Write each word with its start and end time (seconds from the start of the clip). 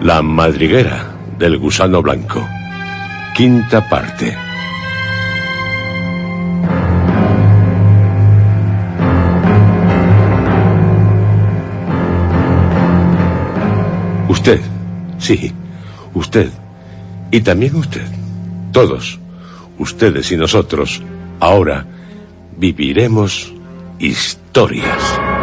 la 0.00 0.22
madriguera 0.22 1.14
del 1.38 1.58
gusano 1.58 2.02
blanco. 2.02 2.46
Quinta 3.34 3.88
parte. 3.88 4.36
Usted, 14.28 14.60
sí, 15.18 15.52
usted, 16.14 16.50
y 17.30 17.40
también 17.40 17.74
usted, 17.76 18.06
todos, 18.72 19.18
ustedes 19.78 20.30
y 20.30 20.36
nosotros, 20.36 21.02
ahora 21.40 21.84
viviremos 22.56 23.52
historias. 23.98 25.35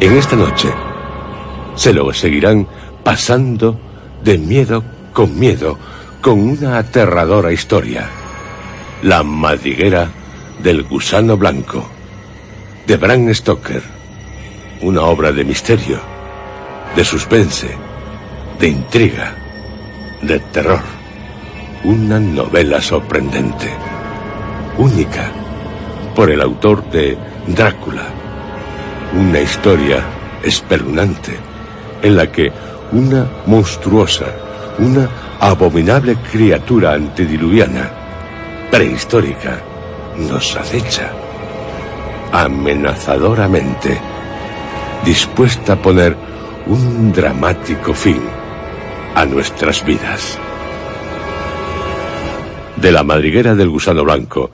En 0.00 0.16
esta 0.16 0.36
noche 0.36 0.72
se 1.74 1.92
lo 1.92 2.12
seguirán 2.12 2.66
pasando 3.02 3.78
de 4.22 4.38
miedo 4.38 4.84
con 5.12 5.38
miedo 5.38 5.78
con 6.20 6.40
una 6.40 6.78
aterradora 6.78 7.52
historia. 7.52 8.08
La 9.02 9.22
madriguera 9.22 10.08
del 10.62 10.84
gusano 10.84 11.36
blanco 11.36 11.88
de 12.86 12.96
Bram 12.96 13.32
Stoker. 13.32 13.82
Una 14.82 15.02
obra 15.02 15.32
de 15.32 15.44
misterio, 15.44 15.98
de 16.94 17.04
suspense, 17.04 17.68
de 18.60 18.68
intriga, 18.68 19.34
de 20.22 20.38
terror. 20.38 20.82
Una 21.84 22.20
novela 22.20 22.80
sorprendente, 22.80 23.68
única, 24.76 25.30
por 26.14 26.30
el 26.30 26.40
autor 26.40 26.88
de 26.90 27.16
Drácula 27.48 28.17
una 29.14 29.40
historia 29.40 30.04
espeluznante 30.42 31.38
en 32.02 32.16
la 32.16 32.30
que 32.30 32.50
una 32.92 33.26
monstruosa, 33.46 34.26
una 34.78 35.08
abominable 35.40 36.16
criatura 36.30 36.94
antediluviana, 36.94 37.90
prehistórica, 38.70 39.60
nos 40.16 40.56
acecha 40.56 41.10
amenazadoramente, 42.32 43.98
dispuesta 45.04 45.74
a 45.74 45.76
poner 45.76 46.16
un 46.66 47.12
dramático 47.12 47.94
fin 47.94 48.20
a 49.14 49.24
nuestras 49.24 49.84
vidas. 49.84 50.38
De 52.76 52.92
la 52.92 53.02
madriguera 53.02 53.54
del 53.54 53.70
gusano 53.70 54.04
blanco, 54.04 54.50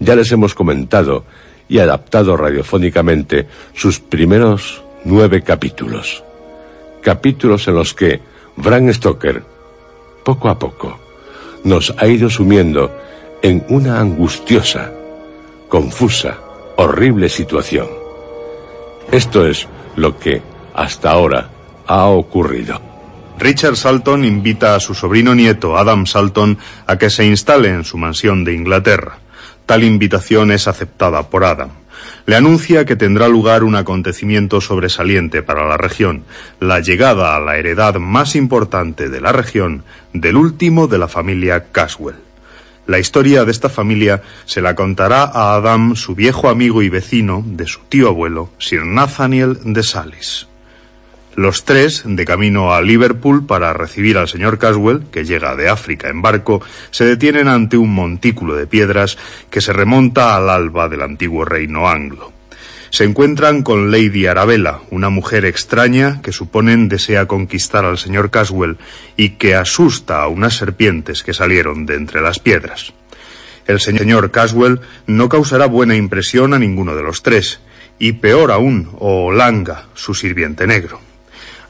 ya 0.00 0.16
les 0.16 0.32
hemos 0.32 0.54
comentado 0.54 1.24
y 1.68 1.78
adaptado 1.78 2.36
radiofónicamente 2.36 3.46
sus 3.74 4.00
primeros 4.00 4.82
nueve 5.04 5.42
capítulos. 5.42 6.24
Capítulos 7.02 7.68
en 7.68 7.74
los 7.74 7.94
que 7.94 8.20
Bram 8.56 8.92
Stoker, 8.92 9.42
poco 10.24 10.48
a 10.48 10.58
poco, 10.58 10.98
nos 11.64 11.94
ha 11.98 12.06
ido 12.06 12.30
sumiendo 12.30 12.90
en 13.42 13.64
una 13.68 14.00
angustiosa, 14.00 14.90
confusa, 15.68 16.38
horrible 16.76 17.28
situación. 17.28 17.88
Esto 19.12 19.46
es 19.46 19.66
lo 19.96 20.18
que 20.18 20.42
hasta 20.74 21.10
ahora 21.10 21.50
ha 21.86 22.06
ocurrido. 22.06 22.80
Richard 23.38 23.76
Salton 23.76 24.24
invita 24.24 24.74
a 24.74 24.80
su 24.80 24.94
sobrino 24.94 25.34
nieto 25.34 25.76
Adam 25.76 26.06
Salton 26.06 26.58
a 26.86 26.98
que 26.98 27.08
se 27.08 27.24
instale 27.24 27.68
en 27.68 27.84
su 27.84 27.96
mansión 27.96 28.44
de 28.44 28.54
Inglaterra. 28.54 29.18
Tal 29.68 29.84
invitación 29.84 30.50
es 30.50 30.66
aceptada 30.66 31.28
por 31.28 31.44
Adam. 31.44 31.68
Le 32.24 32.36
anuncia 32.36 32.86
que 32.86 32.96
tendrá 32.96 33.28
lugar 33.28 33.64
un 33.64 33.76
acontecimiento 33.76 34.62
sobresaliente 34.62 35.42
para 35.42 35.68
la 35.68 35.76
región, 35.76 36.24
la 36.58 36.80
llegada 36.80 37.36
a 37.36 37.40
la 37.40 37.58
heredad 37.58 37.96
más 37.96 38.34
importante 38.34 39.10
de 39.10 39.20
la 39.20 39.30
región 39.30 39.84
del 40.14 40.36
último 40.36 40.86
de 40.88 40.96
la 40.96 41.06
familia 41.06 41.66
Caswell. 41.70 42.16
La 42.86 42.98
historia 42.98 43.44
de 43.44 43.50
esta 43.50 43.68
familia 43.68 44.22
se 44.46 44.62
la 44.62 44.74
contará 44.74 45.24
a 45.24 45.56
Adam 45.56 45.96
su 45.96 46.14
viejo 46.14 46.48
amigo 46.48 46.80
y 46.80 46.88
vecino 46.88 47.44
de 47.44 47.66
su 47.66 47.80
tío 47.90 48.08
abuelo, 48.08 48.48
Sir 48.56 48.86
Nathaniel 48.86 49.58
de 49.64 49.82
Salis. 49.82 50.48
Los 51.38 51.64
tres, 51.64 52.02
de 52.04 52.24
camino 52.24 52.74
a 52.74 52.82
Liverpool 52.82 53.46
para 53.46 53.72
recibir 53.72 54.18
al 54.18 54.26
señor 54.26 54.58
Caswell, 54.58 55.04
que 55.12 55.24
llega 55.24 55.54
de 55.54 55.68
África 55.68 56.08
en 56.08 56.20
barco, 56.20 56.60
se 56.90 57.04
detienen 57.04 57.46
ante 57.46 57.76
un 57.76 57.94
montículo 57.94 58.56
de 58.56 58.66
piedras 58.66 59.16
que 59.48 59.60
se 59.60 59.72
remonta 59.72 60.34
al 60.34 60.50
alba 60.50 60.88
del 60.88 61.00
antiguo 61.00 61.44
reino 61.44 61.88
anglo. 61.88 62.32
Se 62.90 63.04
encuentran 63.04 63.62
con 63.62 63.92
Lady 63.92 64.26
Arabella, 64.26 64.80
una 64.90 65.10
mujer 65.10 65.44
extraña 65.44 66.20
que 66.22 66.32
suponen 66.32 66.88
desea 66.88 67.26
conquistar 67.26 67.84
al 67.84 67.98
señor 67.98 68.32
Caswell 68.32 68.76
y 69.16 69.36
que 69.36 69.54
asusta 69.54 70.20
a 70.20 70.26
unas 70.26 70.56
serpientes 70.56 71.22
que 71.22 71.34
salieron 71.34 71.86
de 71.86 71.94
entre 71.94 72.20
las 72.20 72.40
piedras. 72.40 72.92
El 73.68 73.78
señor 73.78 74.32
Caswell 74.32 74.80
no 75.06 75.28
causará 75.28 75.66
buena 75.66 75.94
impresión 75.94 76.52
a 76.52 76.58
ninguno 76.58 76.96
de 76.96 77.04
los 77.04 77.22
tres, 77.22 77.60
y 78.00 78.14
peor 78.14 78.50
aún, 78.50 78.90
Olanga, 78.98 79.86
su 79.94 80.14
sirviente 80.14 80.66
negro. 80.66 81.06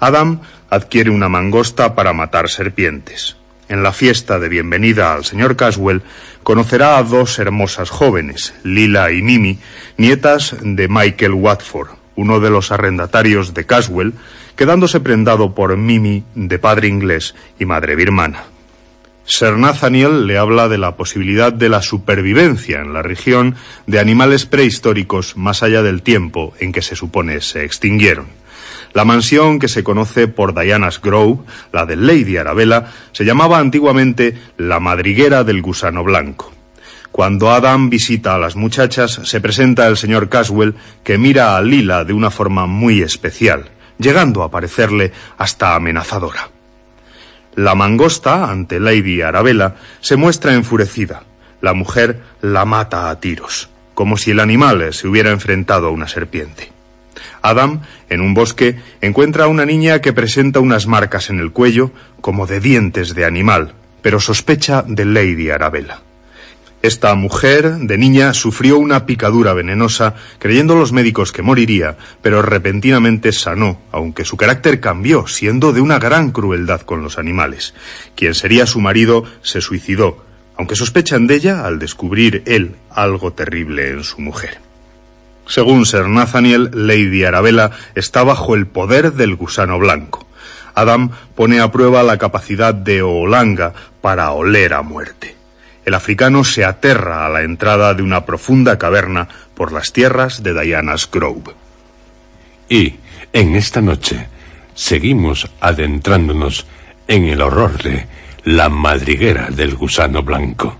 Adam 0.01 0.41
adquiere 0.71 1.11
una 1.11 1.29
mangosta 1.29 1.95
para 1.95 2.13
matar 2.13 2.49
serpientes. 2.49 3.37
En 3.69 3.83
la 3.83 3.93
fiesta 3.93 4.39
de 4.39 4.49
bienvenida 4.49 5.13
al 5.13 5.25
señor 5.25 5.57
Caswell 5.57 6.03
conocerá 6.43 6.97
a 6.97 7.03
dos 7.03 7.39
hermosas 7.39 7.91
jóvenes, 7.91 8.55
Lila 8.65 9.13
y 9.13 9.23
Mimi, 9.23 9.59
nietas 9.97 10.57
de 10.61 10.89
Michael 10.89 11.35
Watford, 11.35 11.91
uno 12.17 12.41
de 12.41 12.51
los 12.51 12.73
arrendatarios 12.73 13.53
de 13.53 13.67
Caswell, 13.67 14.15
quedándose 14.57 15.01
prendado 15.01 15.55
por 15.55 15.77
Mimi 15.77 16.25
de 16.35 16.59
padre 16.59 16.89
inglés 16.89 17.35
y 17.59 17.65
madre 17.65 17.95
birmana. 17.95 18.45
Sir 19.27 19.59
Nathaniel 19.59 20.27
le 20.27 20.39
habla 20.39 20.69
de 20.69 20.79
la 20.79 20.97
posibilidad 20.97 21.53
de 21.53 21.69
la 21.69 21.83
supervivencia 21.83 22.81
en 22.81 22.95
la 22.95 23.03
región 23.03 23.57
de 23.87 24.01
animales 24.01 24.47
prehistóricos 24.47 25.37
más 25.37 25.63
allá 25.63 25.83
del 25.83 26.01
tiempo 26.01 26.55
en 26.61 26.73
que 26.73 26.81
se 26.81 26.97
supone 26.97 27.43
se 27.43 27.63
extinguieron. 27.65 28.38
La 28.95 29.05
mansión, 29.05 29.59
que 29.59 29.69
se 29.69 29.85
conoce 29.85 30.29
por 30.29 30.59
Diana's 30.59 31.01
Grove, 31.01 31.39
la 31.73 31.87
de 31.87 31.97
Lady 31.97 32.37
Arabella, 32.37 32.87
se 33.13 33.25
llamaba 33.25 33.59
antiguamente 33.59 34.37
la 34.57 34.81
madriguera 34.81 35.45
del 35.45 35.63
gusano 35.63 36.03
blanco. 36.03 36.53
Cuando 37.13 37.51
Adam 37.51 37.91
visita 37.91 38.35
a 38.35 38.39
las 38.39 38.57
muchachas, 38.57 39.21
se 39.25 39.41
presenta 39.41 39.87
el 39.89 39.97
señor 39.97 40.29
Caswell, 40.29 40.75
que 41.03 41.19
mira 41.19 41.57
a 41.57 41.63
Lila 41.63 42.05
de 42.05 42.13
una 42.13 42.31
forma 42.31 42.67
muy 42.67 43.03
especial, 43.03 43.71
llegando 43.99 44.43
a 44.43 44.51
parecerle 44.51 45.13
hasta 45.37 45.75
amenazadora. 45.75 46.51
La 47.57 47.75
mangosta, 47.75 48.51
ante 48.51 48.79
Lady 48.79 49.21
Arabella, 49.21 49.75
se 50.01 50.17
muestra 50.17 50.55
enfurecida. 50.55 51.25
La 51.61 51.75
mujer 51.75 52.23
la 52.41 52.65
mata 52.65 53.11
a 53.11 53.19
tiros, 53.19 53.69
como 53.95 54.17
si 54.17 54.31
el 54.31 54.39
animal 54.39 54.93
se 54.93 55.09
hubiera 55.09 55.31
enfrentado 55.31 55.89
a 55.89 55.91
una 55.91 56.07
serpiente. 56.07 56.78
Adam, 57.43 57.83
en 58.09 58.21
un 58.21 58.35
bosque, 58.35 58.81
encuentra 59.01 59.45
a 59.45 59.49
una 59.49 59.65
niña 59.65 60.01
que 60.01 60.13
presenta 60.13 60.61
unas 60.61 60.87
marcas 60.87 61.31
en 61.31 61.39
el 61.39 61.53
cuello 61.53 61.91
como 62.21 62.47
de 62.47 62.61
dientes 62.61 63.15
de 63.15 63.25
animal, 63.25 63.75
pero 64.03 64.21
sospecha 64.21 64.85
de 64.87 65.05
Lady 65.05 65.51
Arabella. 65.51 66.01
Esta 66.81 67.13
mujer, 67.17 67.73
de 67.79 67.99
niña, 67.99 68.33
sufrió 68.35 68.79
una 68.79 69.05
picadura 69.05 69.53
venenosa, 69.53 70.15
creyendo 70.39 70.77
los 70.77 70.93
médicos 70.93 71.33
que 71.33 71.43
moriría, 71.43 71.97
pero 72.23 72.41
repentinamente 72.41 73.33
sanó, 73.33 73.81
aunque 73.91 74.25
su 74.25 74.37
carácter 74.37 74.79
cambió, 74.79 75.27
siendo 75.27 75.73
de 75.73 75.81
una 75.81 75.99
gran 75.99 76.31
crueldad 76.31 76.83
con 76.83 77.03
los 77.03 77.19
animales. 77.19 77.75
Quien 78.15 78.35
sería 78.35 78.65
su 78.67 78.81
marido 78.81 79.25
se 79.43 79.61
suicidó, 79.61 80.25
aunque 80.57 80.77
sospechan 80.77 81.27
de 81.27 81.35
ella 81.35 81.67
al 81.67 81.81
descubrir 81.81 82.45
él 82.47 82.77
algo 82.91 83.33
terrible 83.33 83.91
en 83.91 84.05
su 84.05 84.21
mujer. 84.21 84.68
Según 85.49 85.87
Sir 85.87 86.09
Nathaniel, 86.09 86.71
Lady 86.75 87.25
Arabella 87.25 87.71
está 87.95 88.23
bajo 88.23 88.55
el 88.55 88.67
poder 88.67 89.15
del 89.15 89.35
gusano 89.35 89.79
blanco. 89.79 90.27
Adam 90.75 91.11
pone 91.35 91.59
a 91.59 91.73
prueba 91.73 92.03
la 92.03 92.19
capacidad 92.19 92.75
de 92.75 93.01
Olanga 93.01 93.73
para 94.03 94.31
oler 94.33 94.75
a 94.75 94.83
muerte. 94.83 95.35
El 95.87 95.95
africano 95.95 96.45
se 96.45 96.67
aterra 96.67 97.25
a 97.25 97.31
la 97.31 97.43
entrada 97.43 97.95
de 97.95 98.03
una 98.03 98.27
profunda 98.27 98.79
caverna 98.79 99.27
por 99.55 99.73
las 99.73 99.93
tierras 99.95 100.43
de 100.43 100.53
Diana's 100.53 101.11
Grove. 101.11 101.55
Y, 102.69 102.97
en 103.33 103.57
esta 103.57 103.81
noche, 103.81 104.29
seguimos 104.75 105.51
adentrándonos 105.61 106.67
en 107.09 107.25
el 107.25 107.41
horror 107.41 107.83
de 107.83 108.07
la 108.45 108.69
madriguera 108.69 109.49
del 109.51 109.75
gusano 109.77 110.23
blanco. 110.23 110.77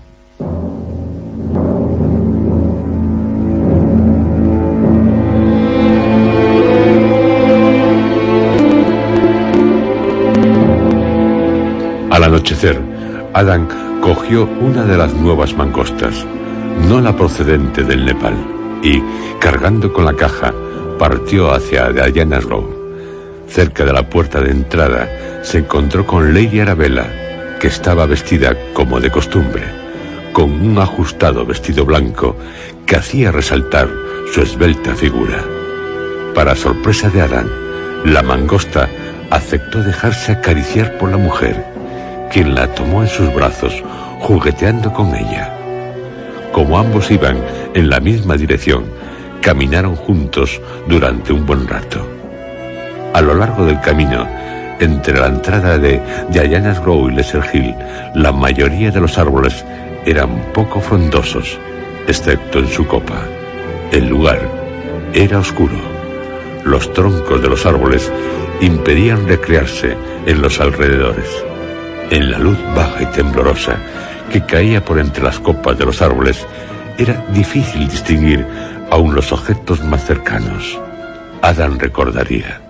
Anochecer, 12.29 12.79
Adam 13.33 13.67
cogió 14.01 14.45
una 14.45 14.85
de 14.85 14.97
las 14.97 15.13
nuevas 15.13 15.55
mangostas, 15.55 16.25
no 16.87 17.01
la 17.01 17.15
procedente 17.15 17.83
del 17.83 18.05
Nepal, 18.05 18.35
y, 18.83 19.01
cargando 19.39 19.91
con 19.91 20.05
la 20.05 20.13
caja, 20.13 20.53
partió 20.97 21.51
hacia 21.51 21.89
Diana's 21.89 22.45
Grove. 22.45 22.77
Cerca 23.47 23.83
de 23.83 23.93
la 23.93 24.07
puerta 24.07 24.39
de 24.41 24.51
entrada 24.51 25.09
se 25.43 25.59
encontró 25.59 26.05
con 26.05 26.33
Lady 26.33 26.59
Arabella, 26.59 27.57
que 27.59 27.67
estaba 27.67 28.05
vestida 28.05 28.55
como 28.73 28.99
de 28.99 29.09
costumbre, 29.09 29.63
con 30.31 30.51
un 30.51 30.77
ajustado 30.77 31.45
vestido 31.45 31.83
blanco 31.83 32.35
que 32.85 32.95
hacía 32.95 33.31
resaltar 33.31 33.89
su 34.31 34.41
esbelta 34.41 34.93
figura. 34.93 35.43
Para 36.35 36.55
sorpresa 36.55 37.09
de 37.09 37.21
Adán, 37.21 37.49
la 38.05 38.21
mangosta 38.21 38.87
aceptó 39.31 39.81
dejarse 39.81 40.31
acariciar 40.31 40.97
por 40.99 41.09
la 41.09 41.17
mujer, 41.17 41.78
quien 42.31 42.55
la 42.55 42.67
tomó 42.73 43.01
en 43.01 43.09
sus 43.09 43.33
brazos, 43.33 43.83
jugueteando 44.19 44.93
con 44.93 45.15
ella. 45.15 45.53
Como 46.51 46.77
ambos 46.77 47.11
iban 47.11 47.37
en 47.73 47.89
la 47.89 47.99
misma 47.99 48.35
dirección, 48.35 48.85
caminaron 49.41 49.95
juntos 49.95 50.59
durante 50.87 51.33
un 51.33 51.45
buen 51.45 51.67
rato. 51.67 52.05
A 53.13 53.21
lo 53.21 53.33
largo 53.33 53.65
del 53.65 53.79
camino, 53.81 54.27
entre 54.79 55.19
la 55.19 55.27
entrada 55.27 55.77
de 55.77 56.01
Diana's 56.29 56.79
Grove 56.81 57.11
y 57.11 57.15
Lesser 57.15 57.43
Hill, 57.51 57.75
la 58.15 58.31
mayoría 58.31 58.91
de 58.91 59.01
los 59.01 59.17
árboles 59.17 59.65
eran 60.05 60.29
poco 60.53 60.79
frondosos, 60.79 61.57
excepto 62.07 62.59
en 62.59 62.67
su 62.67 62.85
copa. 62.87 63.21
El 63.91 64.07
lugar 64.07 64.39
era 65.13 65.39
oscuro. 65.39 65.75
Los 66.63 66.91
troncos 66.93 67.41
de 67.41 67.49
los 67.49 67.65
árboles 67.65 68.11
impedían 68.61 69.27
recrearse 69.27 69.95
en 70.25 70.41
los 70.41 70.59
alrededores. 70.59 71.48
En 72.09 72.31
la 72.31 72.39
luz 72.39 72.57
baja 72.75 73.03
y 73.03 73.05
temblorosa 73.07 73.77
que 74.31 74.43
caía 74.45 74.83
por 74.83 74.99
entre 74.99 75.23
las 75.23 75.39
copas 75.39 75.77
de 75.77 75.85
los 75.85 76.01
árboles, 76.01 76.45
era 76.97 77.23
difícil 77.29 77.87
distinguir 77.87 78.45
aún 78.89 79.13
los 79.13 79.31
objetos 79.31 79.83
más 79.83 80.05
cercanos. 80.05 80.79
Adam 81.41 81.77
recordaría. 81.77 82.61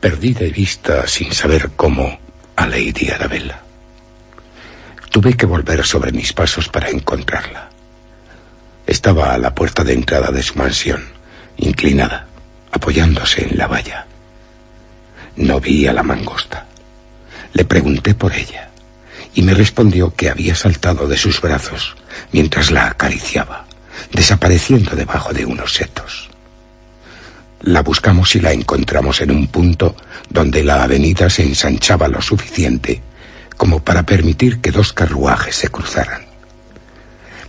Perdí 0.00 0.34
de 0.34 0.50
vista, 0.50 1.06
sin 1.06 1.32
saber 1.32 1.70
cómo, 1.76 2.18
a 2.56 2.66
Lady 2.66 3.10
Arabella. 3.10 3.60
Tuve 5.10 5.34
que 5.34 5.46
volver 5.46 5.84
sobre 5.84 6.12
mis 6.12 6.32
pasos 6.32 6.68
para 6.68 6.90
encontrarla. 6.90 7.70
Estaba 8.86 9.32
a 9.32 9.38
la 9.38 9.54
puerta 9.54 9.84
de 9.84 9.94
entrada 9.94 10.30
de 10.30 10.42
su 10.42 10.56
mansión, 10.56 11.04
inclinada, 11.56 12.26
apoyándose 12.70 13.48
en 13.48 13.56
la 13.56 13.66
valla. 13.66 14.06
No 15.36 15.60
vi 15.60 15.86
a 15.86 15.92
la 15.92 16.02
mangosta. 16.02 16.66
Le 17.52 17.64
pregunté 17.64 18.14
por 18.14 18.32
ella 18.32 18.70
y 19.34 19.42
me 19.42 19.54
respondió 19.54 20.14
que 20.14 20.30
había 20.30 20.54
saltado 20.54 21.06
de 21.08 21.16
sus 21.16 21.40
brazos 21.40 21.94
mientras 22.32 22.70
la 22.70 22.88
acariciaba, 22.88 23.66
desapareciendo 24.12 24.94
debajo 24.96 25.32
de 25.32 25.44
unos 25.44 25.74
setos. 25.74 26.30
La 27.60 27.82
buscamos 27.82 28.34
y 28.34 28.40
la 28.40 28.52
encontramos 28.52 29.20
en 29.20 29.30
un 29.30 29.46
punto 29.46 29.96
donde 30.28 30.64
la 30.64 30.82
avenida 30.82 31.30
se 31.30 31.44
ensanchaba 31.44 32.08
lo 32.08 32.20
suficiente 32.20 33.00
como 33.56 33.80
para 33.80 34.02
permitir 34.02 34.60
que 34.60 34.72
dos 34.72 34.92
carruajes 34.92 35.54
se 35.54 35.68
cruzaran. 35.68 36.22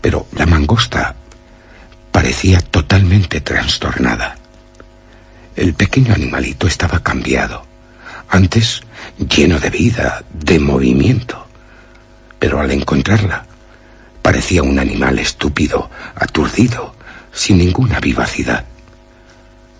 Pero 0.01 0.27
la 0.33 0.45
mangosta 0.45 1.15
parecía 2.11 2.59
totalmente 2.61 3.41
trastornada. 3.41 4.35
El 5.55 5.73
pequeño 5.73 6.13
animalito 6.13 6.67
estaba 6.67 7.01
cambiado. 7.01 7.65
Antes 8.29 8.81
lleno 9.17 9.59
de 9.59 9.69
vida, 9.69 10.23
de 10.33 10.59
movimiento. 10.59 11.45
Pero 12.39 12.59
al 12.59 12.71
encontrarla, 12.71 13.45
parecía 14.21 14.63
un 14.63 14.79
animal 14.79 15.19
estúpido, 15.19 15.89
aturdido, 16.15 16.95
sin 17.31 17.57
ninguna 17.57 17.99
vivacidad. 17.99 18.65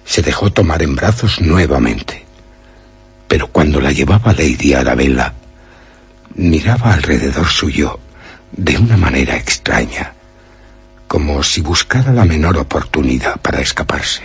Se 0.06 0.22
dejó 0.22 0.52
tomar 0.52 0.82
en 0.82 0.96
brazos 0.96 1.42
nuevamente. 1.42 2.26
Pero 3.28 3.48
cuando 3.48 3.80
la 3.80 3.92
llevaba 3.92 4.34
Lady 4.34 4.74
Arabella, 4.74 5.34
miraba 6.36 6.94
alrededor 6.94 7.48
suyo 7.48 8.00
de 8.52 8.78
una 8.78 8.98
manera 8.98 9.36
extraña, 9.36 10.14
como 11.08 11.42
si 11.44 11.62
buscara 11.62 12.12
la 12.12 12.26
menor 12.26 12.58
oportunidad 12.58 13.40
para 13.42 13.62
escaparse. 13.62 14.22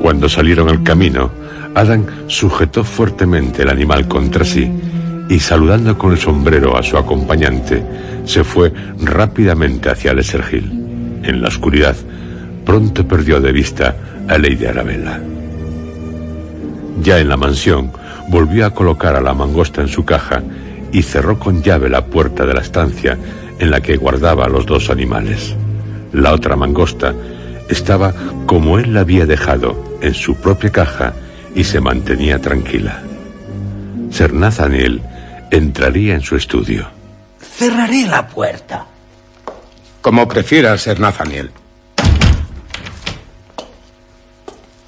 Cuando 0.00 0.28
salieron 0.28 0.68
al 0.68 0.82
camino, 0.82 1.30
Adam 1.74 2.04
sujetó 2.26 2.84
fuertemente 2.84 3.62
el 3.62 3.70
animal 3.70 4.06
contra 4.06 4.44
sí 4.44 4.70
y 5.28 5.38
saludando 5.38 5.96
con 5.96 6.12
el 6.12 6.18
sombrero 6.18 6.76
a 6.76 6.82
su 6.82 6.98
acompañante, 6.98 7.82
se 8.24 8.44
fue 8.44 8.72
rápidamente 8.98 9.88
hacia 9.88 10.12
Lesser 10.12 10.44
Hill. 10.50 11.20
En 11.22 11.40
la 11.40 11.48
oscuridad, 11.48 11.96
pronto 12.64 13.06
perdió 13.06 13.40
de 13.40 13.52
vista 13.52 13.96
a 14.28 14.36
Lady 14.36 14.66
Arabella. 14.66 15.20
Ya 17.00 17.18
en 17.18 17.28
la 17.28 17.36
mansión, 17.36 17.90
volvió 18.28 18.66
a 18.66 18.74
colocar 18.74 19.16
a 19.16 19.20
la 19.20 19.32
mangosta 19.32 19.80
en 19.80 19.88
su 19.88 20.04
caja 20.04 20.42
y 20.92 21.02
cerró 21.02 21.38
con 21.38 21.62
llave 21.62 21.88
la 21.88 22.04
puerta 22.04 22.44
de 22.44 22.54
la 22.54 22.60
estancia 22.60 23.16
en 23.58 23.70
la 23.70 23.80
que 23.80 23.96
guardaba 23.96 24.44
a 24.44 24.48
los 24.48 24.66
dos 24.66 24.90
animales. 24.90 25.56
La 26.12 26.34
otra 26.34 26.56
mangosta 26.56 27.14
estaba 27.70 28.12
como 28.46 28.78
él 28.78 28.92
la 28.92 29.00
había 29.00 29.24
dejado, 29.24 29.98
en 30.02 30.12
su 30.14 30.34
propia 30.34 30.70
caja, 30.70 31.14
y 31.54 31.64
se 31.64 31.80
mantenía 31.80 32.40
tranquila. 32.40 33.02
Ser 34.10 34.32
Nathaniel 34.32 35.02
entraría 35.50 36.14
en 36.14 36.22
su 36.22 36.36
estudio. 36.36 36.88
Cerraré 37.40 38.06
la 38.06 38.26
puerta. 38.26 38.86
Como 40.00 40.26
prefiera, 40.26 40.76
Ser 40.78 40.98
Nathaniel. 41.00 41.50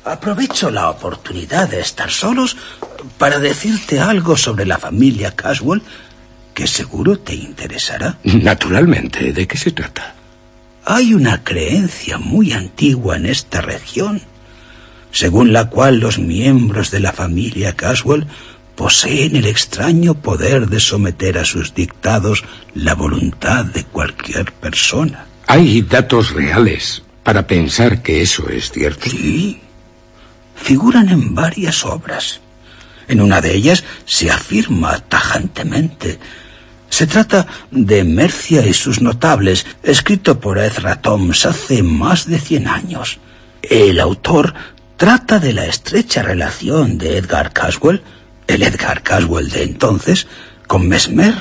Aprovecho 0.04 0.70
la 0.70 0.90
oportunidad 0.90 1.68
de 1.68 1.80
estar 1.80 2.10
solos 2.10 2.56
para 3.16 3.38
decirte 3.38 4.00
algo 4.00 4.36
sobre 4.36 4.66
la 4.66 4.76
familia 4.76 5.34
Caswell 5.34 5.82
que 6.52 6.66
seguro 6.66 7.18
te 7.18 7.34
interesará. 7.34 8.18
Naturalmente, 8.22 9.32
¿de 9.32 9.46
qué 9.46 9.56
se 9.56 9.72
trata? 9.72 10.14
Hay 10.84 11.14
una 11.14 11.42
creencia 11.42 12.18
muy 12.18 12.52
antigua 12.52 13.16
en 13.16 13.26
esta 13.26 13.62
región, 13.62 14.20
según 15.14 15.52
la 15.52 15.70
cual 15.70 16.00
los 16.00 16.18
miembros 16.18 16.90
de 16.90 16.98
la 16.98 17.12
familia 17.12 17.76
Caswell 17.76 18.26
poseen 18.74 19.36
el 19.36 19.46
extraño 19.46 20.14
poder 20.14 20.68
de 20.68 20.80
someter 20.80 21.38
a 21.38 21.44
sus 21.44 21.72
dictados 21.72 22.42
la 22.74 22.94
voluntad 22.96 23.64
de 23.64 23.84
cualquier 23.84 24.52
persona. 24.52 25.26
Hay 25.46 25.82
datos 25.82 26.32
reales 26.32 27.04
para 27.22 27.46
pensar 27.46 28.02
que 28.02 28.22
eso 28.22 28.48
es 28.48 28.72
cierto. 28.72 29.08
Sí. 29.08 29.60
Figuran 30.56 31.08
en 31.08 31.32
varias 31.32 31.84
obras. 31.84 32.40
En 33.06 33.20
una 33.20 33.40
de 33.40 33.54
ellas 33.54 33.84
se 34.06 34.32
afirma 34.32 34.98
tajantemente. 34.98 36.18
Se 36.90 37.06
trata 37.06 37.46
de 37.70 38.02
Mercia 38.02 38.66
y 38.66 38.74
sus 38.74 39.00
notables, 39.00 39.64
escrito 39.84 40.40
por 40.40 40.58
Ezra 40.58 41.00
Toms 41.00 41.46
hace 41.46 41.84
más 41.84 42.26
de 42.26 42.40
cien 42.40 42.66
años. 42.66 43.18
El 43.62 44.00
autor 44.00 44.54
trata 44.96 45.38
de 45.38 45.52
la 45.52 45.66
estrecha 45.66 46.22
relación 46.22 46.98
de 46.98 47.18
Edgar 47.18 47.52
Caswell, 47.52 48.02
el 48.46 48.62
Edgar 48.62 49.02
Caswell 49.02 49.50
de 49.50 49.62
entonces, 49.62 50.26
con 50.66 50.88
Mesmer 50.88 51.34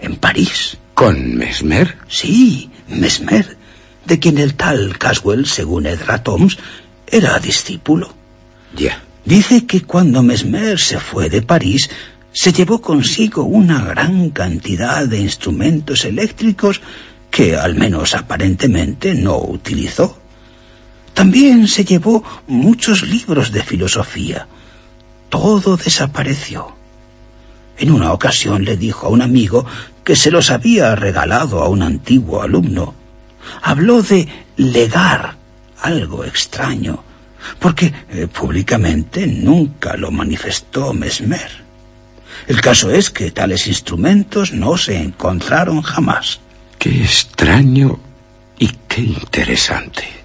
en 0.00 0.16
París. 0.16 0.78
¿Con 0.94 1.36
Mesmer? 1.36 1.96
Sí, 2.08 2.70
Mesmer, 2.88 3.56
de 4.04 4.18
quien 4.18 4.38
el 4.38 4.54
tal 4.54 4.98
Caswell, 4.98 5.46
según 5.46 5.86
Edgar 5.86 6.22
Toms, 6.22 6.58
era 7.06 7.38
discípulo. 7.38 8.14
Ya. 8.76 9.02
Dice 9.24 9.66
que 9.66 9.82
cuando 9.82 10.22
Mesmer 10.22 10.78
se 10.78 10.98
fue 10.98 11.30
de 11.30 11.42
París, 11.42 11.90
se 12.32 12.52
llevó 12.52 12.80
consigo 12.80 13.44
una 13.44 13.84
gran 13.84 14.30
cantidad 14.30 15.06
de 15.06 15.20
instrumentos 15.20 16.04
eléctricos 16.04 16.80
que, 17.30 17.56
al 17.56 17.74
menos 17.74 18.14
aparentemente, 18.14 19.14
no 19.14 19.38
utilizó. 19.38 20.18
También 21.14 21.68
se 21.68 21.84
llevó 21.84 22.24
muchos 22.48 23.02
libros 23.02 23.52
de 23.52 23.62
filosofía. 23.62 24.48
Todo 25.28 25.76
desapareció. 25.76 26.74
En 27.78 27.90
una 27.90 28.12
ocasión 28.12 28.64
le 28.64 28.76
dijo 28.76 29.06
a 29.06 29.10
un 29.10 29.22
amigo 29.22 29.64
que 30.04 30.16
se 30.16 30.30
los 30.30 30.50
había 30.50 30.94
regalado 30.94 31.62
a 31.62 31.68
un 31.68 31.82
antiguo 31.82 32.42
alumno. 32.42 32.94
Habló 33.62 34.02
de 34.02 34.28
legar, 34.56 35.36
algo 35.80 36.24
extraño, 36.24 37.02
porque 37.58 37.92
eh, 38.10 38.26
públicamente 38.26 39.26
nunca 39.26 39.96
lo 39.96 40.10
manifestó 40.10 40.92
Mesmer. 40.92 41.64
El 42.46 42.60
caso 42.60 42.90
es 42.90 43.10
que 43.10 43.30
tales 43.30 43.66
instrumentos 43.66 44.52
no 44.52 44.76
se 44.76 44.96
encontraron 44.96 45.82
jamás. 45.82 46.40
Qué 46.78 47.02
extraño 47.02 47.98
y 48.58 48.68
qué 48.88 49.02
interesante. 49.02 50.23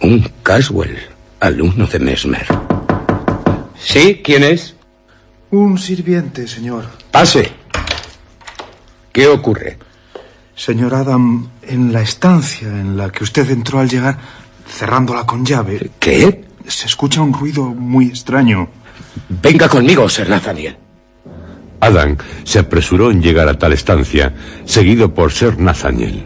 Un 0.00 0.30
Caswell, 0.42 0.96
alumno 1.40 1.86
de 1.86 1.98
Mesmer. 1.98 2.46
¿Sí? 3.78 4.20
¿Quién 4.22 4.44
es? 4.44 4.74
Un 5.50 5.78
sirviente, 5.78 6.46
señor. 6.46 6.84
Pase. 7.10 7.50
¿Qué 9.12 9.26
ocurre? 9.26 9.78
Señor 10.54 10.94
Adam, 10.94 11.48
en 11.62 11.92
la 11.92 12.02
estancia 12.02 12.68
en 12.68 12.96
la 12.96 13.10
que 13.10 13.24
usted 13.24 13.50
entró 13.50 13.80
al 13.80 13.88
llegar, 13.88 14.18
cerrándola 14.68 15.24
con 15.24 15.44
llave. 15.44 15.90
¿Qué? 15.98 16.44
Se 16.66 16.86
escucha 16.86 17.20
un 17.20 17.32
ruido 17.32 17.64
muy 17.64 18.06
extraño. 18.06 18.68
Venga 19.28 19.68
conmigo, 19.68 20.08
Sir 20.08 20.28
Nathaniel. 20.28 20.76
Adam 21.80 22.16
se 22.44 22.58
apresuró 22.58 23.10
en 23.10 23.22
llegar 23.22 23.48
a 23.48 23.58
tal 23.58 23.72
estancia, 23.72 24.34
seguido 24.64 25.14
por 25.14 25.32
Sir 25.32 25.58
Nathaniel. 25.58 26.24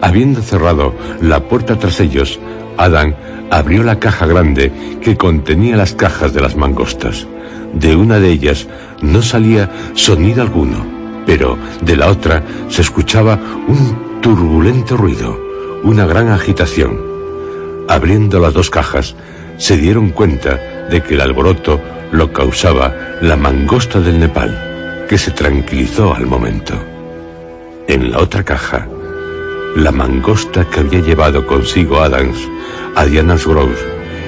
Habiendo 0.00 0.42
cerrado 0.42 0.94
la 1.20 1.48
puerta 1.48 1.78
tras 1.78 2.00
ellos, 2.00 2.38
Adam 2.76 3.14
abrió 3.50 3.82
la 3.82 3.98
caja 3.98 4.26
grande 4.26 4.72
que 5.00 5.16
contenía 5.16 5.76
las 5.76 5.94
cajas 5.94 6.32
de 6.32 6.40
las 6.40 6.56
mangostas. 6.56 7.26
De 7.72 7.96
una 7.96 8.18
de 8.18 8.30
ellas 8.30 8.68
no 9.02 9.22
salía 9.22 9.70
sonido 9.94 10.42
alguno, 10.42 10.84
pero 11.26 11.58
de 11.80 11.96
la 11.96 12.08
otra 12.08 12.42
se 12.68 12.82
escuchaba 12.82 13.38
un 13.68 14.20
turbulento 14.20 14.96
ruido, 14.96 15.38
una 15.82 16.06
gran 16.06 16.28
agitación. 16.28 16.98
Abriendo 17.88 18.38
las 18.40 18.54
dos 18.54 18.70
cajas, 18.70 19.14
se 19.56 19.76
dieron 19.76 20.10
cuenta 20.10 20.56
de 20.88 21.02
que 21.02 21.14
el 21.14 21.20
alboroto 21.20 21.80
lo 22.12 22.32
causaba 22.32 22.94
la 23.20 23.36
mangosta 23.36 24.00
del 24.00 24.20
Nepal, 24.20 25.06
que 25.08 25.18
se 25.18 25.30
tranquilizó 25.30 26.14
al 26.14 26.26
momento. 26.26 26.74
En 27.86 28.10
la 28.10 28.18
otra 28.18 28.42
caja, 28.42 28.88
la 29.76 29.90
mangosta 29.90 30.64
que 30.70 30.80
había 30.80 31.00
llevado 31.00 31.46
consigo 31.46 32.00
Adams 32.00 32.38
a 32.94 33.04
Diana's 33.04 33.46
Grove 33.46 33.76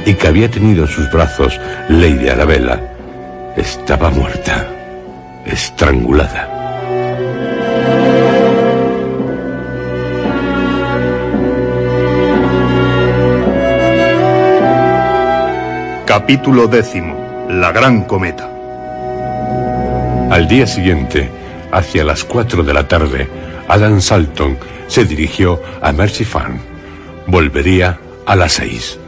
y 0.05 0.15
que 0.15 0.29
había 0.29 0.51
tenido 0.51 0.85
en 0.85 0.91
sus 0.91 1.11
brazos 1.11 1.59
Lady 1.89 2.29
Arabella, 2.29 2.81
estaba 3.57 4.11
muerta, 4.11 4.69
estrangulada. 5.45 6.53
Capítulo 16.07 16.67
décimo. 16.67 17.27
La 17.49 17.73
gran 17.73 18.03
cometa. 18.05 18.51
Al 20.31 20.49
día 20.49 20.67
siguiente, 20.67 21.31
hacia 21.71 22.05
las 22.05 22.25
cuatro 22.25 22.63
de 22.63 22.75
la 22.75 22.89
tarde, 22.89 23.29
Adam 23.69 24.01
Salton 24.01 24.57
se 24.89 25.05
dirigió 25.05 25.61
a 25.83 25.93
Mercy 25.93 26.25
Farm. 26.25 26.59
Volvería 27.27 27.99
a 28.25 28.37
las 28.37 28.55
seis, 28.55 28.99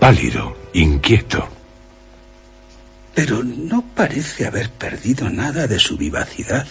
pálido, 0.00 0.56
inquieto. 0.72 1.48
Pero 3.14 3.42
no 3.42 3.84
parece 3.94 4.46
haber 4.46 4.70
perdido 4.70 5.28
nada 5.28 5.66
de 5.66 5.78
su 5.78 5.96
vivacidad. 5.96 6.66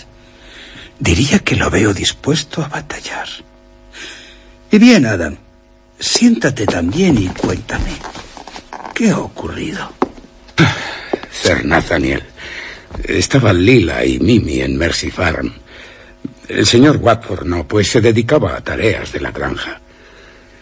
Diría 0.99 1.39
que 1.39 1.55
lo 1.55 1.69
veo 1.69 1.93
dispuesto 1.93 2.63
a 2.63 2.69
batallar. 2.69 3.27
Y 4.71 4.77
bien, 4.79 5.05
Adam, 5.05 5.37
siéntate 5.99 6.65
también 6.65 7.17
y 7.17 7.27
cuéntame. 7.27 7.91
¿Qué 8.93 9.11
ha 9.11 9.19
ocurrido? 9.19 9.91
Sir 11.31 11.65
Nathaniel, 11.65 12.23
estaba 13.03 13.53
Lila 13.53 14.03
y 14.05 14.19
Mimi 14.19 14.61
en 14.61 14.75
Mercy 14.75 15.11
Farm. 15.11 15.53
El 16.47 16.65
señor 16.65 16.97
Watford 16.97 17.45
no, 17.45 17.67
pues 17.67 17.89
se 17.89 18.01
dedicaba 18.01 18.55
a 18.55 18.61
tareas 18.61 19.11
de 19.11 19.19
la 19.19 19.31
granja. 19.31 19.81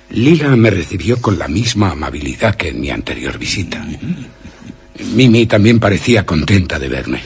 Lila 0.10 0.56
me 0.56 0.70
recibió 0.70 1.22
con 1.22 1.38
la 1.38 1.48
misma 1.48 1.92
amabilidad 1.92 2.56
que 2.56 2.70
en 2.70 2.82
mi 2.82 2.90
anterior 2.90 3.38
visita. 3.38 3.86
Mimi 5.14 5.46
también 5.46 5.80
parecía 5.80 6.26
contenta 6.26 6.80
de 6.80 6.90
verme. 6.90 7.22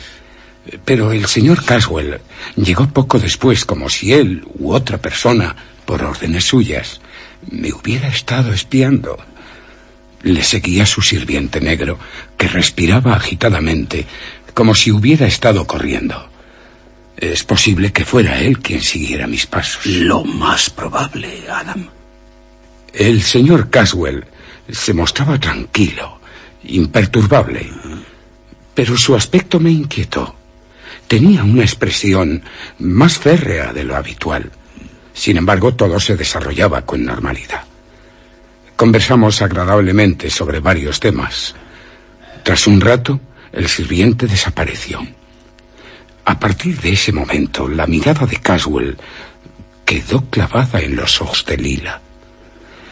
Pero 0.86 1.12
el 1.12 1.26
señor 1.26 1.64
Caswell 1.64 2.20
llegó 2.56 2.88
poco 2.90 3.20
después, 3.20 3.66
como 3.66 3.90
si 3.90 4.14
él 4.14 4.46
u 4.60 4.74
otra 4.74 4.98
persona, 4.98 5.56
por 5.86 6.04
órdenes 6.04 6.46
suyas, 6.46 7.02
me 7.50 7.72
hubiera 7.72 8.10
estado 8.10 8.54
espiando. 8.54 9.18
Le 10.22 10.44
seguía 10.44 10.86
su 10.86 11.02
sirviente 11.02 11.62
negro, 11.62 11.98
que 12.38 12.48
respiraba 12.48 13.16
agitadamente, 13.16 14.06
como 14.54 14.76
si 14.76 14.92
hubiera 14.92 15.28
estado 15.28 15.66
corriendo. 15.66 16.29
Es 17.20 17.44
posible 17.44 17.92
que 17.92 18.06
fuera 18.06 18.40
él 18.40 18.60
quien 18.60 18.80
siguiera 18.80 19.28
mis 19.28 19.46
pasos. 19.46 19.86
Lo 19.86 20.24
más 20.24 20.70
probable, 20.70 21.44
Adam. 21.52 21.90
El 22.94 23.22
señor 23.22 23.70
Caswell 23.70 24.24
se 24.72 24.94
mostraba 24.94 25.38
tranquilo, 25.38 26.22
imperturbable, 26.64 27.70
pero 28.74 28.98
su 28.98 29.18
aspecto 29.18 29.60
me 29.60 29.70
inquietó. 29.70 30.34
Tenía 31.10 31.44
una 31.44 31.64
expresión 31.64 32.42
más 32.78 33.18
férrea 33.18 33.74
de 33.74 33.84
lo 33.84 33.98
habitual. 33.98 34.50
Sin 35.14 35.36
embargo, 35.36 35.74
todo 35.76 36.00
se 36.00 36.16
desarrollaba 36.16 36.86
con 36.86 37.04
normalidad. 37.04 37.66
Conversamos 38.78 39.42
agradablemente 39.42 40.30
sobre 40.30 40.62
varios 40.62 41.02
temas. 41.02 41.54
Tras 42.44 42.66
un 42.66 42.80
rato, 42.80 43.20
el 43.52 43.68
sirviente 43.68 44.26
desapareció. 44.26 45.06
A 46.30 46.40
partir 46.40 46.80
de 46.80 46.92
ese 46.92 47.12
momento, 47.12 47.68
la 47.68 47.88
mirada 47.88 48.28
de 48.28 48.38
Caswell 48.38 48.96
quedó 49.84 50.26
clavada 50.30 50.80
en 50.80 50.96
los 50.96 51.20
ojos 51.24 51.44
de 51.44 51.58
Lila. 51.58 52.00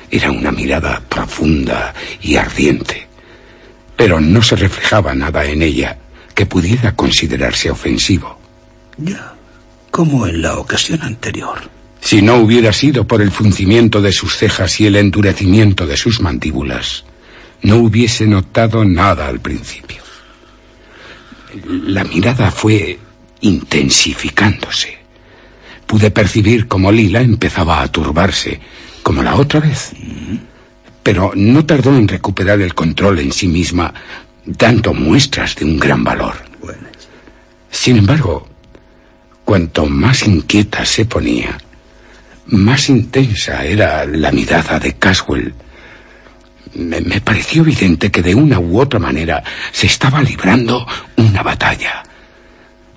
Era 0.10 0.32
una 0.32 0.52
mirada 0.52 1.04
profunda 1.08 1.94
y 2.20 2.36
ardiente, 2.36 3.08
pero 3.96 4.20
no 4.20 4.42
se 4.42 4.56
reflejaba 4.56 5.14
nada 5.14 5.46
en 5.46 5.62
ella 5.62 6.00
que 6.34 6.48
pudiera 6.48 6.96
considerarse 6.96 7.70
ofensivo. 7.70 8.40
Ya, 8.98 9.36
como 9.92 10.26
en 10.26 10.42
la 10.42 10.58
ocasión 10.58 11.04
anterior. 11.04 11.60
Si 12.02 12.24
no 12.24 12.38
hubiera 12.38 12.74
sido 12.74 13.06
por 13.06 13.22
el 13.22 13.30
fruncimiento 13.30 14.02
de 14.02 14.14
sus 14.14 14.36
cejas 14.36 14.82
y 14.82 14.88
el 14.88 14.96
endurecimiento 14.96 15.86
de 15.86 15.96
sus 15.96 16.22
mandíbulas, 16.22 17.06
no 17.62 17.76
hubiese 17.76 18.26
notado 18.26 18.84
nada 18.84 19.28
al 19.28 19.40
principio. 19.40 20.02
La 21.70 22.04
mirada 22.04 22.50
fue 22.50 22.98
intensificándose. 23.42 24.98
Pude 25.86 26.12
percibir 26.12 26.68
cómo 26.68 26.92
Lila 26.92 27.22
empezaba 27.22 27.82
a 27.82 27.92
turbarse, 27.92 28.60
como 29.04 29.24
la 29.24 29.36
otra 29.36 29.60
vez. 29.60 29.94
Pero 31.02 31.32
no 31.36 31.66
tardó 31.66 31.96
en 31.96 32.08
recuperar 32.08 32.60
el 32.62 32.76
control 32.76 33.20
en 33.20 33.32
sí 33.32 33.48
misma, 33.48 33.94
dando 34.46 34.94
muestras 34.94 35.56
de 35.56 35.66
un 35.66 35.80
gran 35.80 36.04
valor. 36.04 36.36
Sin 37.70 37.98
embargo, 37.98 38.48
cuanto 39.46 39.86
más 39.86 40.28
inquieta 40.28 40.86
se 40.86 41.06
ponía, 41.06 41.58
más 42.48 42.90
intensa 42.90 43.64
era 43.64 44.06
la 44.06 44.32
mirada 44.32 44.80
de 44.80 44.96
Caswell. 44.96 45.54
Me, 46.74 47.02
me, 47.02 47.22
pareció 47.22 47.62
evidente 47.62 48.12
que 48.12 48.22
de 48.22 48.36
una 48.36 48.60
u 48.60 48.80
otra 48.80 49.00
manera 49.00 49.44
se 49.72 49.88
estaba 49.88 50.22
librando 50.22 50.86
una 51.16 51.44
batalla. 51.44 52.04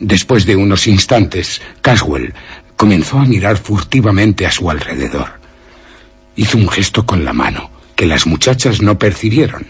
Después 0.01 0.47
de 0.47 0.57
unos 0.57 0.87
instantes, 0.87 1.61
Caswell 1.83 2.33
comenzó 2.77 3.19
a 3.19 3.27
mirar 3.27 3.59
furtivamente 3.59 4.47
a 4.47 4.51
su 4.51 4.71
alrededor. 4.71 5.39
Hizo 6.37 6.57
un 6.57 6.69
gesto 6.69 7.05
con 7.05 7.25
la 7.25 7.35
mano 7.35 7.71
que 7.95 8.07
las 8.07 8.27
muchachas 8.27 8.81
no 8.81 8.99
percibieron. 8.99 9.67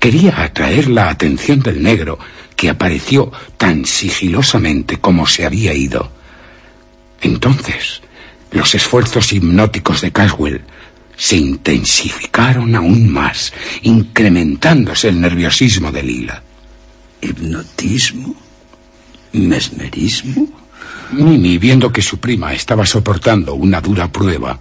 Quería 0.00 0.42
atraer 0.42 0.88
la 0.88 1.08
atención 1.08 1.60
del 1.60 1.80
negro, 1.80 2.18
que 2.56 2.68
apareció 2.68 3.30
tan 3.56 3.84
sigilosamente 3.84 4.96
como 4.96 5.28
se 5.28 5.46
había 5.46 5.72
ido. 5.72 6.10
Entonces, 7.20 8.02
los 8.50 8.74
esfuerzos 8.74 9.32
hipnóticos 9.32 10.00
de 10.00 10.10
Caswell 10.10 10.62
se 11.16 11.36
intensificaron 11.36 12.74
aún 12.74 13.08
más, 13.08 13.52
incrementándose 13.82 15.08
el 15.08 15.20
nerviosismo 15.20 15.92
de 15.92 16.02
Lila. 16.02 16.42
¿Hipnotismo? 17.20 18.45
¿Mesmerismo? 19.36 20.48
Mimi, 21.12 21.58
viendo 21.58 21.92
que 21.92 22.02
su 22.02 22.18
prima 22.18 22.52
estaba 22.52 22.84
soportando 22.84 23.54
una 23.54 23.80
dura 23.80 24.10
prueba, 24.10 24.58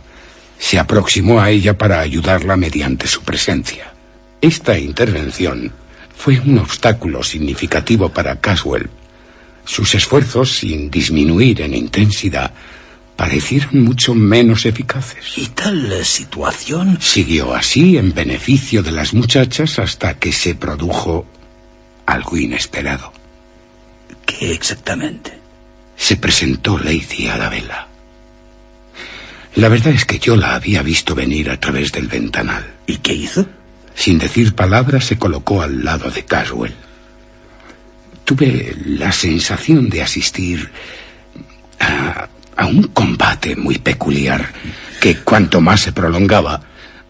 se 0.59 0.77
aproximó 0.77 1.41
a 1.41 1.49
ella 1.49 1.77
para 1.77 1.99
ayudarla 1.99 2.55
mediante 2.55 3.07
su 3.07 3.21
presencia. 3.21 3.93
Esta 4.41 4.77
intervención 4.77 5.71
fue 6.15 6.39
un 6.39 6.59
obstáculo 6.59 7.23
significativo 7.23 8.09
para 8.09 8.39
Caswell. 8.39 8.89
Sus 9.65 9.95
esfuerzos, 9.95 10.57
sin 10.57 10.91
disminuir 10.91 11.61
en 11.61 11.73
intensidad, 11.73 12.53
parecieron 13.15 13.83
mucho 13.83 14.13
menos 14.13 14.65
eficaces. 14.65 15.37
¿Y 15.37 15.47
tal 15.47 16.05
situación? 16.05 16.99
Siguió 17.01 17.55
así 17.55 17.97
en 17.97 18.13
beneficio 18.13 18.83
de 18.83 18.91
las 18.91 19.13
muchachas 19.13 19.79
hasta 19.79 20.19
que 20.19 20.31
se 20.31 20.53
produjo 20.53 21.25
algo 22.05 22.37
inesperado. 22.37 23.14
¿Qué 24.25 24.51
exactamente? 24.51 25.39
Se 25.95 26.17
presentó 26.17 26.77
Lady 26.77 27.27
Arabella. 27.27 27.87
La 29.55 29.69
verdad 29.69 29.93
es 29.93 30.05
que 30.05 30.19
yo 30.19 30.35
la 30.35 30.55
había 30.55 30.81
visto 30.81 31.15
venir 31.15 31.49
a 31.49 31.59
través 31.59 31.91
del 31.91 32.07
ventanal. 32.07 32.73
¿Y 32.87 32.97
qué 32.97 33.13
hizo? 33.13 33.47
Sin 33.95 34.17
decir 34.17 34.53
palabras 34.53 35.05
se 35.05 35.17
colocó 35.17 35.61
al 35.61 35.85
lado 35.85 36.11
de 36.11 36.25
Caswell. 36.25 36.75
Tuve 38.25 38.75
la 38.85 39.11
sensación 39.11 39.89
de 39.89 40.01
asistir 40.01 40.69
a, 41.79 42.27
a 42.57 42.65
un 42.65 42.83
combate 42.87 43.55
muy 43.55 43.77
peculiar 43.77 44.51
que 44.99 45.17
cuanto 45.17 45.61
más 45.61 45.81
se 45.81 45.93
prolongaba, 45.93 46.61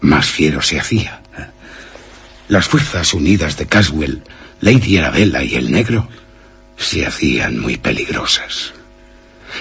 más 0.02 0.28
fiero 0.28 0.62
se 0.62 0.80
hacía. 0.80 1.22
Las 2.48 2.68
fuerzas 2.68 3.14
unidas 3.14 3.58
de 3.58 3.66
Caswell, 3.66 4.22
Lady 4.62 4.98
Arabella 4.98 5.42
y 5.42 5.56
el 5.56 5.72
negro 5.72 6.08
se 6.78 7.06
hacían 7.06 7.60
muy 7.60 7.78
peligrosas. 7.78 8.74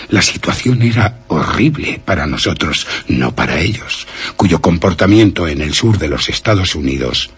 La 0.08 0.22
situación 0.22 0.82
era 0.82 1.20
horrible 1.28 2.00
para 2.04 2.26
nosotros, 2.26 2.86
no 3.08 3.34
para 3.34 3.60
ellos, 3.60 4.06
cuyo 4.36 4.60
comportamiento 4.60 5.46
en 5.48 5.60
el 5.60 5.74
sur 5.74 5.98
de 5.98 6.08
los 6.08 6.28
Estados 6.28 6.74
Unidos 6.74 7.30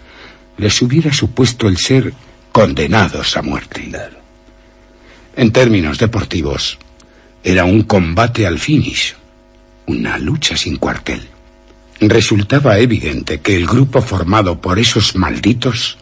les 0.57 0.81
hubiera 0.81 1.13
supuesto 1.13 1.67
el 1.67 1.77
ser 1.77 2.13
condenados 2.51 3.37
a 3.37 3.41
muerte. 3.41 3.91
En 5.35 5.51
términos 5.51 5.99
deportivos, 5.99 6.79
era 7.43 7.63
un 7.65 7.83
combate 7.83 8.47
al 8.47 8.57
finish, 8.57 9.15
una 9.85 10.17
lucha 10.17 10.57
sin 10.57 10.77
cuartel. 10.77 11.27
Resultaba 11.99 12.79
evidente 12.79 13.39
que 13.39 13.55
el 13.55 13.67
grupo 13.67 14.01
formado 14.01 14.59
por 14.59 14.79
esos 14.79 15.15
malditos 15.15 15.97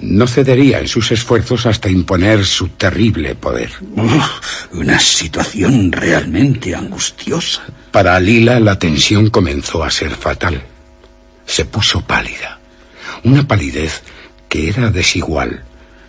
no 0.00 0.26
cedería 0.26 0.80
en 0.80 0.88
sus 0.88 1.12
esfuerzos 1.12 1.66
hasta 1.66 1.88
imponer 1.88 2.44
su 2.44 2.68
terrible 2.68 3.34
poder. 3.34 3.70
Oh, 3.96 4.30
una 4.72 4.98
situación 4.98 5.92
realmente 5.92 6.74
angustiosa. 6.74 7.62
Para 7.90 8.18
Lila 8.20 8.60
la 8.60 8.78
tensión 8.78 9.30
comenzó 9.30 9.84
a 9.84 9.90
ser 9.90 10.10
fatal. 10.10 10.62
Se 11.46 11.64
puso 11.64 12.00
pálida. 12.02 12.58
Una 13.22 13.46
palidez 13.46 14.02
que 14.48 14.68
era 14.68 14.90
desigual, 14.90 15.62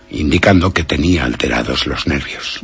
indicando 0.10 0.74
que 0.74 0.84
tenía 0.84 1.26
alterados 1.26 1.88
los 1.88 2.08
nervios. 2.08 2.62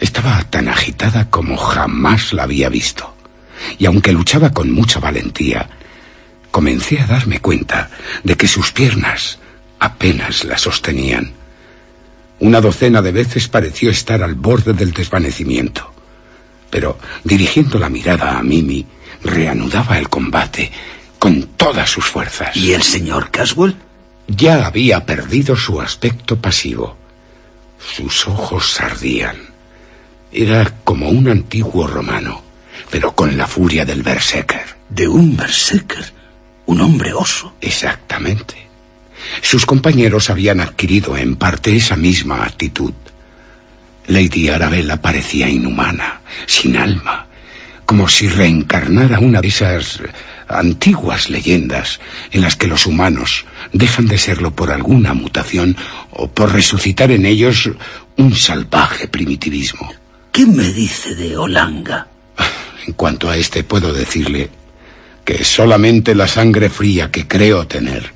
Estaba 0.00 0.42
tan 0.44 0.68
agitada 0.68 1.30
como 1.30 1.56
jamás 1.56 2.32
la 2.32 2.44
había 2.44 2.68
visto. 2.68 3.14
Y 3.78 3.86
aunque 3.86 4.12
luchaba 4.12 4.50
con 4.50 4.72
mucha 4.72 4.98
valentía, 4.98 5.68
comencé 6.50 7.00
a 7.00 7.06
darme 7.06 7.40
cuenta 7.40 7.90
de 8.24 8.36
que 8.36 8.48
sus 8.48 8.72
piernas 8.72 9.38
apenas 9.82 10.44
la 10.44 10.58
sostenían. 10.58 11.32
Una 12.38 12.60
docena 12.60 13.02
de 13.02 13.10
veces 13.10 13.48
pareció 13.48 13.90
estar 13.90 14.22
al 14.22 14.36
borde 14.36 14.74
del 14.74 14.92
desvanecimiento. 14.92 15.92
Pero, 16.70 16.98
dirigiendo 17.24 17.80
la 17.80 17.88
mirada 17.88 18.38
a 18.38 18.42
Mimi, 18.44 18.86
reanudaba 19.24 19.98
el 19.98 20.08
combate 20.08 20.70
con 21.18 21.42
todas 21.56 21.90
sus 21.90 22.04
fuerzas. 22.04 22.56
¿Y 22.56 22.72
el 22.72 22.82
señor 22.82 23.30
Caswell? 23.32 23.74
Ya 24.28 24.66
había 24.66 25.04
perdido 25.04 25.56
su 25.56 25.80
aspecto 25.80 26.36
pasivo. 26.36 26.96
Sus 27.78 28.28
ojos 28.28 28.80
ardían. 28.80 29.36
Era 30.30 30.72
como 30.84 31.08
un 31.08 31.28
antiguo 31.28 31.88
romano, 31.88 32.42
pero 32.88 33.16
con 33.16 33.36
la 33.36 33.48
furia 33.48 33.84
del 33.84 34.04
berserker. 34.04 34.76
¿De 34.88 35.08
un 35.08 35.36
berserker? 35.36 36.12
¿Un 36.66 36.80
hombre 36.80 37.12
oso? 37.12 37.54
Exactamente. 37.60 38.71
Sus 39.40 39.66
compañeros 39.66 40.30
habían 40.30 40.60
adquirido 40.60 41.16
en 41.16 41.36
parte 41.36 41.74
esa 41.76 41.96
misma 41.96 42.44
actitud. 42.44 42.92
Lady 44.06 44.48
Arabella 44.48 45.00
parecía 45.00 45.48
inhumana, 45.48 46.20
sin 46.46 46.76
alma, 46.76 47.26
como 47.86 48.08
si 48.08 48.28
reencarnara 48.28 49.20
una 49.20 49.40
de 49.40 49.48
esas 49.48 50.00
antiguas 50.48 51.30
leyendas 51.30 52.00
en 52.30 52.42
las 52.42 52.56
que 52.56 52.66
los 52.66 52.86
humanos 52.86 53.44
dejan 53.72 54.06
de 54.06 54.18
serlo 54.18 54.54
por 54.54 54.70
alguna 54.70 55.14
mutación 55.14 55.76
o 56.10 56.28
por 56.28 56.52
resucitar 56.52 57.10
en 57.10 57.26
ellos 57.26 57.70
un 58.16 58.34
salvaje 58.34 59.08
primitivismo. 59.08 59.92
¿Qué 60.30 60.46
me 60.46 60.72
dice 60.72 61.14
de 61.14 61.36
Olanga? 61.36 62.08
En 62.86 62.94
cuanto 62.94 63.30
a 63.30 63.36
este 63.36 63.62
puedo 63.62 63.92
decirle 63.92 64.50
que 65.24 65.44
solamente 65.44 66.16
la 66.16 66.26
sangre 66.26 66.68
fría 66.68 67.12
que 67.12 67.28
creo 67.28 67.64
tener 67.68 68.12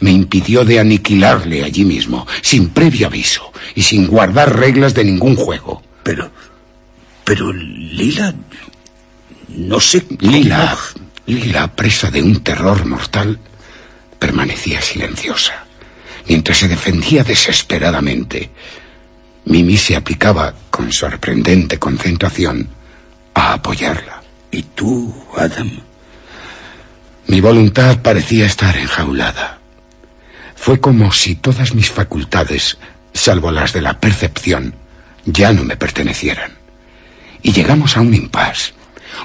me 0.00 0.10
impidió 0.10 0.64
de 0.64 0.80
aniquilarle 0.80 1.64
allí 1.64 1.84
mismo, 1.84 2.26
sin 2.42 2.70
previo 2.70 3.06
aviso 3.06 3.52
y 3.74 3.82
sin 3.82 4.06
guardar 4.06 4.58
reglas 4.58 4.94
de 4.94 5.04
ningún 5.04 5.36
juego. 5.36 5.82
Pero... 6.02 6.30
Pero 7.24 7.52
Lila... 7.52 8.34
No 9.48 9.80
sé... 9.80 10.04
Lila... 10.20 10.76
Lila, 11.26 11.74
presa 11.74 12.10
de 12.10 12.22
un 12.22 12.42
terror 12.42 12.84
mortal, 12.84 13.38
permanecía 14.18 14.82
silenciosa, 14.82 15.64
mientras 16.28 16.58
se 16.58 16.68
defendía 16.68 17.24
desesperadamente. 17.24 18.50
Mimi 19.46 19.78
se 19.78 19.96
aplicaba, 19.96 20.54
con 20.70 20.92
sorprendente 20.92 21.78
concentración, 21.78 22.68
a 23.32 23.54
apoyarla. 23.54 24.22
¿Y 24.50 24.62
tú, 24.62 25.14
Adam? 25.36 25.70
Mi 27.26 27.40
voluntad 27.40 28.00
parecía 28.02 28.44
estar 28.44 28.76
enjaulada. 28.76 29.60
Fue 30.64 30.80
como 30.80 31.12
si 31.12 31.34
todas 31.34 31.74
mis 31.74 31.90
facultades, 31.90 32.78
salvo 33.12 33.50
las 33.50 33.74
de 33.74 33.82
la 33.82 34.00
percepción, 34.00 34.74
ya 35.26 35.52
no 35.52 35.62
me 35.62 35.76
pertenecieran. 35.76 36.52
Y 37.42 37.52
llegamos 37.52 37.98
a 37.98 38.00
un 38.00 38.14
impasse. 38.14 38.72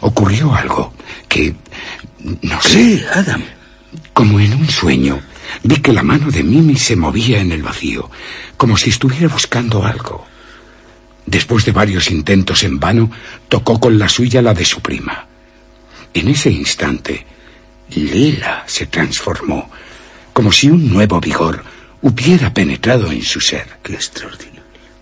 Ocurrió 0.02 0.54
algo 0.54 0.94
que... 1.30 1.56
No 2.42 2.62
sé. 2.62 2.70
Sí, 2.70 3.06
Adam. 3.14 3.42
Como 4.12 4.42
en 4.42 4.52
un 4.52 4.70
sueño, 4.70 5.22
vi 5.64 5.78
que 5.78 5.94
la 5.94 6.04
mano 6.04 6.30
de 6.30 6.44
Mimi 6.44 6.76
se 6.76 6.98
movía 6.98 7.40
en 7.40 7.54
el 7.54 7.64
vacío, 7.64 8.12
como 8.58 8.76
si 8.76 8.90
estuviera 8.90 9.30
buscando 9.30 9.86
algo. 9.86 10.28
Después 11.26 11.64
de 11.64 11.72
varios 11.72 12.12
intentos 12.12 12.64
en 12.64 12.82
vano, 12.82 13.10
tocó 13.48 13.80
con 13.80 13.98
la 13.98 14.10
suya 14.10 14.42
la 14.42 14.54
de 14.54 14.66
su 14.66 14.82
prima. 14.82 15.26
En 16.14 16.28
ese 16.28 16.52
instante, 16.52 17.26
Lila 17.92 18.66
se 18.68 18.88
transformó, 18.88 19.72
como 20.40 20.54
si 20.54 20.70
un 20.70 20.90
nuevo 20.90 21.20
vigor 21.20 21.62
hubiera 22.02 22.54
penetrado 22.54 23.12
en 23.12 23.22
su 23.22 23.42
ser. 23.42 23.80
Qué 23.84 23.96
extraordinario. 23.96 24.62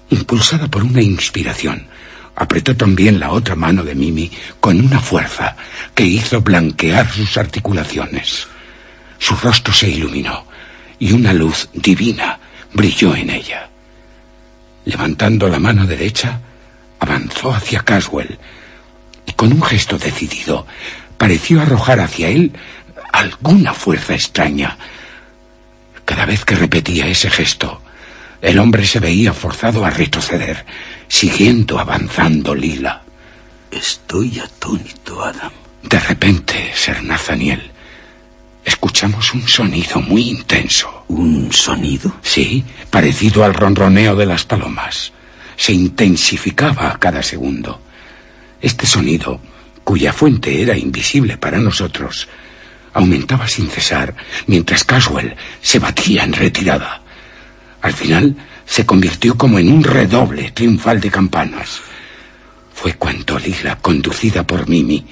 Impulsada 0.09 0.67
por 0.67 0.81
una 0.81 0.99
inspiración, 0.99 1.85
apretó 2.35 2.75
también 2.75 3.19
la 3.19 3.29
otra 3.29 3.55
mano 3.55 3.83
de 3.83 3.93
Mimi 3.93 4.31
con 4.59 4.79
una 4.83 4.99
fuerza 4.99 5.55
que 5.93 6.03
hizo 6.05 6.41
blanquear 6.41 7.07
sus 7.11 7.37
articulaciones. 7.37 8.47
Su 9.19 9.35
rostro 9.35 9.71
se 9.75 9.87
iluminó 9.87 10.47
y 10.97 11.11
una 11.11 11.33
luz 11.33 11.69
divina 11.71 12.39
brilló 12.73 13.15
en 13.15 13.29
ella. 13.29 13.69
Levantando 14.85 15.49
la 15.49 15.59
mano 15.59 15.85
derecha, 15.85 16.41
avanzó 16.99 17.53
hacia 17.53 17.83
Caswell 17.83 18.39
y 19.27 19.33
con 19.33 19.53
un 19.53 19.61
gesto 19.61 19.99
decidido 19.99 20.65
pareció 21.15 21.61
arrojar 21.61 21.99
hacia 21.99 22.27
él 22.29 22.53
alguna 23.13 23.75
fuerza 23.75 24.15
extraña. 24.15 24.75
Cada 26.07 26.25
vez 26.25 26.45
que 26.45 26.55
repetía 26.55 27.05
ese 27.05 27.29
gesto, 27.29 27.81
el 28.41 28.59
hombre 28.59 28.85
se 28.85 29.01
veía 29.01 29.33
forzado 29.33 29.85
a 29.85 29.89
retroceder, 29.89 30.65
siguiendo 31.09 31.79
avanzando 31.79 32.55
Lila. 32.55 33.01
Estoy 33.69 34.39
atónito, 34.39 35.21
Adam. 35.21 35.51
De 35.83 35.99
repente, 35.99 36.71
Ser 36.73 37.03
Nathaniel, 37.03 37.71
escuchamos 38.63 39.33
un 39.33 39.45
sonido 39.49 39.99
muy 39.99 40.29
intenso. 40.29 41.03
¿Un 41.09 41.51
sonido? 41.51 42.15
Sí, 42.21 42.63
parecido 42.89 43.43
al 43.43 43.53
ronroneo 43.53 44.15
de 44.15 44.27
las 44.27 44.45
palomas. 44.45 45.11
Se 45.57 45.73
intensificaba 45.73 46.89
a 46.89 46.99
cada 46.99 47.21
segundo. 47.21 47.81
Este 48.61 48.87
sonido, 48.87 49.41
cuya 49.83 50.13
fuente 50.13 50.61
era 50.61 50.77
invisible 50.77 51.35
para 51.35 51.57
nosotros, 51.57 52.29
aumentaba 52.97 53.47
sin 53.47 53.69
cesar 53.69 54.15
mientras 54.47 54.83
Caswell 54.83 55.35
se 55.61 55.77
batía 55.77 56.23
en 56.23 56.33
retirada. 56.33 57.01
Al 57.81 57.93
final 57.93 58.35
se 58.65 58.85
convirtió 58.85 59.37
como 59.37 59.59
en 59.59 59.71
un 59.71 59.83
redoble 59.83 60.51
triunfal 60.51 60.99
de 60.99 61.11
campanas. 61.11 61.79
Fue 62.73 62.93
cuando 62.93 63.37
Lila, 63.37 63.77
conducida 63.77 64.45
por 64.45 64.67
Mimi, 64.67 65.05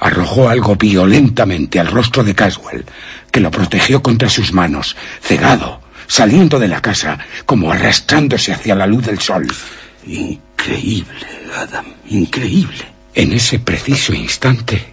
arrojó 0.00 0.48
algo 0.48 0.74
violentamente 0.74 1.78
al 1.78 1.86
rostro 1.86 2.24
de 2.24 2.34
Caswell, 2.34 2.84
que 3.30 3.40
lo 3.40 3.50
protegió 3.50 4.02
contra 4.02 4.28
sus 4.28 4.52
manos, 4.52 4.96
cegado, 5.22 5.80
saliendo 6.08 6.58
de 6.58 6.68
la 6.68 6.82
casa, 6.82 7.18
como 7.46 7.70
arrastrándose 7.70 8.52
hacia 8.52 8.74
la 8.74 8.88
luz 8.88 9.06
del 9.06 9.20
sol. 9.20 9.46
Increíble, 10.04 11.26
Adam, 11.56 11.86
increíble. 12.08 12.86
En 13.14 13.32
ese 13.32 13.60
preciso 13.60 14.12
instante, 14.14 14.89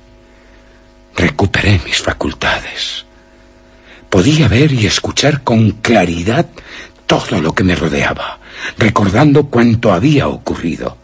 recuperé 1.18 1.82
mis 1.84 1.98
facultades. 1.98 3.06
Podía 4.10 4.48
ver 4.48 4.72
y 4.72 4.86
escuchar 4.86 5.44
con 5.44 5.72
claridad 5.72 6.46
todo 7.08 7.42
lo 7.42 7.54
que 7.54 7.64
me 7.64 7.76
rodeaba, 7.76 8.40
recordando 8.78 9.48
cuánto 9.48 9.92
había 9.92 10.28
ocurrido. 10.28 10.98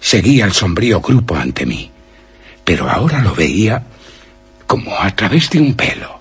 Seguía 0.00 0.44
el 0.44 0.52
sombrío 0.52 1.00
grupo 1.00 1.34
ante 1.34 1.64
mí, 1.64 1.90
pero 2.64 2.88
ahora 2.88 3.20
lo 3.22 3.34
veía 3.34 3.82
como 4.66 5.00
a 5.00 5.10
través 5.16 5.48
de 5.50 5.60
un 5.60 5.74
pelo. 5.74 6.20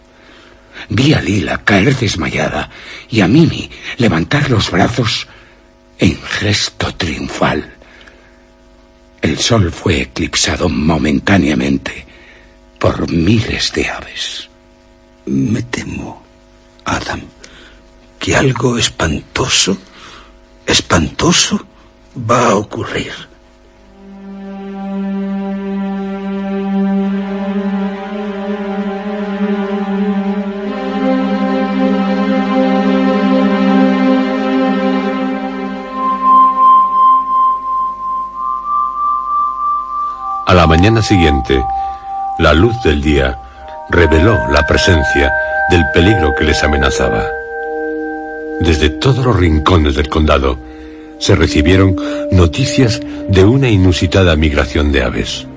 Vi 0.89 1.13
a 1.13 1.21
Lila 1.21 1.59
caer 1.63 1.95
desmayada 1.95 2.69
y 3.09 3.21
a 3.21 3.27
Mimi 3.27 3.69
levantar 3.97 4.49
los 4.49 4.71
brazos 4.71 5.27
en 5.99 6.19
gesto 6.21 6.93
triunfal. 6.95 7.73
El 9.21 9.37
sol 9.37 9.71
fue 9.71 10.01
eclipsado 10.01 10.69
momentáneamente 10.69 12.12
por 12.84 13.10
miles 13.10 13.72
de 13.72 13.88
aves. 13.88 14.50
Me 15.26 15.62
temo, 15.62 16.22
Adam, 16.84 17.22
que 18.19 18.36
algo 18.36 18.78
espantoso, 18.78 19.78
espantoso 20.65 21.65
va 22.30 22.50
a 22.50 22.56
ocurrir. 22.56 23.13
A 40.46 40.54
la 40.54 40.67
mañana 40.67 41.02
siguiente, 41.02 41.63
la 42.39 42.54
luz 42.54 42.76
del 42.84 43.02
día 43.02 43.38
reveló 43.89 44.39
la 44.50 44.65
presencia 44.65 45.32
del 45.69 45.84
peligro 45.93 46.34
que 46.36 46.43
les 46.43 46.63
amenazaba. 46.63 47.26
Desde 48.60 48.89
todos 48.89 49.26
los 49.26 49.36
rincones 49.36 49.96
del 49.96 50.10
condado 50.10 50.58
se 51.19 51.36
recibieron 51.36 51.96
noticias 52.32 53.02
de 53.30 53.43
una 53.46 53.69
inusitada 53.69 54.36
migración 54.36 54.91
de 54.91 55.04
aves. 55.04 55.48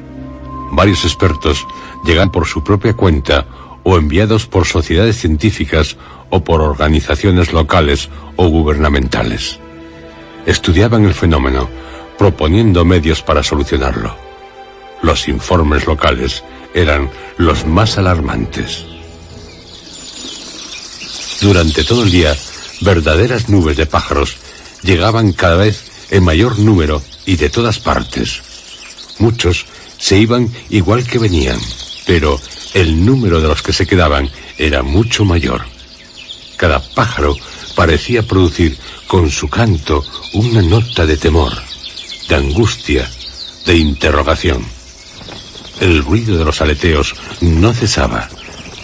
Varios 0.73 1.05
expertos 1.05 1.67
llegan 2.05 2.31
por 2.31 2.47
su 2.47 2.62
propia 2.62 2.95
cuenta 2.95 3.47
o 3.83 3.97
enviados 3.97 4.47
por 4.47 4.67
sociedades 4.67 5.17
científicas 5.17 5.97
o 6.31 6.43
por 6.45 6.61
organizaciones 6.61 7.53
locales 7.53 8.09
o 8.37 8.49
gubernamentales. 8.49 9.61
Estudiaban 10.45 11.05
el 11.05 11.15
fenómeno, 11.15 11.69
proponiendo 12.19 12.85
medios 12.85 13.23
para 13.23 13.43
solucionarlo. 13.43 14.15
Los 15.03 15.29
informes 15.29 15.87
locales 15.87 16.43
eran 16.77 17.11
los 17.39 17.67
más 17.67 17.99
alarmantes. 17.99 18.85
Durante 21.41 21.85
todo 21.85 22.05
el 22.05 22.11
día, 22.11 22.37
verdaderas 22.83 23.49
nubes 23.49 23.77
de 23.77 23.87
pájaros 23.87 24.37
llegaban 24.83 25.33
cada 25.33 25.57
vez 25.57 26.07
en 26.11 26.23
mayor 26.23 26.59
número 26.59 27.03
y 27.25 27.37
de 27.37 27.49
todas 27.49 27.79
partes. 27.79 28.43
Muchos 29.19 29.65
se 29.99 30.19
iban 30.19 30.53
igual 30.69 31.05
que 31.07 31.19
venían, 31.19 31.59
pero 32.07 32.39
el 32.75 33.05
número 33.05 33.41
de 33.41 33.49
los 33.49 33.62
que 33.62 33.73
se 33.73 33.87
quedaban 33.87 34.31
era 34.59 34.83
mucho 34.83 35.25
mayor. 35.25 35.62
Cada 36.59 36.81
pájaro 36.95 37.35
parecía 37.75 38.23
producir 38.23 38.77
con 39.07 39.31
su 39.31 39.49
canto 39.49 40.05
una 40.35 40.61
nota 40.61 41.07
de 41.07 41.17
temor, 41.17 41.53
de 42.29 42.35
angustia, 42.35 43.11
de 43.65 43.77
interrogación. 43.77 44.76
El 45.81 46.03
ruido 46.03 46.39
de 46.39 46.45
los 46.45 46.61
aleteos 46.61 47.15
no 47.41 47.73
cesaba. 47.73 48.29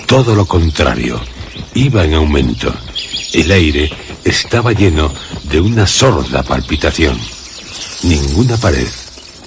Todo 0.06 0.34
lo 0.34 0.46
contrario, 0.46 1.20
iba 1.74 2.04
en 2.04 2.14
aumento. 2.14 2.72
El 3.32 3.50
aire 3.50 3.90
estaba 4.24 4.72
lleno 4.72 5.12
de 5.44 5.60
una 5.60 5.86
sorda 5.86 6.42
palpitación. 6.42 7.18
Ninguna 8.02 8.56
pared, 8.56 8.88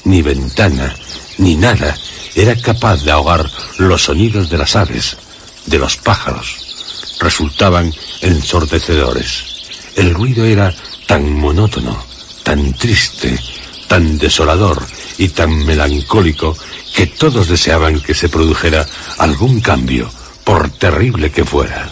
ni 0.06 0.22
ventana, 0.22 0.96
ni 1.38 1.56
nada 1.56 1.96
era 2.36 2.56
capaz 2.56 3.04
de 3.04 3.12
ahogar 3.12 3.50
los 3.78 4.04
sonidos 4.04 4.50
de 4.50 4.58
las 4.58 4.76
aves, 4.76 5.18
de 5.66 5.78
los 5.78 5.98
pájaros. 5.98 6.58
Resultaban 7.20 7.94
ensordecedores. 8.22 9.44
El 9.96 10.14
ruido 10.14 10.46
era 10.46 10.76
tan 11.08 11.32
monótono, 11.34 11.98
tan 12.44 12.74
triste, 12.74 13.40
tan 13.88 14.18
desolador 14.18 14.86
y 15.18 15.30
tan 15.30 15.66
melancólico 15.66 16.58
que 16.96 17.08
todos 17.08 17.50
deseaban 17.50 18.00
que 18.00 18.14
se 18.14 18.30
produjera 18.30 18.86
algún 19.18 19.60
cambio, 19.60 20.10
por 20.46 20.70
terrible 20.70 21.32
que 21.32 21.44
fuera. 21.44 21.90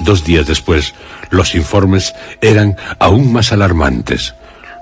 Dos 0.00 0.24
días 0.24 0.46
después, 0.46 0.94
los 1.30 1.54
informes 1.54 2.12
eran 2.40 2.76
aún 2.98 3.32
más 3.32 3.52
alarmantes. 3.52 4.34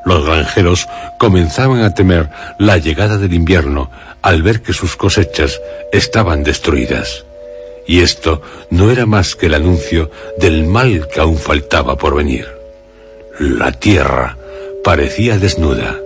Los 0.07 0.25
granjeros 0.25 0.89
comenzaban 1.19 1.83
a 1.83 1.93
temer 1.93 2.31
la 2.59 2.79
llegada 2.79 3.19
del 3.19 3.35
invierno 3.35 3.91
al 4.23 4.43
ver 4.43 4.63
que 4.63 4.73
sus 4.73 4.97
cosechas 4.97 5.61
estaban 5.93 6.43
destruidas. 6.43 7.25
Y 7.87 8.01
esto 8.01 8.41
no 8.71 8.91
era 8.91 9.05
más 9.05 9.37
que 9.37 9.47
el 9.47 9.55
anuncio 9.55 10.11
del 10.39 10.65
mal 10.65 11.07
que 11.13 11.21
aún 11.21 11.37
faltaba 11.37 11.97
por 11.99 12.15
venir. 12.15 12.47
La 13.39 13.73
tierra 13.73 14.39
parecía 14.83 15.39
desnuda. 15.39 15.99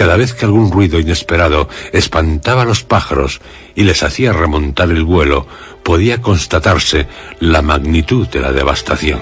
Cada 0.00 0.16
vez 0.16 0.32
que 0.32 0.46
algún 0.46 0.72
ruido 0.72 0.98
inesperado 0.98 1.68
espantaba 1.92 2.62
a 2.62 2.64
los 2.64 2.84
pájaros 2.84 3.42
y 3.74 3.82
les 3.84 4.02
hacía 4.02 4.32
remontar 4.32 4.90
el 4.90 5.04
vuelo, 5.04 5.46
podía 5.82 6.22
constatarse 6.22 7.06
la 7.38 7.60
magnitud 7.60 8.26
de 8.28 8.40
la 8.40 8.50
devastación. 8.50 9.20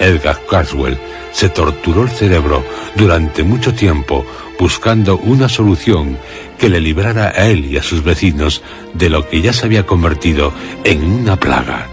Edgar 0.00 0.40
Caswell 0.50 0.98
se 1.30 1.48
torturó 1.48 2.02
el 2.02 2.08
cerebro 2.08 2.64
durante 2.96 3.44
mucho 3.44 3.72
tiempo 3.72 4.26
buscando 4.58 5.16
una 5.16 5.48
solución 5.48 6.18
que 6.58 6.68
le 6.68 6.80
librara 6.80 7.28
a 7.28 7.46
él 7.46 7.66
y 7.66 7.76
a 7.76 7.84
sus 7.84 8.02
vecinos 8.02 8.62
de 8.94 9.10
lo 9.10 9.28
que 9.28 9.42
ya 9.42 9.52
se 9.52 9.66
había 9.66 9.86
convertido 9.86 10.52
en 10.82 11.04
una 11.04 11.36
plaga, 11.36 11.86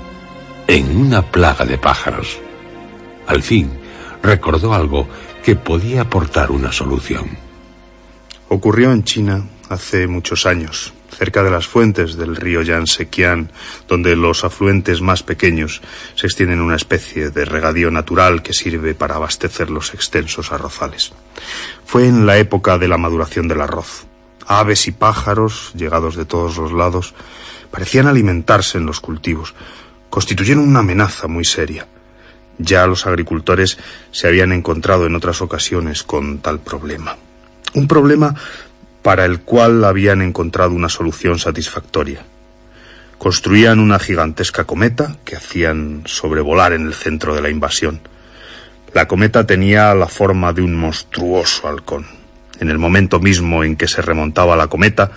en 0.65 0.97
una 0.97 1.21
plaga 1.21 1.65
de 1.65 1.77
pájaros. 1.77 2.39
Al 3.27 3.43
fin, 3.43 3.69
recordó 4.23 4.73
algo 4.73 5.07
que 5.43 5.55
podía 5.57 6.01
aportar 6.01 6.51
una 6.51 6.71
solución. 6.71 7.37
Ocurrió 8.47 8.93
en 8.93 9.03
China 9.03 9.43
hace 9.69 10.07
muchos 10.07 10.45
años, 10.45 10.93
cerca 11.17 11.43
de 11.43 11.51
las 11.51 11.67
fuentes 11.67 12.15
del 12.15 12.37
río 12.37 12.61
Yangtze-Kiang, 12.61 13.49
donde 13.87 14.15
los 14.15 14.45
afluentes 14.45 15.01
más 15.01 15.21
pequeños 15.21 15.81
se 16.15 16.27
extienden 16.27 16.61
una 16.61 16.77
especie 16.77 17.29
de 17.29 17.43
regadío 17.43 17.91
natural 17.91 18.41
que 18.41 18.53
sirve 18.53 18.95
para 18.95 19.15
abastecer 19.15 19.69
los 19.69 19.93
extensos 19.93 20.53
arrozales. 20.53 21.11
Fue 21.85 22.07
en 22.07 22.25
la 22.25 22.37
época 22.37 22.77
de 22.77 22.87
la 22.87 22.97
maduración 22.97 23.49
del 23.49 23.61
arroz. 23.61 24.05
Aves 24.47 24.87
y 24.87 24.91
pájaros, 24.91 25.73
llegados 25.75 26.15
de 26.15 26.25
todos 26.25 26.57
los 26.57 26.71
lados, 26.71 27.13
parecían 27.69 28.07
alimentarse 28.07 28.77
en 28.77 28.85
los 28.85 29.01
cultivos, 29.01 29.53
constituyeron 30.09 30.67
una 30.67 30.79
amenaza 30.79 31.27
muy 31.27 31.43
seria. 31.43 31.87
Ya 32.57 32.85
los 32.87 33.05
agricultores 33.07 33.77
se 34.11 34.27
habían 34.27 34.51
encontrado 34.51 35.05
en 35.05 35.15
otras 35.15 35.41
ocasiones 35.41 36.03
con 36.03 36.39
tal 36.39 36.59
problema. 36.59 37.17
Un 37.73 37.87
problema 37.87 38.35
para 39.01 39.25
el 39.25 39.41
cual 39.41 39.83
habían 39.83 40.21
encontrado 40.21 40.71
una 40.71 40.89
solución 40.89 41.39
satisfactoria. 41.39 42.23
Construían 43.17 43.79
una 43.79 43.99
gigantesca 43.99 44.63
cometa 44.65 45.17
que 45.25 45.35
hacían 45.35 46.03
sobrevolar 46.05 46.73
en 46.73 46.85
el 46.87 46.93
centro 46.93 47.35
de 47.35 47.41
la 47.41 47.49
invasión. 47.49 48.01
La 48.93 49.07
cometa 49.07 49.45
tenía 49.45 49.93
la 49.95 50.07
forma 50.07 50.53
de 50.53 50.61
un 50.61 50.75
monstruoso 50.75 51.67
halcón. 51.67 52.05
En 52.59 52.69
el 52.69 52.77
momento 52.77 53.19
mismo 53.19 53.63
en 53.63 53.75
que 53.75 53.87
se 53.87 54.01
remontaba 54.01 54.55
la 54.55 54.67
cometa, 54.67 55.11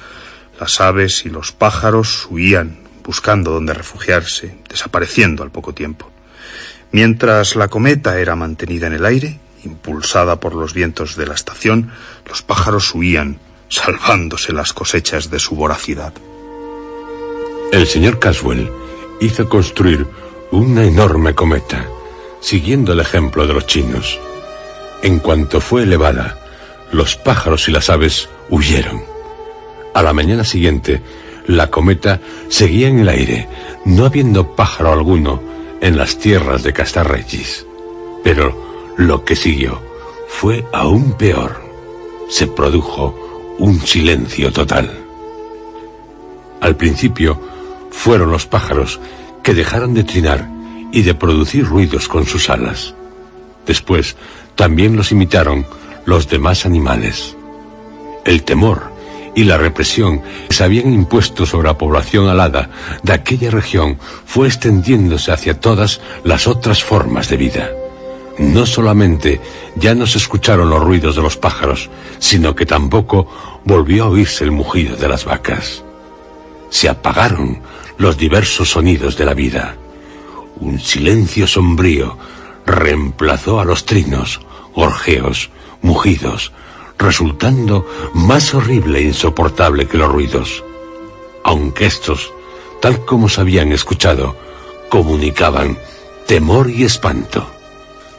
las 0.58 0.80
aves 0.80 1.26
y 1.26 1.30
los 1.30 1.52
pájaros 1.52 2.26
huían 2.30 2.78
buscando 3.04 3.52
dónde 3.52 3.74
refugiarse, 3.74 4.56
desapareciendo 4.68 5.42
al 5.42 5.50
poco 5.50 5.72
tiempo. 5.72 6.10
Mientras 6.92 7.56
la 7.56 7.68
cometa 7.68 8.18
era 8.18 8.36
mantenida 8.36 8.86
en 8.86 8.94
el 8.94 9.04
aire, 9.04 9.38
impulsada 9.64 10.40
por 10.40 10.54
los 10.54 10.72
vientos 10.72 11.16
de 11.16 11.26
la 11.26 11.34
estación, 11.34 11.90
los 12.28 12.42
pájaros 12.42 12.94
huían, 12.94 13.38
salvándose 13.68 14.52
las 14.52 14.72
cosechas 14.72 15.30
de 15.30 15.38
su 15.38 15.56
voracidad. 15.56 16.12
El 17.72 17.86
señor 17.86 18.18
Caswell 18.18 18.70
hizo 19.20 19.48
construir 19.48 20.06
una 20.52 20.84
enorme 20.84 21.34
cometa, 21.34 21.86
siguiendo 22.40 22.92
el 22.92 23.00
ejemplo 23.00 23.46
de 23.46 23.54
los 23.54 23.66
chinos. 23.66 24.18
En 25.02 25.18
cuanto 25.18 25.60
fue 25.60 25.82
elevada, 25.82 26.38
los 26.92 27.16
pájaros 27.16 27.68
y 27.68 27.72
las 27.72 27.90
aves 27.90 28.28
huyeron. 28.48 29.02
A 29.94 30.02
la 30.02 30.12
mañana 30.12 30.44
siguiente, 30.44 31.02
la 31.46 31.70
cometa 31.70 32.20
seguía 32.48 32.88
en 32.88 33.00
el 33.00 33.08
aire, 33.08 33.48
no 33.84 34.06
habiendo 34.06 34.54
pájaro 34.54 34.92
alguno 34.92 35.55
en 35.80 35.96
las 35.96 36.18
tierras 36.18 36.62
de 36.62 36.72
Castarregis. 36.72 37.66
Pero 38.22 38.94
lo 38.96 39.24
que 39.24 39.36
siguió 39.36 39.80
fue 40.28 40.66
aún 40.72 41.12
peor. 41.12 41.62
Se 42.28 42.46
produjo 42.46 43.54
un 43.58 43.80
silencio 43.80 44.52
total. 44.52 44.90
Al 46.60 46.76
principio 46.76 47.40
fueron 47.90 48.30
los 48.30 48.46
pájaros 48.46 49.00
que 49.42 49.54
dejaron 49.54 49.94
de 49.94 50.04
trinar 50.04 50.48
y 50.92 51.02
de 51.02 51.14
producir 51.14 51.64
ruidos 51.64 52.08
con 52.08 52.26
sus 52.26 52.50
alas. 52.50 52.94
Después 53.66 54.16
también 54.54 54.96
los 54.96 55.12
imitaron 55.12 55.66
los 56.04 56.28
demás 56.28 56.66
animales. 56.66 57.36
El 58.24 58.42
temor 58.42 58.95
y 59.36 59.44
la 59.44 59.58
represión 59.58 60.22
que 60.48 60.54
se 60.54 60.64
habían 60.64 60.92
impuesto 60.92 61.44
sobre 61.44 61.68
la 61.68 61.78
población 61.78 62.26
alada 62.26 62.70
de 63.02 63.12
aquella 63.12 63.50
región 63.50 63.98
fue 64.24 64.48
extendiéndose 64.48 65.30
hacia 65.30 65.60
todas 65.60 66.00
las 66.24 66.48
otras 66.48 66.82
formas 66.82 67.28
de 67.28 67.36
vida. 67.36 67.70
No 68.38 68.64
solamente 68.64 69.40
ya 69.76 69.94
no 69.94 70.06
se 70.06 70.18
escucharon 70.18 70.70
los 70.70 70.82
ruidos 70.82 71.16
de 71.16 71.22
los 71.22 71.36
pájaros, 71.36 71.90
sino 72.18 72.54
que 72.54 72.64
tampoco 72.64 73.60
volvió 73.64 74.04
a 74.04 74.08
oírse 74.08 74.42
el 74.42 74.52
mugido 74.52 74.96
de 74.96 75.08
las 75.08 75.26
vacas. 75.26 75.84
Se 76.70 76.88
apagaron 76.88 77.60
los 77.98 78.16
diversos 78.16 78.70
sonidos 78.70 79.18
de 79.18 79.26
la 79.26 79.34
vida. 79.34 79.76
Un 80.60 80.80
silencio 80.80 81.46
sombrío 81.46 82.16
reemplazó 82.64 83.60
a 83.60 83.66
los 83.66 83.84
trinos, 83.84 84.40
gorjeos, 84.74 85.50
mugidos, 85.82 86.52
resultando 86.98 87.86
más 88.14 88.54
horrible 88.54 89.00
e 89.00 89.02
insoportable 89.02 89.86
que 89.86 89.98
los 89.98 90.10
ruidos, 90.10 90.64
aunque 91.44 91.86
estos, 91.86 92.32
tal 92.80 93.04
como 93.04 93.28
se 93.28 93.40
habían 93.40 93.72
escuchado, 93.72 94.36
comunicaban 94.88 95.78
temor 96.26 96.70
y 96.70 96.84
espanto. 96.84 97.50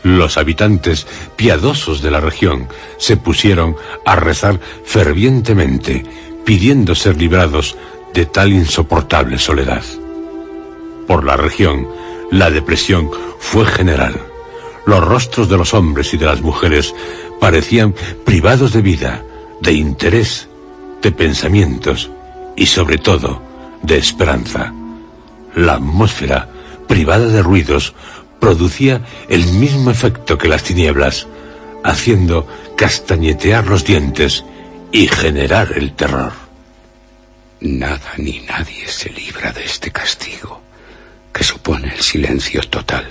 Los 0.03 0.37
habitantes 0.37 1.07
piadosos 1.35 2.01
de 2.01 2.11
la 2.11 2.21
región 2.21 2.69
se 2.97 3.17
pusieron 3.17 3.75
a 4.05 4.15
rezar 4.15 4.59
fervientemente, 4.85 6.05
pidiendo 6.45 6.95
ser 6.95 7.17
librados 7.17 7.75
de 8.13 8.25
tal 8.25 8.53
insoportable 8.53 9.37
soledad. 9.37 9.83
Por 11.07 11.23
la 11.25 11.35
región, 11.35 11.87
la 12.31 12.49
depresión 12.49 13.09
fue 13.39 13.65
general. 13.65 14.19
Los 14.85 15.03
rostros 15.03 15.49
de 15.49 15.57
los 15.57 15.73
hombres 15.73 16.13
y 16.13 16.17
de 16.17 16.25
las 16.25 16.41
mujeres 16.41 16.93
parecían 17.39 17.93
privados 18.25 18.73
de 18.73 18.81
vida, 18.81 19.23
de 19.61 19.73
interés, 19.73 20.47
de 21.01 21.11
pensamientos 21.11 22.09
y 22.55 22.65
sobre 22.65 22.97
todo 22.97 23.41
de 23.83 23.97
esperanza. 23.97 24.73
La 25.55 25.73
atmósfera, 25.73 26.49
privada 26.87 27.27
de 27.27 27.41
ruidos, 27.41 27.93
producía 28.39 29.01
el 29.29 29.45
mismo 29.53 29.91
efecto 29.91 30.37
que 30.37 30.47
las 30.47 30.63
tinieblas, 30.63 31.27
haciendo 31.83 32.47
castañetear 32.75 33.67
los 33.67 33.83
dientes 33.83 34.43
y 34.91 35.07
generar 35.07 35.73
el 35.75 35.93
terror. 35.93 36.33
Nada 37.59 38.13
ni 38.17 38.39
nadie 38.41 38.87
se 38.87 39.09
libra 39.09 39.51
de 39.51 39.65
este 39.65 39.91
castigo 39.91 40.61
que 41.33 41.43
supone 41.43 41.93
el 41.93 42.01
silencio 42.01 42.61
total. 42.61 43.05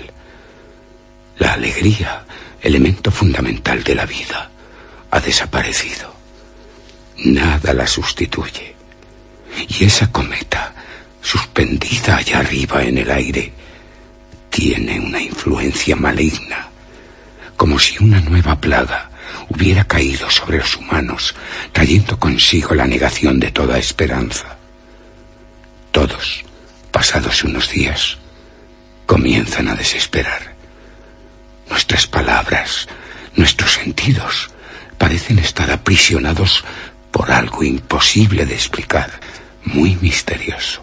La 1.37 1.53
alegría 1.53 2.25
elemento 2.61 3.11
fundamental 3.11 3.83
de 3.83 3.95
la 3.95 4.05
vida, 4.05 4.49
ha 5.11 5.19
desaparecido. 5.19 6.13
Nada 7.17 7.73
la 7.73 7.87
sustituye. 7.87 8.75
Y 9.67 9.85
esa 9.85 10.11
cometa, 10.11 10.73
suspendida 11.21 12.17
allá 12.17 12.39
arriba 12.39 12.83
en 12.83 12.97
el 12.99 13.09
aire, 13.09 13.51
tiene 14.49 14.99
una 14.99 15.21
influencia 15.21 15.95
maligna, 15.95 16.67
como 17.55 17.79
si 17.79 18.01
una 18.03 18.21
nueva 18.21 18.59
plaga 18.59 19.09
hubiera 19.49 19.83
caído 19.85 20.29
sobre 20.29 20.57
los 20.57 20.75
humanos, 20.75 21.35
trayendo 21.71 22.19
consigo 22.19 22.75
la 22.75 22.85
negación 22.85 23.39
de 23.39 23.51
toda 23.51 23.77
esperanza. 23.77 24.57
Todos, 25.91 26.43
pasados 26.91 27.43
unos 27.43 27.71
días, 27.71 28.17
comienzan 29.05 29.69
a 29.69 29.75
desesperar 29.75 30.56
Nuestras 31.69 32.07
palabras, 32.07 32.87
nuestros 33.35 33.73
sentidos, 33.73 34.51
parecen 34.97 35.39
estar 35.39 35.71
aprisionados 35.71 36.63
por 37.11 37.31
algo 37.31 37.63
imposible 37.63 38.45
de 38.45 38.53
explicar, 38.53 39.09
muy 39.63 39.95
misterioso. 40.01 40.81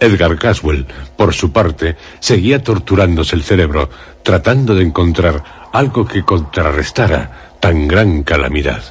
Edgar 0.00 0.36
Caswell, 0.36 0.86
por 1.16 1.32
su 1.32 1.52
parte, 1.52 1.96
seguía 2.18 2.62
torturándose 2.62 3.36
el 3.36 3.44
cerebro, 3.44 3.88
tratando 4.24 4.74
de 4.74 4.82
encontrar 4.82 5.70
algo 5.72 6.06
que 6.06 6.24
contrarrestara 6.24 7.54
tan 7.60 7.86
gran 7.86 8.24
calamidad. 8.24 8.82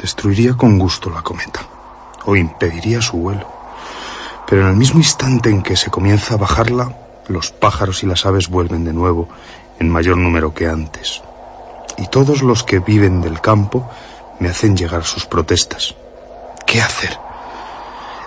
Destruiría 0.00 0.54
con 0.54 0.78
gusto 0.78 1.08
la 1.10 1.22
cometa, 1.22 1.60
o 2.24 2.34
impediría 2.34 3.00
su 3.00 3.16
vuelo. 3.16 3.48
Pero 4.48 4.62
en 4.62 4.68
el 4.68 4.76
mismo 4.76 4.98
instante 4.98 5.50
en 5.50 5.62
que 5.62 5.76
se 5.76 5.90
comienza 5.90 6.34
a 6.34 6.38
bajarla, 6.38 6.96
los 7.28 7.52
pájaros 7.52 8.02
y 8.02 8.06
las 8.06 8.26
aves 8.26 8.48
vuelven 8.48 8.84
de 8.84 8.92
nuevo 8.92 9.28
en 9.78 9.90
mayor 9.90 10.16
número 10.16 10.54
que 10.54 10.66
antes. 10.66 11.22
Y 11.96 12.06
todos 12.08 12.42
los 12.42 12.64
que 12.64 12.78
viven 12.78 13.20
del 13.20 13.40
campo 13.40 13.88
me 14.38 14.48
hacen 14.48 14.76
llegar 14.76 15.04
sus 15.04 15.26
protestas. 15.26 15.94
¿Qué 16.66 16.80
hacer? 16.80 17.18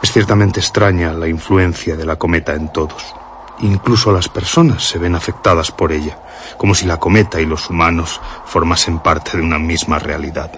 Es 0.01 0.11
ciertamente 0.11 0.59
extraña 0.59 1.13
la 1.13 1.27
influencia 1.27 1.95
de 1.95 2.05
la 2.05 2.15
cometa 2.15 2.53
en 2.53 2.71
todos. 2.73 3.15
Incluso 3.59 4.11
las 4.11 4.27
personas 4.27 4.83
se 4.83 4.97
ven 4.97 5.15
afectadas 5.15 5.71
por 5.71 5.91
ella, 5.91 6.17
como 6.57 6.73
si 6.73 6.85
la 6.85 6.97
cometa 6.97 7.39
y 7.39 7.45
los 7.45 7.69
humanos 7.69 8.19
formasen 8.45 8.99
parte 8.99 9.37
de 9.37 9.43
una 9.43 9.59
misma 9.59 9.99
realidad. 9.99 10.51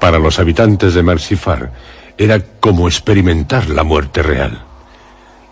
Para 0.00 0.18
los 0.18 0.38
habitantes 0.38 0.94
de 0.94 1.02
Mercifar 1.02 1.70
era 2.16 2.40
como 2.60 2.88
experimentar 2.88 3.68
la 3.68 3.82
muerte 3.82 4.22
real. 4.22 4.64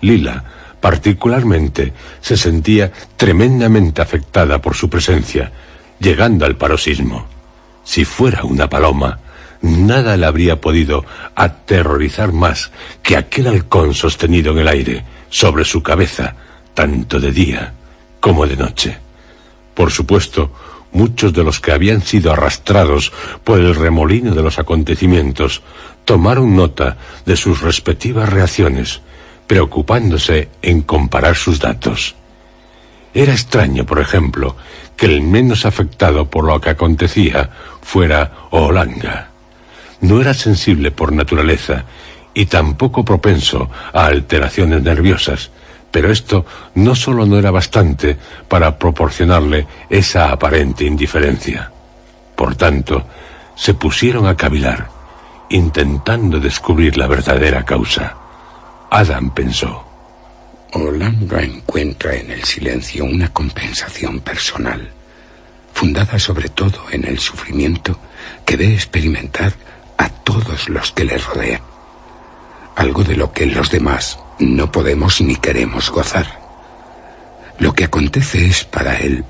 Lila 0.00 0.44
particularmente 0.80 1.92
se 2.20 2.36
sentía 2.36 2.92
tremendamente 3.16 4.02
afectada 4.02 4.60
por 4.60 4.74
su 4.74 4.88
presencia, 4.88 5.52
llegando 5.98 6.44
al 6.44 6.56
paroxismo. 6.56 7.26
Si 7.84 8.04
fuera 8.04 8.44
una 8.44 8.68
paloma, 8.68 9.18
nada 9.62 10.16
le 10.16 10.26
habría 10.26 10.60
podido 10.60 11.04
aterrorizar 11.34 12.32
más 12.32 12.70
que 13.02 13.16
aquel 13.16 13.48
halcón 13.48 13.94
sostenido 13.94 14.52
en 14.52 14.58
el 14.58 14.68
aire 14.68 15.04
sobre 15.30 15.64
su 15.64 15.82
cabeza, 15.82 16.34
tanto 16.74 17.18
de 17.18 17.32
día 17.32 17.72
como 18.20 18.46
de 18.46 18.56
noche. 18.56 18.98
Por 19.74 19.90
supuesto, 19.90 20.52
muchos 20.92 21.32
de 21.32 21.44
los 21.44 21.60
que 21.60 21.72
habían 21.72 22.02
sido 22.02 22.32
arrastrados 22.32 23.12
por 23.44 23.60
el 23.60 23.74
remolino 23.74 24.34
de 24.34 24.42
los 24.42 24.58
acontecimientos 24.58 25.62
tomaron 26.04 26.56
nota 26.56 26.96
de 27.26 27.36
sus 27.36 27.60
respectivas 27.60 28.28
reacciones, 28.28 29.02
preocupándose 29.48 30.50
en 30.62 30.82
comparar 30.82 31.34
sus 31.34 31.58
datos. 31.58 32.14
Era 33.12 33.32
extraño, 33.32 33.84
por 33.84 33.98
ejemplo, 33.98 34.54
que 34.96 35.06
el 35.06 35.22
menos 35.22 35.66
afectado 35.66 36.30
por 36.30 36.44
lo 36.44 36.60
que 36.60 36.70
acontecía 36.70 37.50
fuera 37.82 38.46
Olanga. 38.50 39.30
No 40.02 40.20
era 40.20 40.34
sensible 40.34 40.92
por 40.92 41.12
naturaleza 41.12 41.84
y 42.34 42.46
tampoco 42.46 43.04
propenso 43.04 43.68
a 43.92 44.06
alteraciones 44.06 44.82
nerviosas, 44.82 45.50
Pero 45.90 46.12
esto 46.12 46.44
no 46.74 46.94
solo 46.94 47.24
no 47.24 47.38
era 47.38 47.50
bastante 47.50 48.16
para 48.46 48.78
proporcionarle 48.78 49.66
esa 49.88 50.30
aparente 50.30 50.84
indiferencia. 50.84 51.72
Por 52.36 52.56
tanto, 52.56 53.06
se 53.56 53.74
pusieron 53.74 54.26
a 54.26 54.36
cavilar, 54.36 54.90
intentando 55.48 56.38
descubrir 56.40 56.98
la 56.98 57.06
verdadera 57.06 57.64
causa. 57.64 58.27
Adam 58.90 59.30
pensó. 59.30 59.84
Orlando 60.72 61.38
encuentra 61.38 62.14
en 62.14 62.30
el 62.30 62.44
silencio 62.44 63.04
una 63.04 63.32
compensación 63.32 64.20
personal, 64.20 64.90
fundada 65.74 66.18
sobre 66.18 66.48
todo 66.48 66.84
en 66.90 67.04
el 67.04 67.18
sufrimiento 67.18 67.98
que 68.46 68.56
ve 68.56 68.72
experimentar 68.72 69.52
a 69.98 70.08
todos 70.08 70.68
los 70.70 70.92
que 70.92 71.04
le 71.04 71.18
rodean. 71.18 71.60
Algo 72.76 73.04
de 73.04 73.16
lo 73.16 73.32
que 73.32 73.46
los 73.46 73.70
demás 73.70 74.18
no 74.38 74.72
podemos 74.72 75.20
ni 75.20 75.36
queremos 75.36 75.90
gozar. 75.90 76.26
Lo 77.58 77.74
que 77.74 77.84
acontece 77.84 78.46
es 78.46 78.64
para 78.64 78.96
él 78.96 79.24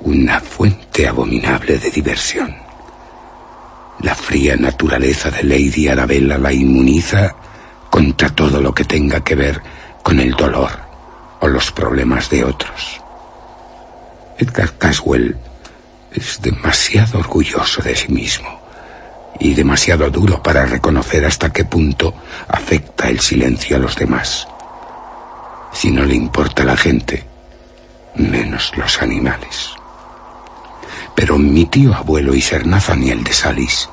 una 0.00 0.40
fuente 0.40 1.06
abominable 1.06 1.78
de 1.78 1.90
diversión. 1.90 2.56
La 4.00 4.14
fría 4.14 4.56
naturaleza 4.56 5.30
de 5.30 5.42
Lady 5.42 5.88
Arabella 5.88 6.38
la 6.38 6.52
inmuniza 6.52 7.34
contra 8.00 8.30
todo 8.30 8.62
lo 8.62 8.72
que 8.72 8.86
tenga 8.86 9.22
que 9.22 9.34
ver 9.34 9.60
con 10.02 10.20
el 10.20 10.32
dolor 10.32 10.70
o 11.40 11.46
los 11.46 11.70
problemas 11.70 12.30
de 12.30 12.44
otros. 12.44 12.98
Edgar 14.38 14.72
Caswell 14.78 15.36
es 16.10 16.40
demasiado 16.40 17.18
orgulloso 17.18 17.82
de 17.82 17.94
sí 17.94 18.10
mismo 18.10 18.58
y 19.38 19.52
demasiado 19.52 20.08
duro 20.08 20.42
para 20.42 20.64
reconocer 20.64 21.26
hasta 21.26 21.52
qué 21.52 21.66
punto 21.66 22.14
afecta 22.48 23.10
el 23.10 23.20
silencio 23.20 23.76
a 23.76 23.78
los 23.78 23.96
demás. 23.96 24.48
Si 25.70 25.90
no 25.90 26.06
le 26.06 26.14
importa 26.14 26.64
la 26.64 26.78
gente, 26.78 27.26
menos 28.14 28.74
los 28.78 29.02
animales. 29.02 29.74
Pero 31.14 31.36
mi 31.36 31.66
tío 31.66 31.94
abuelo 31.94 32.34
y 32.34 32.40
Sir 32.40 32.66
Nathaniel 32.66 33.22
de 33.24 33.34
Salis 33.34 33.90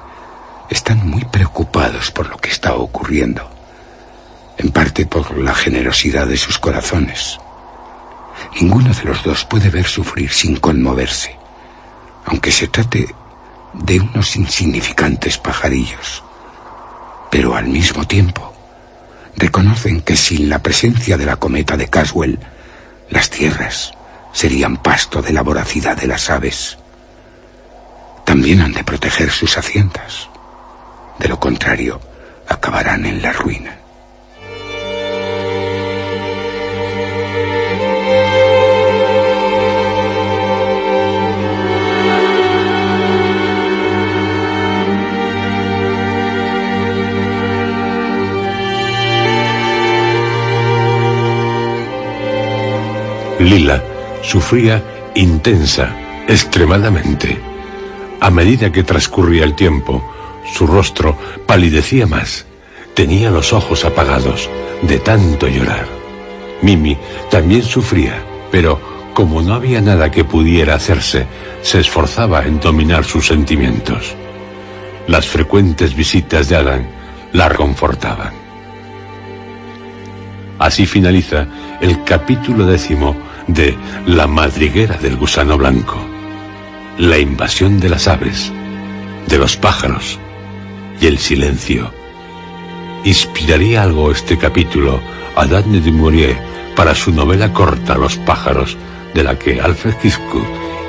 están 0.69 1.09
muy 1.09 1.25
preocupados 1.25 2.09
por 2.11 2.29
lo 2.29 2.37
que 2.37 2.51
está 2.51 2.73
ocurriendo, 2.73 3.56
en 4.57 4.71
parte 4.71 5.05
por 5.05 5.37
la 5.37 5.53
generosidad 5.53 6.27
de 6.27 6.37
sus 6.37 6.57
corazones. 6.57 7.39
Ninguno 8.59 8.93
de 8.93 9.03
los 9.03 9.23
dos 9.23 9.45
puede 9.45 9.69
ver 9.69 9.85
sufrir 9.85 10.31
sin 10.31 10.57
conmoverse, 10.57 11.35
aunque 12.25 12.51
se 12.51 12.67
trate 12.67 13.13
de 13.73 13.99
unos 13.99 14.35
insignificantes 14.35 15.37
pajarillos, 15.37 16.23
pero 17.29 17.55
al 17.55 17.67
mismo 17.67 18.05
tiempo 18.07 18.53
reconocen 19.35 20.01
que 20.01 20.15
sin 20.15 20.49
la 20.49 20.63
presencia 20.63 21.17
de 21.17 21.25
la 21.25 21.35
cometa 21.35 21.77
de 21.77 21.87
Caswell, 21.87 22.39
las 23.09 23.29
tierras 23.29 23.91
serían 24.33 24.77
pasto 24.77 25.21
de 25.21 25.33
la 25.33 25.43
voracidad 25.43 25.95
de 25.95 26.07
las 26.07 26.29
aves. 26.29 26.77
También 28.25 28.61
han 28.61 28.73
de 28.73 28.83
proteger 28.83 29.31
sus 29.31 29.57
haciendas. 29.57 30.29
De 31.19 31.27
lo 31.27 31.39
contrario, 31.39 32.01
acabarán 32.47 33.05
en 33.05 33.21
la 33.21 33.31
ruina. 33.31 33.77
Lila 53.39 53.83
sufría 54.23 54.83
intensa, 55.13 55.95
extremadamente. 56.27 57.37
A 58.19 58.31
medida 58.31 58.71
que 58.71 58.83
transcurría 58.83 59.43
el 59.43 59.55
tiempo, 59.55 60.03
su 60.51 60.65
rostro 60.65 61.17
palidecía 61.45 62.07
más. 62.07 62.45
Tenía 62.95 63.29
los 63.29 63.53
ojos 63.53 63.85
apagados 63.85 64.49
de 64.81 64.97
tanto 64.99 65.47
llorar. 65.47 65.85
Mimi 66.63 66.97
también 67.29 67.61
sufría, 67.61 68.23
pero 68.51 68.79
como 69.13 69.41
no 69.41 69.53
había 69.53 69.81
nada 69.81 70.09
que 70.09 70.23
pudiera 70.23 70.73
hacerse, 70.75 71.27
se 71.61 71.79
esforzaba 71.79 72.43
en 72.45 72.59
dominar 72.59 73.03
sus 73.03 73.27
sentimientos. 73.27 74.15
Las 75.07 75.27
frecuentes 75.27 75.95
visitas 75.95 76.49
de 76.49 76.55
Adam 76.55 76.87
la 77.33 77.49
reconfortaban. 77.49 78.33
Así 80.59 80.87
finaliza 80.87 81.47
el 81.81 82.03
capítulo 82.03 82.65
décimo 82.65 83.15
de 83.47 83.77
La 84.05 84.27
madriguera 84.27 84.97
del 84.97 85.15
gusano 85.15 85.57
blanco, 85.57 85.97
la 86.97 87.17
invasión 87.17 87.79
de 87.79 87.89
las 87.89 88.07
aves, 88.07 88.51
de 89.27 89.37
los 89.37 89.55
pájaros 89.57 90.19
y 90.99 91.07
el 91.07 91.17
silencio. 91.17 91.91
¿Inspiraría 93.03 93.83
algo 93.83 94.11
este 94.11 94.37
capítulo 94.37 94.99
a 95.35 95.45
Daphne 95.45 95.79
du 95.79 95.93
Maurier 95.93 96.37
para 96.75 96.93
su 96.93 97.11
novela 97.11 97.53
corta 97.53 97.97
Los 97.97 98.17
pájaros, 98.17 98.77
de 99.13 99.23
la 99.23 99.39
que 99.39 99.61
Alfred 99.61 99.95
Hitchcock 100.03 100.45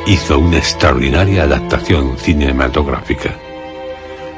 hizo 0.07 0.39
una 0.39 0.59
extraordinaria 0.59 1.45
adaptación 1.45 2.19
cinematográfica? 2.19 3.35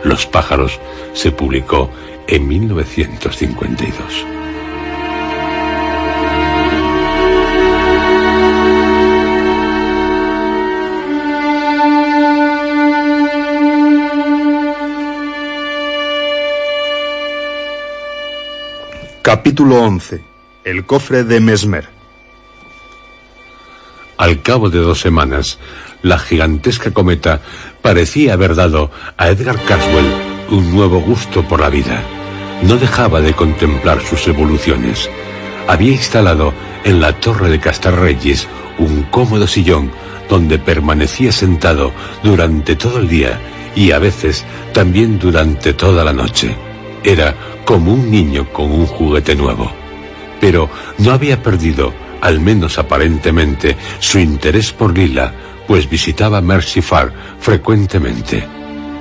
Los 0.05 0.27
pájaros 0.27 0.79
se 1.15 1.33
publicó 1.33 1.91
en 2.27 2.47
1952. 2.47 4.40
Capítulo 19.33 19.81
11. 19.85 20.25
El 20.65 20.85
cofre 20.85 21.23
de 21.23 21.39
Mesmer. 21.39 21.89
Al 24.17 24.43
cabo 24.43 24.71
de 24.71 24.81
dos 24.81 24.99
semanas, 24.99 25.61
la 26.03 26.19
gigantesca 26.19 26.91
cometa 26.91 27.41
parecía 27.81 28.33
haber 28.33 28.57
dado 28.57 28.91
a 29.17 29.29
Edgar 29.29 29.63
Caswell 29.67 30.13
un 30.51 30.75
nuevo 30.75 31.01
gusto 31.01 31.47
por 31.47 31.61
la 31.61 31.69
vida. 31.69 32.03
No 32.65 32.77
dejaba 32.77 33.21
de 33.21 33.33
contemplar 33.33 34.01
sus 34.05 34.27
evoluciones. 34.27 35.09
Había 35.69 35.93
instalado 35.93 36.53
en 36.83 37.01
la 37.01 37.13
torre 37.13 37.51
de 37.51 37.61
Castarreyes 37.61 38.49
un 38.81 39.05
cómodo 39.13 39.47
sillón 39.47 39.93
donde 40.29 40.59
permanecía 40.59 41.31
sentado 41.31 41.93
durante 42.25 42.75
todo 42.75 42.99
el 42.99 43.09
día 43.09 43.41
y 43.77 43.93
a 43.93 44.01
veces 44.01 44.45
también 44.73 45.21
durante 45.21 45.73
toda 45.73 46.03
la 46.03 46.13
noche. 46.13 46.57
Era 47.05 47.37
como 47.65 47.93
un 47.93 48.11
niño 48.11 48.53
con 48.53 48.71
un 48.71 48.87
juguete 48.87 49.35
nuevo. 49.35 49.71
Pero 50.41 50.71
no 50.99 51.13
había 51.13 51.43
perdido, 51.43 51.93
al 52.21 52.41
menos 52.41 52.79
aparentemente, 52.79 53.77
su 53.99 54.19
interés 54.19 54.73
por 54.73 54.97
Lila, 54.97 55.33
pues 55.67 55.89
visitaba 55.89 56.41
Mercy 56.41 56.83
Farr 56.83 57.13
frecuentemente. 57.39 58.47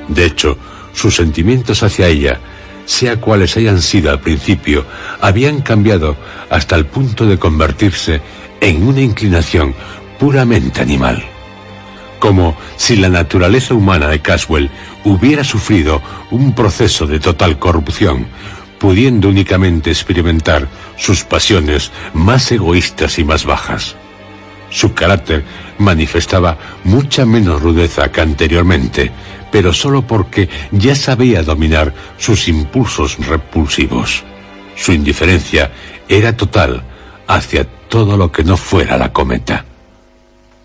De 0.07 0.25
hecho, 0.25 0.57
sus 0.93 1.15
sentimientos 1.15 1.81
hacia 1.83 2.07
ella, 2.07 2.39
sea 2.85 3.21
cuales 3.21 3.55
hayan 3.57 3.81
sido 3.81 4.11
al 4.11 4.19
principio, 4.19 4.85
habían 5.21 5.61
cambiado 5.61 6.17
hasta 6.49 6.75
el 6.75 6.85
punto 6.85 7.25
de 7.25 7.37
convertirse 7.37 8.21
en 8.61 8.87
una 8.87 9.01
inclinación 9.01 9.73
puramente 10.19 10.81
animal. 10.81 11.23
Como 12.19 12.57
si 12.75 12.97
la 12.97 13.07
naturaleza 13.07 13.73
humana 13.73 14.07
de 14.07 14.21
Caswell 14.21 14.69
hubiera 15.05 15.43
sufrido 15.43 16.01
un 16.31 16.53
proceso 16.53 17.07
de 17.07 17.19
total 17.19 17.57
corrupción, 17.57 18.27
pudiendo 18.79 19.29
únicamente 19.29 19.91
experimentar 19.91 20.67
sus 20.97 21.23
pasiones 21.23 21.91
más 22.13 22.51
egoístas 22.51 23.19
y 23.19 23.23
más 23.23 23.45
bajas. 23.45 23.95
Su 24.71 24.93
carácter 24.93 25.43
manifestaba 25.79 26.57
mucha 26.83 27.25
menos 27.25 27.61
rudeza 27.61 28.11
que 28.11 28.21
anteriormente, 28.21 29.11
pero 29.51 29.73
solo 29.73 30.05
porque 30.05 30.49
ya 30.71 30.95
sabía 30.95 31.43
dominar 31.43 31.93
sus 32.17 32.47
impulsos 32.47 33.17
repulsivos. 33.27 34.23
Su 34.75 34.93
indiferencia 34.93 35.71
era 36.07 36.37
total 36.37 36.83
hacia 37.27 37.65
todo 37.65 38.15
lo 38.15 38.31
que 38.31 38.43
no 38.43 38.57
fuera 38.57 38.97
la 38.97 39.11
cometa. 39.11 39.65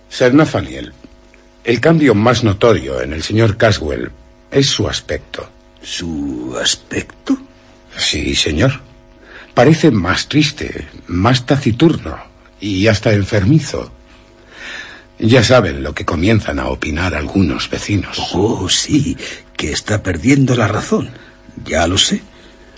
Sir 0.09 0.35
Nathaniel, 0.35 0.93
el 1.65 1.81
cambio 1.81 2.15
más 2.15 2.45
notorio 2.45 3.01
en 3.01 3.13
el 3.13 3.23
señor 3.23 3.57
Caswell 3.57 4.11
es 4.51 4.69
su 4.69 4.87
aspecto. 4.87 5.49
¿Su 5.83 6.57
aspecto? 6.61 7.37
Sí, 7.97 8.35
señor. 8.35 8.81
Parece 9.55 9.91
más 9.91 10.29
triste, 10.29 10.89
más 11.07 11.47
taciturno 11.47 12.17
y 12.61 12.87
hasta 12.89 13.13
enfermizo. 13.13 13.93
Ya 15.19 15.45
saben 15.45 15.83
lo 15.83 15.95
que 15.95 16.05
comienzan 16.05 16.59
a 16.59 16.67
opinar 16.67 17.15
algunos 17.15 17.71
vecinos. 17.71 18.19
Oh, 18.33 18.69
sí, 18.69 19.17
que 19.57 19.73
está 19.73 20.03
perdiendo 20.03 20.57
la 20.57 20.67
razón. 20.67 21.11
Ya 21.65 21.87
lo 21.87 21.99
sé. 21.99 22.21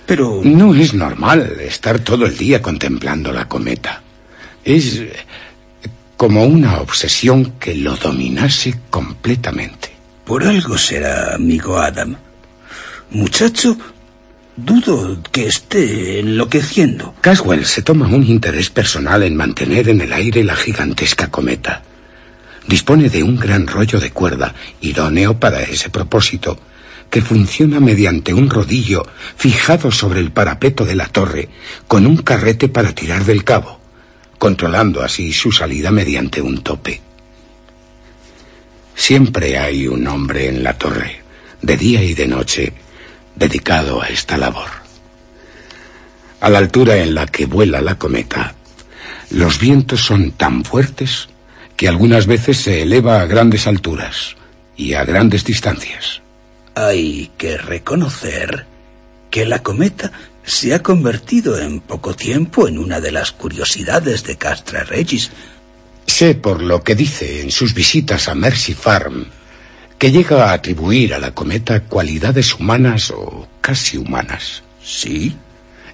Pero... 0.05 0.41
No 0.43 0.75
es 0.75 0.93
normal 0.93 1.57
estar 1.59 1.99
todo 1.99 2.25
el 2.25 2.37
día 2.37 2.61
contemplando 2.61 3.33
la 3.33 3.47
cometa. 3.47 4.03
Es 4.63 5.01
como 6.15 6.45
una 6.45 6.79
obsesión 6.79 7.53
que 7.59 7.75
lo 7.75 7.95
dominase 7.95 8.79
completamente. 8.89 9.91
Por 10.25 10.43
algo 10.43 10.77
será, 10.77 11.35
amigo 11.35 11.77
Adam. 11.77 12.15
Muchacho, 13.11 13.77
dudo 14.57 15.21
que 15.31 15.45
esté 15.45 16.19
enloqueciendo. 16.19 17.13
Caswell 17.21 17.65
se 17.65 17.83
toma 17.83 18.07
un 18.07 18.23
interés 18.23 18.69
personal 18.69 19.23
en 19.23 19.35
mantener 19.35 19.87
en 19.87 20.01
el 20.01 20.11
aire 20.11 20.43
la 20.43 20.55
gigantesca 20.55 21.29
cometa. 21.29 21.83
Dispone 22.67 23.09
de 23.09 23.23
un 23.23 23.37
gran 23.37 23.67
rollo 23.67 23.99
de 23.99 24.11
cuerda, 24.11 24.53
idóneo 24.81 25.39
para 25.39 25.61
ese 25.61 25.89
propósito, 25.89 26.59
que 27.09 27.21
funciona 27.21 27.79
mediante 27.79 28.33
un 28.33 28.49
rodillo 28.49 29.07
fijado 29.37 29.91
sobre 29.91 30.19
el 30.19 30.31
parapeto 30.31 30.83
de 30.83 30.95
la 30.95 31.07
torre, 31.07 31.47
con 31.87 32.05
un 32.05 32.17
carrete 32.17 32.67
para 32.67 32.93
tirar 32.93 33.23
del 33.23 33.45
cabo, 33.45 33.79
controlando 34.37 35.01
así 35.03 35.31
su 35.31 35.51
salida 35.51 35.91
mediante 35.91 36.41
un 36.41 36.61
tope. 36.63 36.99
Siempre 38.95 39.57
hay 39.57 39.87
un 39.87 40.05
hombre 40.07 40.49
en 40.49 40.63
la 40.63 40.73
torre, 40.73 41.21
de 41.61 41.77
día 41.77 42.03
y 42.03 42.15
de 42.15 42.27
noche, 42.27 42.73
dedicado 43.37 44.01
a 44.01 44.07
esta 44.07 44.37
labor. 44.37 44.69
A 46.39 46.49
la 46.49 46.59
altura 46.59 46.97
en 46.97 47.15
la 47.15 47.25
que 47.25 47.45
vuela 47.45 47.81
la 47.81 47.97
cometa, 47.97 48.55
los 49.29 49.59
vientos 49.59 50.01
son 50.01 50.31
tan 50.31 50.63
fuertes 50.63 51.29
que 51.75 51.87
algunas 51.87 52.25
veces 52.25 52.57
se 52.57 52.81
eleva 52.81 53.21
a 53.21 53.25
grandes 53.25 53.67
alturas 53.67 54.35
y 54.75 54.93
a 54.93 55.03
grandes 55.03 55.43
distancias. 55.43 56.21
Hay 56.75 57.31
que 57.37 57.57
reconocer 57.57 58.65
que 59.29 59.45
la 59.45 59.59
cometa 59.59 60.11
se 60.43 60.73
ha 60.73 60.81
convertido 60.81 61.59
en 61.59 61.81
poco 61.81 62.15
tiempo 62.15 62.67
en 62.67 62.77
una 62.77 63.01
de 63.01 63.11
las 63.11 63.31
curiosidades 63.31 64.23
de 64.23 64.37
Castra 64.37 64.83
Regis. 64.83 65.31
Sé 66.05 66.35
por 66.35 66.61
lo 66.61 66.83
que 66.83 66.95
dice 66.95 67.41
en 67.41 67.51
sus 67.51 67.73
visitas 67.73 68.29
a 68.29 68.35
Mercy 68.35 68.73
Farm 68.73 69.25
que 69.97 70.11
llega 70.11 70.49
a 70.49 70.53
atribuir 70.53 71.13
a 71.13 71.19
la 71.19 71.33
cometa 71.33 71.81
cualidades 71.83 72.53
humanas 72.53 73.11
o 73.11 73.47
casi 73.61 73.97
humanas. 73.97 74.63
¿Sí? 74.83 75.35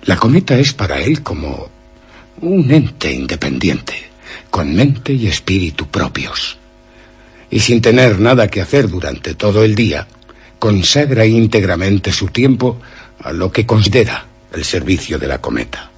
La 0.03 0.17
cometa 0.17 0.57
es 0.57 0.73
para 0.73 0.99
él 0.99 1.23
como 1.23 1.69
un 2.41 2.71
ente 2.71 3.11
independiente, 3.11 3.93
con 4.49 4.75
mente 4.75 5.13
y 5.13 5.27
espíritu 5.27 5.87
propios. 5.87 6.57
Y 7.49 7.59
sin 7.59 7.81
tener 7.81 8.19
nada 8.19 8.47
que 8.47 8.61
hacer 8.61 8.89
durante 8.89 9.35
todo 9.35 9.63
el 9.63 9.75
día, 9.75 10.07
consagra 10.59 11.25
íntegramente 11.25 12.11
su 12.11 12.27
tiempo 12.27 12.79
a 13.21 13.31
lo 13.31 13.51
que 13.51 13.65
considera 13.65 14.25
el 14.51 14.65
servicio 14.65 15.17
de 15.17 15.27
la 15.27 15.39
cometa. 15.39 15.89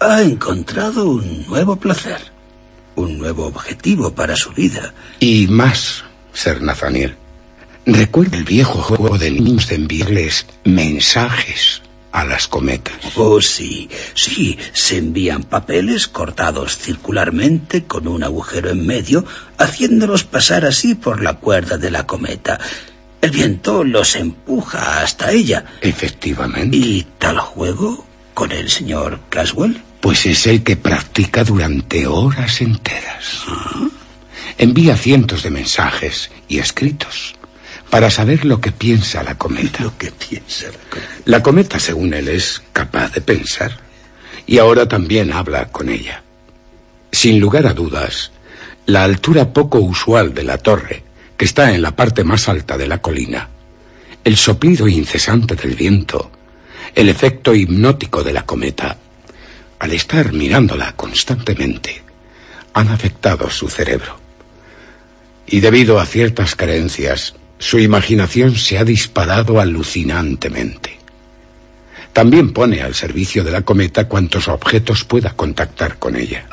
Ha 0.00 0.22
encontrado 0.22 1.08
un 1.08 1.46
nuevo 1.46 1.76
placer, 1.76 2.20
un 2.96 3.16
nuevo 3.16 3.46
objetivo 3.46 4.14
para 4.14 4.36
su 4.36 4.50
vida. 4.50 4.92
Y 5.20 5.46
más, 5.46 6.04
Ser 6.34 6.60
Nathaniel. 6.60 7.16
Recuerda 7.86 8.38
el 8.38 8.44
viejo 8.44 8.80
juego 8.80 9.18
de 9.18 9.30
niños 9.30 9.68
de 9.68 9.74
enviarles 9.74 10.46
mensajes 10.64 11.82
a 12.12 12.24
las 12.24 12.48
cometas. 12.48 12.94
Oh, 13.16 13.42
sí, 13.42 13.90
sí, 14.14 14.56
se 14.72 14.98
envían 14.98 15.42
papeles 15.42 16.08
cortados 16.08 16.78
circularmente 16.78 17.84
con 17.84 18.08
un 18.08 18.24
agujero 18.24 18.70
en 18.70 18.86
medio, 18.86 19.26
haciéndolos 19.58 20.24
pasar 20.24 20.64
así 20.64 20.94
por 20.94 21.22
la 21.22 21.34
cuerda 21.34 21.76
de 21.76 21.90
la 21.90 22.06
cometa. 22.06 22.58
El 23.20 23.32
viento 23.32 23.84
los 23.84 24.16
empuja 24.16 25.02
hasta 25.02 25.32
ella. 25.32 25.64
Efectivamente. 25.82 26.76
¿Y 26.76 27.06
tal 27.18 27.38
juego 27.38 28.06
con 28.32 28.52
el 28.52 28.70
señor 28.70 29.20
Caswell? 29.28 29.82
Pues 30.00 30.24
es 30.24 30.46
el 30.46 30.62
que 30.62 30.76
practica 30.76 31.44
durante 31.44 32.06
horas 32.06 32.60
enteras. 32.62 33.42
Envía 34.56 34.96
cientos 34.96 35.42
de 35.42 35.50
mensajes 35.50 36.30
y 36.48 36.58
escritos 36.58 37.34
para 37.94 38.10
saber 38.10 38.44
lo 38.44 38.60
que 38.60 38.72
piensa 38.72 39.22
la 39.22 39.38
cometa. 39.38 39.84
Lo 39.84 39.96
que 39.96 40.10
piensa 40.10 40.66
la 40.66 40.90
cometa. 40.90 41.12
La 41.26 41.42
cometa, 41.44 41.78
según 41.78 42.12
él, 42.12 42.26
es 42.26 42.60
capaz 42.72 43.12
de 43.12 43.20
pensar 43.20 43.78
y 44.46 44.58
ahora 44.58 44.88
también 44.88 45.32
habla 45.32 45.70
con 45.70 45.88
ella. 45.88 46.24
Sin 47.12 47.38
lugar 47.38 47.68
a 47.68 47.72
dudas, 47.72 48.32
la 48.86 49.04
altura 49.04 49.52
poco 49.52 49.78
usual 49.78 50.34
de 50.34 50.42
la 50.42 50.58
torre, 50.58 51.04
que 51.36 51.44
está 51.44 51.72
en 51.72 51.82
la 51.82 51.94
parte 51.94 52.24
más 52.24 52.48
alta 52.48 52.76
de 52.76 52.88
la 52.88 52.98
colina, 52.98 53.48
el 54.24 54.36
soplido 54.38 54.88
incesante 54.88 55.54
del 55.54 55.76
viento, 55.76 56.32
el 56.96 57.08
efecto 57.08 57.54
hipnótico 57.54 58.24
de 58.24 58.32
la 58.32 58.44
cometa, 58.44 58.98
al 59.78 59.92
estar 59.92 60.32
mirándola 60.32 60.96
constantemente, 60.96 62.02
han 62.72 62.88
afectado 62.88 63.48
su 63.50 63.68
cerebro. 63.68 64.18
Y 65.46 65.60
debido 65.60 66.00
a 66.00 66.06
ciertas 66.06 66.56
carencias, 66.56 67.34
su 67.64 67.78
imaginación 67.78 68.56
se 68.56 68.76
ha 68.76 68.84
disparado 68.84 69.58
alucinantemente. 69.58 70.98
También 72.12 72.52
pone 72.52 72.82
al 72.82 72.94
servicio 72.94 73.42
de 73.42 73.52
la 73.52 73.62
cometa 73.62 74.06
cuantos 74.06 74.48
objetos 74.48 75.04
pueda 75.04 75.30
contactar 75.30 75.96
con 75.96 76.14
ella. 76.14 76.46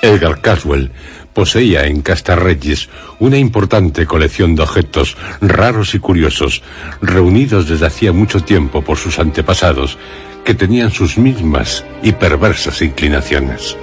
Edgar 0.00 0.40
Caswell 0.40 0.90
poseía 1.34 1.84
en 1.84 2.00
Castarreyes 2.00 2.88
una 3.18 3.36
importante 3.36 4.06
colección 4.06 4.56
de 4.56 4.62
objetos 4.62 5.18
raros 5.42 5.94
y 5.94 5.98
curiosos, 5.98 6.62
reunidos 7.02 7.68
desde 7.68 7.88
hacía 7.88 8.10
mucho 8.10 8.40
tiempo 8.40 8.80
por 8.80 8.96
sus 8.96 9.18
antepasados, 9.18 9.98
que 10.46 10.54
tenían 10.54 10.90
sus 10.90 11.18
mismas 11.18 11.84
y 12.02 12.12
perversas 12.12 12.80
inclinaciones. 12.80 13.76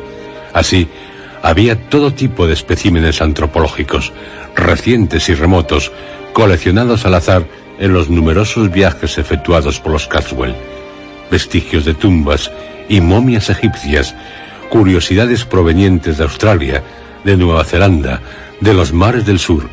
Así, 0.52 0.88
había 1.46 1.80
todo 1.90 2.12
tipo 2.12 2.48
de 2.48 2.54
especímenes 2.54 3.22
antropológicos, 3.22 4.12
recientes 4.56 5.30
y 5.30 5.36
remotos, 5.36 5.92
coleccionados 6.34 7.06
al 7.06 7.14
azar 7.14 7.46
en 7.78 7.94
los 7.94 8.10
numerosos 8.10 8.72
viajes 8.72 9.20
efectuados 9.20 9.80
por 9.80 9.92
los 9.92 10.08
Caswell. 10.08 10.56
Vestigios 11.30 11.86
de 11.86 11.94
tumbas 11.94 12.52
y 12.90 13.00
momias 13.00 13.52
egipcias, 13.52 14.16
curiosidades 14.72 15.46
provenientes 15.46 16.18
de 16.18 16.24
Australia, 16.24 16.84
de 17.24 17.38
Nueva 17.38 17.64
Zelanda, 17.64 18.22
de 18.60 18.74
los 18.74 18.92
mares 18.92 19.28
del 19.28 19.38
sur, 19.38 19.70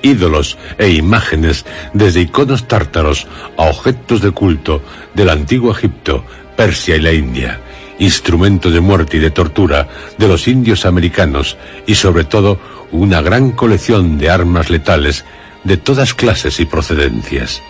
ídolos 0.00 0.56
e 0.78 0.88
imágenes 0.92 1.66
desde 1.92 2.22
iconos 2.22 2.68
tártaros 2.68 3.26
a 3.58 3.64
objetos 3.64 4.22
de 4.22 4.30
culto 4.30 4.80
del 5.12 5.28
antiguo 5.28 5.72
Egipto, 5.72 6.24
Persia 6.56 6.96
y 6.96 7.00
la 7.02 7.12
India, 7.12 7.60
instrumentos 7.98 8.72
de 8.72 8.80
muerte 8.80 9.16
y 9.16 9.20
de 9.20 9.30
tortura 9.30 9.88
de 10.18 10.28
los 10.28 10.48
indios 10.48 10.84
americanos 10.86 11.56
y 11.86 11.94
sobre 11.94 12.24
todo 12.24 12.58
una 12.92 13.20
gran 13.20 13.52
colección 13.52 14.18
de 14.18 14.30
armas 14.30 14.70
letales 14.70 15.24
de 15.64 15.76
todas 15.76 16.14
clases 16.14 16.60
y 16.60 16.64
procedencias. 16.64 17.62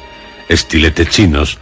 Estiletes 0.49 1.09
chinos, 1.09 1.59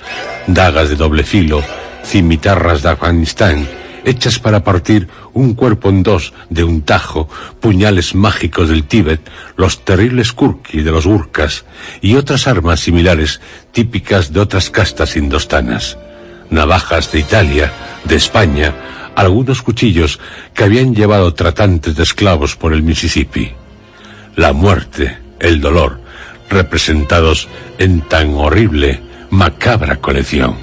dagas 0.47 0.89
de 0.89 0.97
doble 0.97 1.23
filo, 1.23 1.63
cimitarras 2.05 2.83
de 2.83 2.91
Afganistán, 2.91 3.67
hechas 4.05 4.39
para 4.39 4.63
partir 4.63 5.09
un 5.33 5.55
cuerpo 5.55 5.89
en 5.89 6.03
dos 6.03 6.35
de 6.51 6.65
un 6.65 6.83
tajo, 6.83 7.29
puñales 7.61 8.15
mágicos 8.15 8.69
del 8.69 8.85
Tíbet, 8.85 9.21
los 9.57 9.85
terribles 9.85 10.33
kurki 10.33 10.83
de 10.83 10.91
los 10.91 11.07
Gurkhas 11.07 11.65
y 12.03 12.17
otras 12.17 12.47
armas 12.47 12.81
similares 12.81 13.41
típicas 13.73 14.33
de 14.33 14.41
otras 14.41 14.71
castas 14.71 15.17
indostanas. 15.17 15.97
Navajas 16.51 17.11
de 17.11 17.21
Italia, 17.21 17.73
de 18.05 18.17
España, 18.17 18.75
algunos 19.15 19.63
cuchillos 19.63 20.19
que 20.53 20.65
habían 20.65 20.95
llevado 20.95 21.35
tratantes 21.35 21.97
de 21.97 22.03
esclavos 22.03 22.57
por 22.57 22.73
el 22.73 22.83
Mississippi. 22.83 23.53
La 24.37 24.53
muerte, 24.53 25.19
el 25.39 25.61
dolor, 25.61 26.01
representados 26.51 27.49
en 27.79 28.03
tan 28.03 28.35
horrible, 28.35 29.01
macabra 29.31 29.97
colección. 29.97 30.57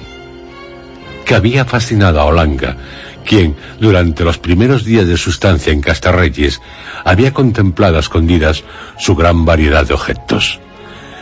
Que 1.24 1.34
había 1.34 1.64
fascinado 1.64 2.20
a 2.20 2.24
Olanga, 2.24 2.76
quien, 3.24 3.56
durante 3.80 4.24
los 4.24 4.38
primeros 4.38 4.84
días 4.84 5.06
de 5.06 5.16
su 5.16 5.30
estancia 5.30 5.72
en 5.72 5.80
Castarreyes, 5.80 6.60
había 7.04 7.32
contemplado 7.32 7.96
a 7.96 8.00
escondidas 8.00 8.64
su 8.98 9.14
gran 9.14 9.44
variedad 9.44 9.86
de 9.86 9.94
objetos. 9.94 10.60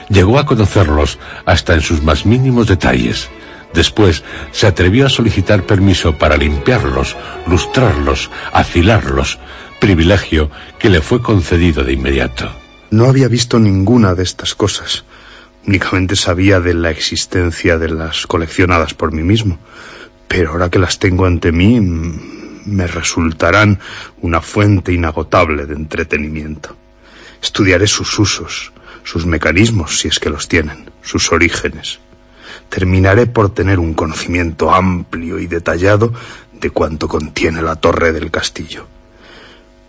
Llegó 0.09 0.39
a 0.39 0.47
conocerlos 0.47 1.18
hasta 1.45 1.75
en 1.75 1.83
sus 1.83 2.03
más 2.03 2.27
mínimos 2.27 2.66
detalles. 2.66 3.29
Después 3.75 4.25
se 4.53 4.66
atrevió 4.66 5.07
a 5.07 5.11
solicitar 5.11 5.64
permiso 5.64 6.18
para 6.18 6.37
limpiarlos, 6.37 7.16
lustrarlos, 7.47 8.31
afilarlos, 8.53 9.39
privilegio 9.81 10.51
que 10.79 10.91
le 10.91 11.01
fue 11.01 11.23
concedido 11.23 11.85
de 11.85 11.93
inmediato. 11.93 12.51
No 12.91 13.07
había 13.07 13.29
visto 13.29 13.59
ninguna 13.59 14.14
de 14.14 14.25
estas 14.25 14.55
cosas. 14.55 15.05
Únicamente 15.66 16.16
sabía 16.16 16.59
de 16.61 16.75
la 16.75 16.91
existencia 16.91 17.79
de 17.79 17.89
las 17.89 18.27
coleccionadas 18.27 18.95
por 18.95 19.12
mí 19.12 19.23
mismo. 19.23 19.59
Pero 20.27 20.51
ahora 20.51 20.71
que 20.71 20.79
las 20.79 20.99
tengo 20.99 21.27
ante 21.27 21.53
mí, 21.53 21.81
me 21.81 22.87
resultarán 22.87 23.79
una 24.21 24.41
fuente 24.41 24.93
inagotable 24.93 25.66
de 25.66 25.75
entretenimiento. 25.75 26.77
Estudiaré 27.43 27.87
sus 27.87 28.18
usos, 28.18 28.73
sus 29.05 29.27
mecanismos, 29.27 29.99
si 29.99 30.09
es 30.09 30.18
que 30.18 30.31
los 30.31 30.49
tienen, 30.49 30.91
sus 31.03 31.33
orígenes. 31.33 32.01
Terminaré 32.71 33.27
por 33.27 33.53
tener 33.53 33.79
un 33.79 33.95
conocimiento 33.95 34.73
amplio 34.73 35.39
y 35.39 35.47
detallado 35.47 36.14
de 36.53 36.71
cuanto 36.71 37.09
contiene 37.09 37.62
la 37.62 37.77
torre 37.77 38.12
del 38.12 38.31
castillo. 38.31 38.87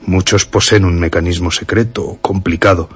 Muchos 0.01 0.45
poseen 0.45 0.83
un 0.83 0.99
mecanismo 0.99 1.51
secreto, 1.51 2.17
complicado, 2.21 2.89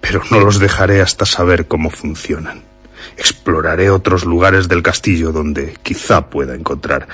pero 0.00 0.22
no 0.30 0.40
los 0.40 0.58
dejaré 0.58 1.02
hasta 1.02 1.26
saber 1.26 1.68
cómo 1.68 1.90
funcionan. 1.90 2.62
Exploraré 3.18 3.90
otros 3.90 4.24
lugares 4.24 4.68
del 4.68 4.82
castillo 4.82 5.32
donde 5.32 5.76
quizá 5.82 6.30
pueda 6.30 6.54
encontrar 6.54 7.06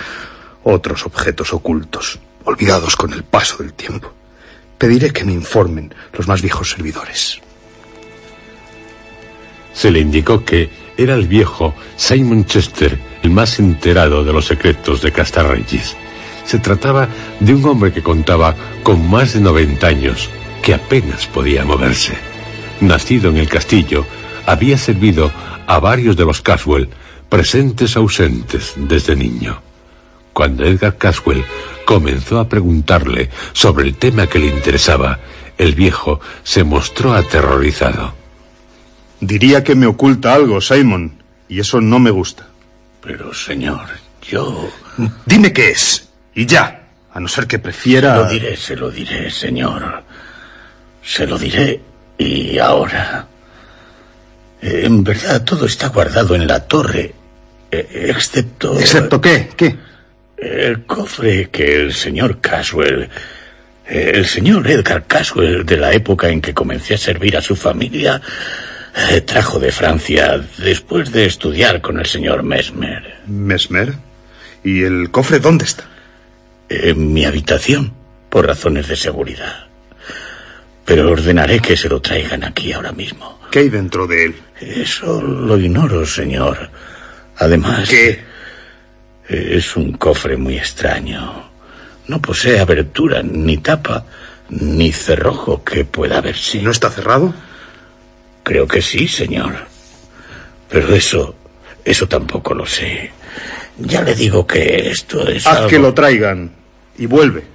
otros 0.63 1.05
objetos 1.07 1.53
ocultos, 1.53 2.21
olvidados 2.45 2.95
con 2.95 3.13
el 3.13 3.25
paso 3.25 3.59
del 3.59 3.73
tiempo. 3.73 4.13
Pediré 4.79 5.11
que 5.11 5.25
me 5.25 5.33
informen 5.33 5.93
los 6.13 6.29
más 6.29 6.41
viejos 6.41 6.71
servidores. 6.71 7.41
Se 9.73 9.91
le 9.91 9.99
indicó 9.99 10.45
que 10.45 10.71
era 10.97 11.15
el 11.15 11.27
viejo 11.27 11.75
Simon 11.97 12.45
Chester, 12.45 12.99
el 13.23 13.31
más 13.31 13.59
enterado 13.59 14.25
de 14.25 14.33
los 14.33 14.47
secretos 14.47 15.03
de 15.03 15.13
Castarregis. 15.13 15.97
Se 16.45 16.59
trataba 16.59 17.09
de 17.41 17.55
un 17.55 17.65
hombre 17.65 17.93
que 17.93 18.03
contaba 18.03 18.55
con 18.83 19.09
más 19.09 19.35
de 19.35 19.41
90 19.41 19.87
años, 19.87 20.29
que 20.63 20.75
apenas 20.75 21.27
podía 21.27 21.65
moverse. 21.65 22.15
Nacido 22.81 23.31
en 23.31 23.37
el 23.37 23.49
castillo, 23.49 24.05
había 24.47 24.77
servido 24.77 25.31
a 25.67 25.79
varios 25.79 26.17
de 26.17 26.25
los 26.25 26.41
Caswell, 26.41 26.89
presentes 27.29 27.97
ausentes 27.97 28.75
desde 28.77 29.17
niño. 29.17 29.63
Cuando 30.33 30.65
Edgar 30.65 30.97
Caswell 30.97 31.45
comenzó 31.85 32.39
a 32.41 32.49
preguntarle 32.49 33.31
sobre 33.53 33.87
el 33.87 33.97
tema 33.97 34.27
que 34.27 34.39
le 34.39 34.47
interesaba, 34.47 35.21
el 35.59 35.75
viejo 35.75 36.21
se 36.43 36.65
mostró 36.65 37.13
aterrorizado. 37.13 38.22
Diría 39.23 39.63
que 39.63 39.77
me 39.77 39.87
oculta 39.87 40.35
algo, 40.35 40.61
Simon, 40.61 41.13
y 41.49 41.61
eso 41.61 41.81
no 41.81 42.01
me 42.01 42.11
gusta. 42.11 42.49
Pero, 43.01 43.33
señor, 43.33 43.87
yo... 44.21 44.69
Dime 45.25 45.53
qué 45.53 45.71
es, 45.71 46.09
y 46.35 46.45
ya, 46.45 46.89
a 47.15 47.21
no 47.21 47.29
ser 47.29 47.47
que 47.47 47.61
prefiera... 47.61 48.17
Se 48.17 48.21
lo 48.21 48.29
diré, 48.29 48.57
se 48.57 48.77
lo 48.77 48.91
diré, 48.91 49.31
señor. 49.31 50.03
Se 51.05 51.25
lo 51.25 51.39
diré, 51.39 51.81
y 52.19 52.59
ahora... 52.59 53.29
En 54.61 55.05
verdad, 55.05 55.45
todo 55.45 55.67
está 55.67 55.89
guardado 55.91 56.35
en 56.35 56.49
la 56.49 56.59
torre, 56.59 57.15
eh, 57.71 58.07
excepto... 58.09 58.77
¿Excepto 58.77 59.21
qué? 59.21 59.51
¿Qué? 59.57 59.77
El 60.37 60.85
cofre 60.85 61.49
que 61.49 61.83
el 61.83 61.95
señor 61.95 62.41
Caswell, 62.41 63.09
el 63.87 64.27
señor 64.27 64.69
Edgar 64.69 65.07
Caswell, 65.07 65.65
de 65.65 65.77
la 65.77 65.93
época 65.93 66.29
en 66.29 66.41
que 66.41 66.53
comencé 66.53 66.95
a 66.95 66.99
servir 66.99 67.37
a 67.37 67.41
su 67.41 67.55
familia, 67.55 68.21
trajo 69.25 69.59
de 69.59 69.73
Francia 69.73 70.41
después 70.59 71.13
de 71.13 71.25
estudiar 71.25 71.81
con 71.81 71.99
el 71.99 72.07
señor 72.07 72.43
Mesmer. 72.43 73.21
¿Mesmer? 73.27 73.95
¿Y 74.65 74.83
el 74.83 75.11
cofre 75.11 75.39
dónde 75.41 75.65
está? 75.65 75.85
En 76.69 77.13
mi 77.13 77.25
habitación, 77.25 77.93
por 78.29 78.47
razones 78.47 78.89
de 78.89 78.97
seguridad. 78.97 79.67
Pero 80.85 81.11
ordenaré 81.11 81.61
que 81.61 81.77
se 81.77 81.89
lo 81.89 82.01
traigan 82.01 82.45
aquí 82.45 82.73
ahora 82.73 82.93
mismo. 82.93 83.41
¿Qué 83.51 83.61
hay 83.61 83.69
dentro 83.69 84.07
de 84.07 84.25
él? 84.27 84.35
Eso 84.61 85.21
lo 85.23 85.59
ignoro, 85.59 86.07
señor. 86.07 86.71
Además... 87.37 87.89
¿Qué? 87.89 88.21
Es 89.29 89.77
un 89.77 89.93
cofre 89.93 90.37
muy 90.37 90.57
extraño. 90.59 91.51
No 92.09 92.21
posee 92.21 92.61
abertura, 92.61 93.23
ni 93.23 93.59
tapa, 93.59 94.05
ni 94.51 94.93
cerrojo 94.93 95.63
que 95.65 95.85
pueda 95.85 96.21
verse. 96.21 96.61
¿No 96.61 96.71
está 96.71 96.91
cerrado? 96.91 97.33
Creo 98.43 98.67
que 98.67 98.83
sí, 98.83 99.07
señor. 99.07 99.55
Pero 100.69 100.95
eso, 100.95 101.35
eso 101.85 102.09
tampoco 102.09 102.55
lo 102.55 102.67
sé. 102.67 103.11
Ya 103.79 104.03
le 104.03 104.15
digo 104.15 104.47
que 104.47 104.91
esto 104.91 105.27
es. 105.29 105.47
Haz 105.47 105.59
algo... 105.59 105.69
que 105.69 105.79
lo 105.79 105.95
traigan 105.95 106.51
y 106.99 107.07
vuelve. 107.07 107.52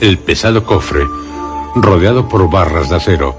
El 0.00 0.18
pesado 0.18 0.64
cofre, 0.64 1.04
rodeado 1.74 2.28
por 2.28 2.50
barras 2.50 2.90
de 2.90 2.96
acero, 2.96 3.38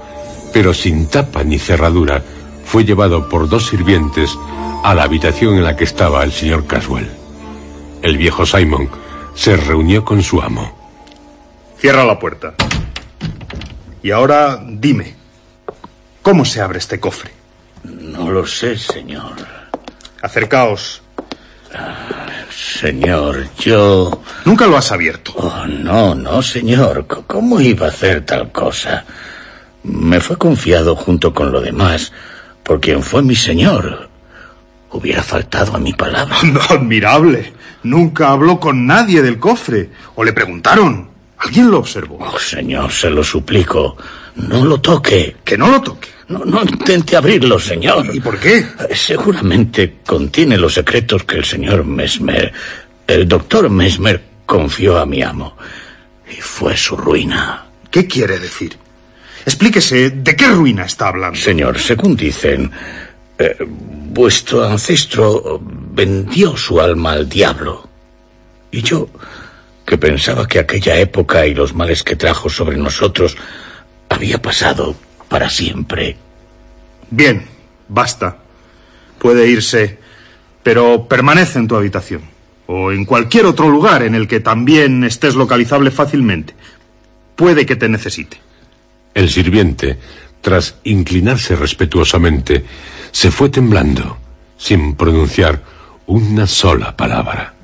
pero 0.52 0.74
sin 0.74 1.08
tapa 1.08 1.44
ni 1.44 1.58
cerradura, 1.58 2.22
fue 2.64 2.84
llevado 2.84 3.28
por 3.28 3.48
dos 3.48 3.66
sirvientes 3.66 4.36
a 4.84 4.94
la 4.94 5.04
habitación 5.04 5.54
en 5.54 5.64
la 5.64 5.76
que 5.76 5.84
estaba 5.84 6.22
el 6.24 6.32
señor 6.32 6.66
Caswell. 6.66 7.08
El 8.02 8.16
viejo 8.16 8.44
Simon 8.44 8.88
se 9.34 9.56
reunió 9.56 10.04
con 10.04 10.22
su 10.22 10.40
amo. 10.40 10.76
Cierra 11.78 12.04
la 12.04 12.18
puerta. 12.18 12.54
Y 14.02 14.10
ahora 14.10 14.60
dime, 14.66 15.14
¿cómo 16.22 16.44
se 16.44 16.60
abre 16.60 16.78
este 16.78 16.98
cofre? 16.98 17.30
No 17.84 18.30
lo 18.30 18.46
sé, 18.46 18.76
señor. 18.76 19.36
Acercaos. 20.22 21.02
Señor, 22.58 23.46
yo... 23.60 24.20
Nunca 24.44 24.66
lo 24.66 24.76
has 24.76 24.90
abierto. 24.90 25.32
Oh, 25.36 25.64
no, 25.68 26.16
no, 26.16 26.42
señor. 26.42 27.06
¿Cómo 27.06 27.60
iba 27.60 27.86
a 27.86 27.90
hacer 27.90 28.26
tal 28.26 28.50
cosa? 28.50 29.04
Me 29.84 30.18
fue 30.18 30.36
confiado 30.36 30.96
junto 30.96 31.32
con 31.32 31.52
lo 31.52 31.60
demás 31.60 32.12
por 32.64 32.80
quien 32.80 33.00
fue 33.04 33.22
mi 33.22 33.36
señor. 33.36 34.10
Hubiera 34.90 35.22
faltado 35.22 35.76
a 35.76 35.78
mi 35.78 35.92
palabra. 35.92 36.36
No, 36.42 36.60
admirable. 36.60 37.52
Nunca 37.84 38.30
habló 38.30 38.58
con 38.58 38.86
nadie 38.86 39.22
del 39.22 39.38
cofre. 39.38 39.90
O 40.16 40.24
le 40.24 40.32
preguntaron. 40.32 41.10
¿Alguien 41.38 41.70
lo 41.70 41.78
observó? 41.78 42.18
Oh, 42.20 42.40
señor, 42.40 42.90
se 42.90 43.08
lo 43.08 43.22
suplico. 43.22 43.96
No 44.34 44.64
lo 44.64 44.80
toque. 44.80 45.36
Que 45.44 45.56
no 45.56 45.68
lo 45.68 45.80
toque. 45.80 46.08
No, 46.28 46.44
no 46.44 46.62
intente 46.62 47.16
abrirlo, 47.16 47.58
señor. 47.58 48.14
¿Y 48.14 48.20
por 48.20 48.38
qué? 48.38 48.58
Eh, 48.58 48.94
Seguramente 48.94 49.96
contiene 50.06 50.58
los 50.58 50.74
secretos 50.74 51.24
que 51.24 51.36
el 51.36 51.44
señor 51.44 51.84
Mesmer, 51.84 52.52
el 53.06 53.26
doctor 53.26 53.70
Mesmer, 53.70 54.22
confió 54.44 54.98
a 54.98 55.06
mi 55.06 55.22
amo. 55.22 55.56
Y 56.30 56.40
fue 56.40 56.76
su 56.76 56.96
ruina. 56.96 57.66
¿Qué 57.90 58.06
quiere 58.06 58.38
decir? 58.38 58.76
Explíquese, 59.46 60.10
¿de 60.10 60.36
qué 60.36 60.48
ruina 60.48 60.84
está 60.84 61.08
hablando? 61.08 61.38
Señor, 61.38 61.78
según 61.78 62.14
dicen, 62.14 62.70
eh, 63.38 63.56
vuestro 63.66 64.66
ancestro 64.66 65.58
vendió 65.62 66.54
su 66.56 66.78
alma 66.78 67.12
al 67.12 67.26
diablo. 67.26 67.88
Y 68.70 68.82
yo, 68.82 69.08
que 69.86 69.96
pensaba 69.96 70.46
que 70.46 70.58
aquella 70.58 70.98
época 70.98 71.46
y 71.46 71.54
los 71.54 71.72
males 71.74 72.02
que 72.02 72.16
trajo 72.16 72.50
sobre 72.50 72.76
nosotros 72.76 73.38
había 74.10 74.42
pasado 74.42 74.94
para 75.28 75.50
siempre. 75.50 76.16
Bien, 77.10 77.44
basta. 77.88 78.38
Puede 79.18 79.48
irse, 79.48 79.98
pero 80.62 81.06
permanece 81.08 81.58
en 81.58 81.68
tu 81.68 81.76
habitación. 81.76 82.22
O 82.66 82.92
en 82.92 83.04
cualquier 83.04 83.46
otro 83.46 83.68
lugar 83.68 84.02
en 84.02 84.14
el 84.14 84.28
que 84.28 84.40
también 84.40 85.04
estés 85.04 85.34
localizable 85.34 85.90
fácilmente. 85.90 86.54
Puede 87.34 87.64
que 87.64 87.76
te 87.76 87.88
necesite. 87.88 88.38
El 89.14 89.30
sirviente, 89.30 89.98
tras 90.40 90.76
inclinarse 90.84 91.56
respetuosamente, 91.56 92.64
se 93.10 93.30
fue 93.30 93.48
temblando, 93.48 94.18
sin 94.58 94.94
pronunciar 94.94 95.62
una 96.06 96.46
sola 96.46 96.96
palabra. 96.96 97.54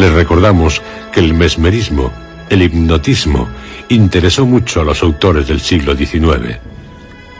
Le 0.00 0.08
recordamos 0.08 0.80
que 1.12 1.20
el 1.20 1.34
mesmerismo, 1.34 2.10
el 2.48 2.62
hipnotismo, 2.62 3.46
interesó 3.90 4.46
mucho 4.46 4.80
a 4.80 4.84
los 4.84 5.02
autores 5.02 5.46
del 5.46 5.60
siglo 5.60 5.94
XIX. 5.94 6.56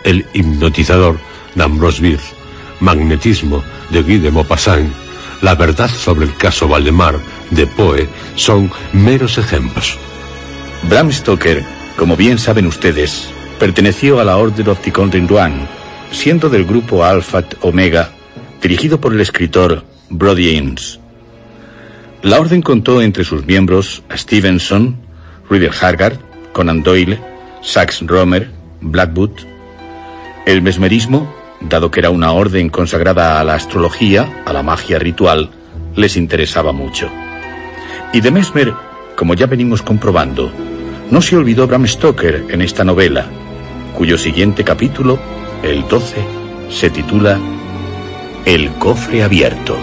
El 0.05 0.27
hipnotizador 0.35 1.19
d'Ambrose 1.55 2.03
Bierce, 2.03 2.35
magnetismo 2.81 3.65
de 3.89 4.03
Guy 4.03 4.19
de 4.19 4.31
Maupassant, 4.31 4.93
la 5.41 5.55
verdad 5.55 5.89
sobre 5.89 6.27
el 6.27 6.37
caso 6.37 6.69
Valdemar 6.69 7.19
de 7.49 7.67
Poe 7.67 8.07
son 8.35 8.71
meros 8.93 9.39
ejemplos. 9.39 9.97
Bram 10.83 11.11
Stoker, 11.11 11.65
como 11.97 12.15
bien 12.15 12.39
saben 12.39 12.67
ustedes, 12.67 13.31
perteneció 13.59 14.21
a 14.21 14.25
la 14.25 14.37
Order 14.37 14.69
of 14.69 14.81
the 14.81 14.93
Condring 14.93 15.33
One, 15.33 15.67
siendo 16.13 16.51
del 16.51 16.67
grupo 16.67 17.07
Alpha 17.07 17.43
Omega, 17.63 18.11
dirigido 18.61 19.01
por 19.01 19.15
el 19.15 19.23
escritor 19.23 19.83
Brody 20.11 20.59
Ames. 20.59 21.00
La 22.23 22.39
orden 22.39 22.61
contó 22.61 23.01
entre 23.01 23.25
sus 23.25 23.47
miembros 23.47 24.03
a 24.11 24.17
Stevenson, 24.17 24.97
Rider 25.49 25.73
Haggard, 25.81 26.19
Conan 26.53 26.83
Doyle, 26.83 27.19
Sax 27.63 28.07
Romer, 28.07 28.51
Blackwood. 28.83 29.31
El 30.45 30.61
mesmerismo, 30.61 31.35
dado 31.63 31.91
que 31.91 32.01
era 32.01 32.11
una 32.11 32.33
orden 32.33 32.69
consagrada 32.69 33.41
a 33.41 33.45
la 33.45 33.55
astrología, 33.55 34.43
a 34.45 34.53
la 34.53 34.63
magia 34.63 34.99
ritual, 34.99 35.49
les 35.97 36.19
interesaba 36.19 36.73
mucho. 36.73 37.11
Y 38.13 38.21
de 38.21 38.31
Mesmer, 38.31 38.75
como 39.17 39.33
ya 39.33 39.47
venimos 39.47 39.81
comprobando, 39.81 40.53
no 41.11 41.23
se 41.23 41.37
olvidó 41.37 41.67
Bram 41.67 41.87
Stoker 41.87 42.45
en 42.51 42.61
esta 42.61 42.85
novela, 42.85 43.25
cuyo 43.97 44.19
siguiente 44.19 44.63
capítulo, 44.63 45.19
el 45.63 45.89
12, 45.89 46.17
se 46.69 46.91
titula 46.91 47.39
El 48.45 48.69
cofre 48.73 49.23
abierto. 49.23 49.79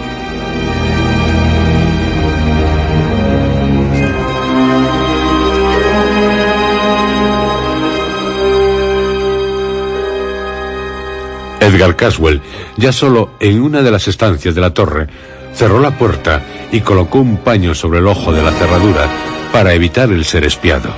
Edgar 11.60 11.96
Caswell, 11.96 12.40
ya 12.76 12.92
solo 12.92 13.30
en 13.40 13.60
una 13.60 13.82
de 13.82 13.90
las 13.90 14.08
estancias 14.08 14.54
de 14.54 14.60
la 14.60 14.74
torre, 14.74 15.08
cerró 15.54 15.80
la 15.80 15.98
puerta 15.98 16.42
y 16.70 16.80
colocó 16.80 17.18
un 17.18 17.38
paño 17.38 17.74
sobre 17.74 17.98
el 17.98 18.06
ojo 18.06 18.32
de 18.32 18.42
la 18.42 18.52
cerradura 18.52 19.08
para 19.52 19.72
evitar 19.74 20.10
el 20.10 20.24
ser 20.24 20.44
espiado. 20.44 20.90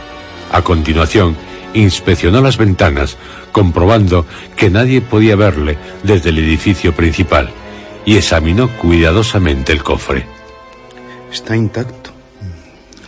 A 0.53 0.63
continuación, 0.63 1.37
inspeccionó 1.75 2.41
las 2.41 2.57
ventanas, 2.57 3.17
comprobando 3.53 4.27
que 4.57 4.71
nadie 4.71 5.01
podía 5.01 5.37
verle 5.37 5.79
desde 6.03 6.31
el 6.31 6.39
edificio 6.39 6.95
principal, 6.95 7.51
y 8.05 8.17
examinó 8.17 8.69
cuidadosamente 8.77 9.73
el 9.73 9.83
cofre. 9.83 10.27
Está 11.33 11.57
intacto. 11.57 12.11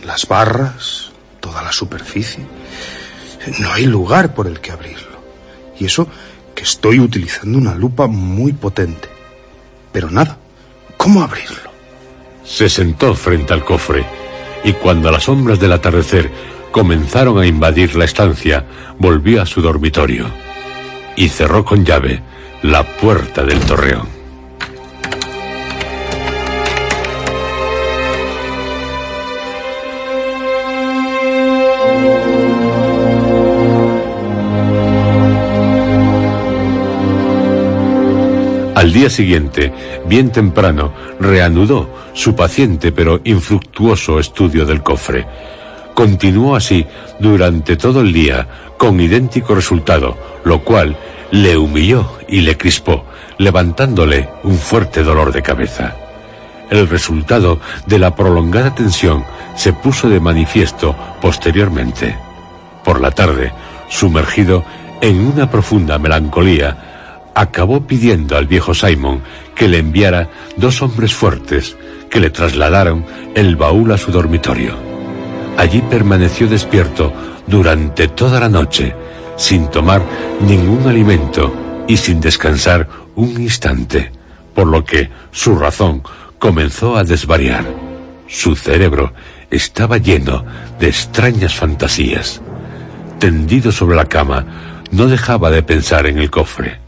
Las 0.05 0.27
barras, 0.27 1.11
toda 1.39 1.61
la 1.61 1.71
superficie. 1.71 2.45
No 3.59 3.73
hay 3.73 3.85
lugar 3.85 4.33
por 4.33 4.47
el 4.47 4.59
que 4.59 4.71
abrirlo. 4.71 5.21
Y 5.79 5.85
eso 5.85 6.07
que 6.55 6.63
estoy 6.63 6.99
utilizando 6.99 7.57
una 7.57 7.75
lupa 7.75 8.07
muy 8.07 8.53
potente. 8.53 9.09
Pero 9.91 10.09
nada. 10.09 10.37
¿Cómo 10.97 11.21
abrirlo? 11.21 11.71
Se 12.43 12.69
sentó 12.69 13.13
frente 13.15 13.53
al 13.53 13.65
cofre 13.65 14.05
y 14.63 14.73
cuando 14.73 15.11
las 15.11 15.23
sombras 15.23 15.59
del 15.59 15.73
atardecer 15.73 16.31
comenzaron 16.71 17.39
a 17.39 17.45
invadir 17.45 17.95
la 17.95 18.05
estancia, 18.05 18.65
volvió 18.97 19.41
a 19.41 19.45
su 19.45 19.61
dormitorio 19.61 20.27
y 21.15 21.29
cerró 21.29 21.63
con 21.63 21.85
llave 21.85 22.21
la 22.61 22.83
puerta 22.97 23.43
del 23.43 23.59
torreón. 23.59 24.22
Al 38.83 38.91
día 38.91 39.09
siguiente, 39.09 39.71
bien 40.07 40.29
temprano, 40.29 40.91
reanudó 41.17 41.89
su 42.11 42.35
paciente 42.35 42.91
pero 42.91 43.21
infructuoso 43.23 44.19
estudio 44.19 44.65
del 44.65 44.83
cofre. 44.83 45.25
Continuó 45.93 46.53
así 46.53 46.85
durante 47.17 47.77
todo 47.77 48.01
el 48.01 48.11
día, 48.11 48.45
con 48.77 48.99
idéntico 48.99 49.55
resultado, 49.55 50.17
lo 50.43 50.65
cual 50.65 50.97
le 51.31 51.57
humilló 51.57 52.17
y 52.27 52.41
le 52.41 52.57
crispó, 52.57 53.05
levantándole 53.37 54.27
un 54.43 54.57
fuerte 54.57 55.01
dolor 55.01 55.31
de 55.31 55.41
cabeza. 55.41 55.95
El 56.69 56.89
resultado 56.89 57.61
de 57.85 57.99
la 57.99 58.13
prolongada 58.13 58.75
tensión 58.75 59.23
se 59.55 59.71
puso 59.71 60.09
de 60.09 60.19
manifiesto 60.19 60.93
posteriormente. 61.21 62.17
Por 62.83 62.99
la 62.99 63.11
tarde, 63.11 63.53
sumergido 63.87 64.65
en 64.99 65.25
una 65.25 65.49
profunda 65.49 65.97
melancolía, 65.99 66.92
acabó 67.35 67.85
pidiendo 67.87 68.37
al 68.37 68.47
viejo 68.47 68.73
Simon 68.73 69.21
que 69.55 69.67
le 69.67 69.79
enviara 69.79 70.29
dos 70.57 70.81
hombres 70.81 71.13
fuertes 71.13 71.75
que 72.09 72.19
le 72.19 72.29
trasladaron 72.29 73.05
el 73.35 73.55
baúl 73.55 73.91
a 73.91 73.97
su 73.97 74.11
dormitorio. 74.11 74.75
Allí 75.57 75.81
permaneció 75.81 76.47
despierto 76.47 77.11
durante 77.47 78.07
toda 78.07 78.39
la 78.39 78.49
noche, 78.49 78.95
sin 79.35 79.67
tomar 79.67 80.03
ningún 80.41 80.87
alimento 80.87 81.53
y 81.87 81.97
sin 81.97 82.21
descansar 82.21 82.87
un 83.15 83.41
instante, 83.41 84.11
por 84.53 84.67
lo 84.67 84.83
que 84.85 85.09
su 85.31 85.55
razón 85.55 86.03
comenzó 86.39 86.97
a 86.97 87.03
desvariar. 87.03 87.65
Su 88.27 88.55
cerebro 88.55 89.13
estaba 89.49 89.97
lleno 89.97 90.45
de 90.79 90.87
extrañas 90.87 91.55
fantasías. 91.55 92.41
Tendido 93.19 93.71
sobre 93.71 93.95
la 93.95 94.05
cama, 94.05 94.45
no 94.91 95.07
dejaba 95.07 95.49
de 95.49 95.63
pensar 95.63 96.05
en 96.07 96.19
el 96.19 96.29
cofre. 96.29 96.82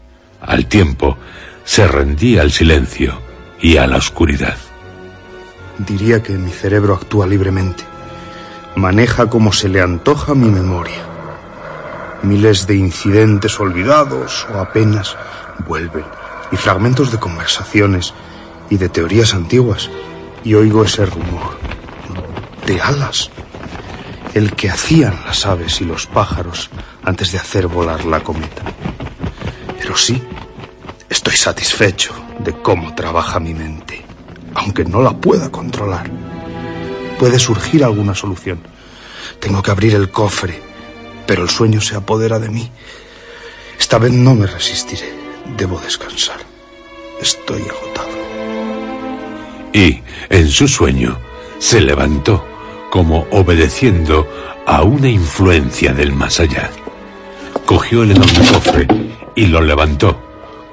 Al 0.46 0.66
tiempo, 0.66 1.18
se 1.64 1.88
rendía 1.88 2.42
al 2.42 2.52
silencio 2.52 3.20
y 3.60 3.78
a 3.78 3.86
la 3.88 3.96
oscuridad. 3.96 4.56
Diría 5.78 6.22
que 6.22 6.34
mi 6.34 6.50
cerebro 6.50 6.94
actúa 6.94 7.26
libremente. 7.26 7.82
Maneja 8.76 9.26
como 9.26 9.52
se 9.52 9.68
le 9.68 9.80
antoja 9.80 10.34
mi 10.34 10.48
memoria. 10.48 11.04
Miles 12.22 12.66
de 12.68 12.76
incidentes 12.76 13.58
olvidados 13.58 14.46
o 14.54 14.60
apenas 14.60 15.16
vuelven. 15.66 16.04
Y 16.52 16.56
fragmentos 16.56 17.10
de 17.10 17.18
conversaciones 17.18 18.14
y 18.70 18.76
de 18.76 18.88
teorías 18.88 19.34
antiguas. 19.34 19.90
Y 20.44 20.54
oigo 20.54 20.84
ese 20.84 21.06
rumor 21.06 21.58
de 22.66 22.80
alas. 22.80 23.30
El 24.32 24.52
que 24.52 24.70
hacían 24.70 25.18
las 25.26 25.44
aves 25.44 25.80
y 25.80 25.84
los 25.84 26.06
pájaros 26.06 26.70
antes 27.02 27.32
de 27.32 27.38
hacer 27.38 27.66
volar 27.66 28.04
la 28.04 28.20
cometa. 28.20 28.62
Sí, 29.96 30.22
estoy 31.08 31.36
satisfecho 31.36 32.12
de 32.40 32.52
cómo 32.52 32.94
trabaja 32.94 33.40
mi 33.40 33.54
mente, 33.54 34.04
aunque 34.54 34.84
no 34.84 35.00
la 35.00 35.16
pueda 35.16 35.50
controlar. 35.50 36.10
Puede 37.18 37.38
surgir 37.38 37.82
alguna 37.82 38.14
solución. 38.14 38.60
Tengo 39.40 39.62
que 39.62 39.70
abrir 39.70 39.94
el 39.94 40.10
cofre, 40.10 40.60
pero 41.26 41.42
el 41.42 41.48
sueño 41.48 41.80
se 41.80 41.96
apodera 41.96 42.38
de 42.38 42.50
mí. 42.50 42.70
Esta 43.80 43.98
vez 43.98 44.12
no 44.12 44.34
me 44.34 44.46
resistiré. 44.46 45.14
Debo 45.56 45.80
descansar. 45.80 46.40
Estoy 47.20 47.62
agotado. 47.62 48.10
Y, 49.72 50.02
en 50.28 50.48
su 50.48 50.68
sueño, 50.68 51.18
se 51.58 51.80
levantó 51.80 52.46
como 52.90 53.26
obedeciendo 53.30 54.28
a 54.66 54.82
una 54.82 55.08
influencia 55.08 55.94
del 55.94 56.12
más 56.12 56.38
allá. 56.38 56.70
Cogió 57.64 58.02
el 58.02 58.10
enorme 58.10 58.46
cofre 58.52 59.15
y 59.36 59.46
lo 59.46 59.60
levantó, 59.60 60.18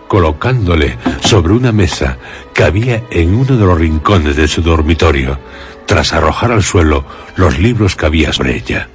colocándole 0.07 0.97
sobre 1.21 1.53
una 1.53 1.71
mesa 1.71 2.17
que 2.53 2.63
había 2.63 3.03
en 3.11 3.35
uno 3.35 3.57
de 3.57 3.65
los 3.65 3.77
rincones 3.77 4.35
de 4.35 4.47
su 4.47 4.63
dormitorio, 4.63 5.37
tras 5.85 6.13
arrojar 6.13 6.51
al 6.51 6.63
suelo 6.63 7.05
los 7.35 7.59
libros 7.59 7.95
que 7.95 8.05
había 8.07 8.33
sobre 8.33 8.55
ella. 8.55 8.89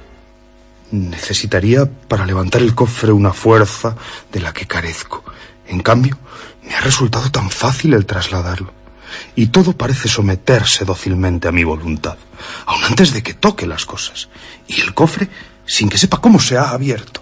Necesitaría 0.91 1.85
para 1.85 2.25
levantar 2.25 2.61
el 2.61 2.73
cofre 2.73 3.11
una 3.11 3.31
fuerza 3.31 3.95
de 4.31 4.39
la 4.39 4.51
que 4.51 4.65
carezco. 4.65 5.23
En 5.67 5.81
cambio, 5.81 6.17
me 6.63 6.73
ha 6.73 6.81
resultado 6.81 7.29
tan 7.29 7.51
fácil 7.51 7.93
el 7.93 8.07
trasladarlo. 8.07 8.73
Y 9.35 9.47
todo 9.47 9.73
parece 9.73 10.07
someterse 10.07 10.85
dócilmente 10.85 11.47
a 11.47 11.51
mi 11.51 11.63
voluntad, 11.63 12.17
aun 12.65 12.83
antes 12.83 13.13
de 13.13 13.23
que 13.23 13.33
toque 13.33 13.67
las 13.67 13.85
cosas. 13.85 14.29
Y 14.67 14.81
el 14.81 14.93
cofre, 14.93 15.29
sin 15.65 15.89
que 15.89 15.97
sepa 15.97 16.21
cómo 16.21 16.39
se 16.39 16.57
ha 16.57 16.71
abierto. 16.71 17.21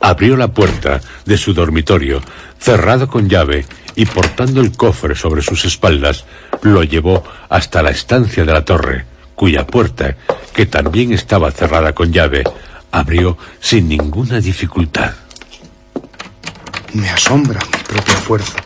Abrió 0.00 0.36
la 0.36 0.48
puerta 0.48 1.00
de 1.24 1.36
su 1.36 1.54
dormitorio, 1.54 2.20
cerrado 2.58 3.08
con 3.08 3.28
llave, 3.28 3.66
y 3.94 4.04
portando 4.04 4.60
el 4.60 4.76
cofre 4.76 5.14
sobre 5.14 5.42
sus 5.42 5.64
espaldas, 5.64 6.26
lo 6.62 6.82
llevó 6.84 7.24
hasta 7.48 7.82
la 7.82 7.90
estancia 7.90 8.44
de 8.44 8.52
la 8.52 8.64
torre, 8.64 9.06
cuya 9.34 9.66
puerta, 9.66 10.16
que 10.52 10.66
también 10.66 11.12
estaba 11.12 11.50
cerrada 11.50 11.94
con 11.94 12.12
llave, 12.12 12.44
abrió 12.92 13.38
sin 13.58 13.88
ninguna 13.88 14.40
dificultad. 14.40 15.14
Me 16.92 17.08
asombra 17.10 17.58
mi 17.72 17.82
propia 17.82 18.14
fuerza. 18.16 18.58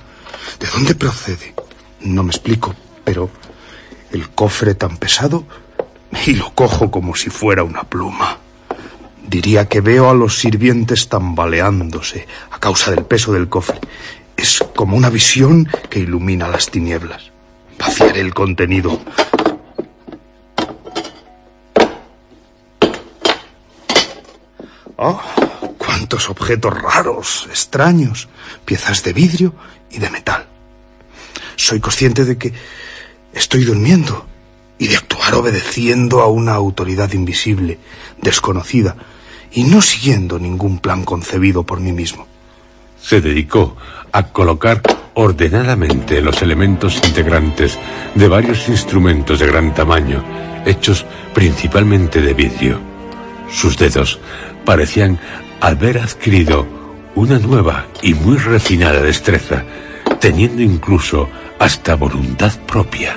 ¿De 0.58 0.66
dónde 0.66 0.94
procede? 0.94 1.54
No 2.00 2.22
me 2.22 2.30
explico, 2.30 2.74
pero 3.04 3.30
el 4.12 4.28
cofre 4.30 4.74
tan 4.74 4.96
pesado 4.96 5.46
y 6.26 6.34
lo 6.34 6.52
cojo 6.54 6.90
como 6.90 7.14
si 7.14 7.30
fuera 7.30 7.62
una 7.62 7.82
pluma. 7.84 8.39
Diría 9.30 9.68
que 9.68 9.80
veo 9.80 10.10
a 10.10 10.14
los 10.14 10.40
sirvientes 10.40 11.08
tambaleándose 11.08 12.26
a 12.50 12.58
causa 12.58 12.90
del 12.90 13.04
peso 13.04 13.32
del 13.32 13.48
cofre. 13.48 13.78
Es 14.36 14.58
como 14.74 14.96
una 14.96 15.08
visión 15.08 15.68
que 15.88 16.00
ilumina 16.00 16.48
las 16.48 16.68
tinieblas. 16.68 17.30
Vaciaré 17.78 18.22
el 18.22 18.34
contenido. 18.34 19.00
¡Oh! 24.96 25.22
¡Cuántos 25.78 26.28
objetos 26.28 26.82
raros, 26.82 27.46
extraños! 27.50 28.28
Piezas 28.64 29.04
de 29.04 29.12
vidrio 29.12 29.54
y 29.92 30.00
de 30.00 30.10
metal. 30.10 30.44
Soy 31.54 31.78
consciente 31.78 32.24
de 32.24 32.36
que 32.36 32.52
estoy 33.32 33.62
durmiendo 33.62 34.26
y 34.76 34.88
de 34.88 34.96
actuar 34.96 35.36
obedeciendo 35.36 36.20
a 36.20 36.26
una 36.26 36.54
autoridad 36.54 37.12
invisible, 37.12 37.78
desconocida, 38.20 38.96
y 39.52 39.64
no 39.64 39.82
siguiendo 39.82 40.38
ningún 40.38 40.78
plan 40.78 41.04
concebido 41.04 41.64
por 41.64 41.80
mí 41.80 41.92
mismo. 41.92 42.26
Se 43.02 43.20
dedicó 43.20 43.76
a 44.12 44.24
colocar 44.24 44.82
ordenadamente 45.14 46.20
los 46.20 46.42
elementos 46.42 47.00
integrantes 47.04 47.78
de 48.14 48.28
varios 48.28 48.68
instrumentos 48.68 49.38
de 49.38 49.46
gran 49.46 49.74
tamaño, 49.74 50.22
hechos 50.64 51.04
principalmente 51.34 52.20
de 52.20 52.34
vidrio. 52.34 52.78
Sus 53.50 53.76
dedos 53.76 54.20
parecían 54.64 55.18
haber 55.60 55.98
adquirido 55.98 56.66
una 57.14 57.38
nueva 57.38 57.86
y 58.02 58.14
muy 58.14 58.36
refinada 58.36 59.00
destreza, 59.00 59.64
teniendo 60.20 60.62
incluso 60.62 61.28
hasta 61.58 61.96
voluntad 61.96 62.52
propia. 62.66 63.16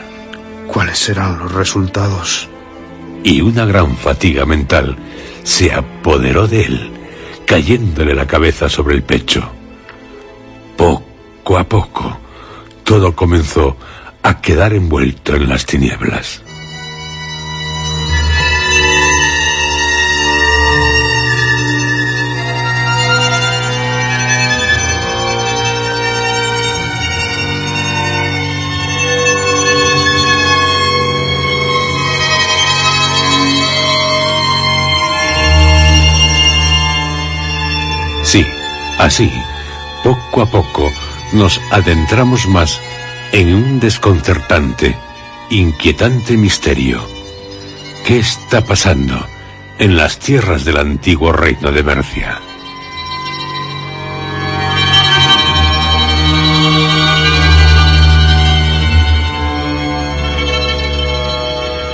¿Cuáles 0.68 0.98
serán 0.98 1.40
los 1.40 1.52
resultados? 1.52 2.50
Y 3.24 3.42
una 3.42 3.66
gran 3.66 3.96
fatiga 3.96 4.46
mental 4.46 4.98
se 5.44 5.74
apoderó 5.74 6.48
de 6.48 6.62
él, 6.62 6.92
cayéndole 7.46 8.14
la 8.14 8.28
cabeza 8.28 8.70
sobre 8.70 8.96
el 8.96 9.04
pecho. 9.04 9.50
Poco 10.78 11.58
a 11.58 11.64
poco, 11.64 12.18
todo 12.84 13.16
comenzó 13.16 13.78
a 14.22 14.40
quedar 14.42 14.74
envuelto 14.74 15.36
en 15.36 15.50
las 15.50 15.66
tinieblas. 15.66 16.43
Sí, 38.34 38.44
así, 38.98 39.32
poco 40.04 40.42
a 40.42 40.48
poco, 40.48 40.92
nos 41.34 41.62
adentramos 41.70 42.48
más 42.48 42.82
en 43.32 43.54
un 43.54 43.80
desconcertante, 43.80 44.98
inquietante 45.52 46.36
misterio. 46.36 47.08
¿Qué 48.04 48.18
está 48.18 48.66
pasando 48.66 49.24
en 49.78 49.96
las 49.96 50.18
tierras 50.18 50.66
del 50.66 50.78
antiguo 50.78 51.32
reino 51.32 51.72
de 51.72 51.84
Mercia? 51.84 52.40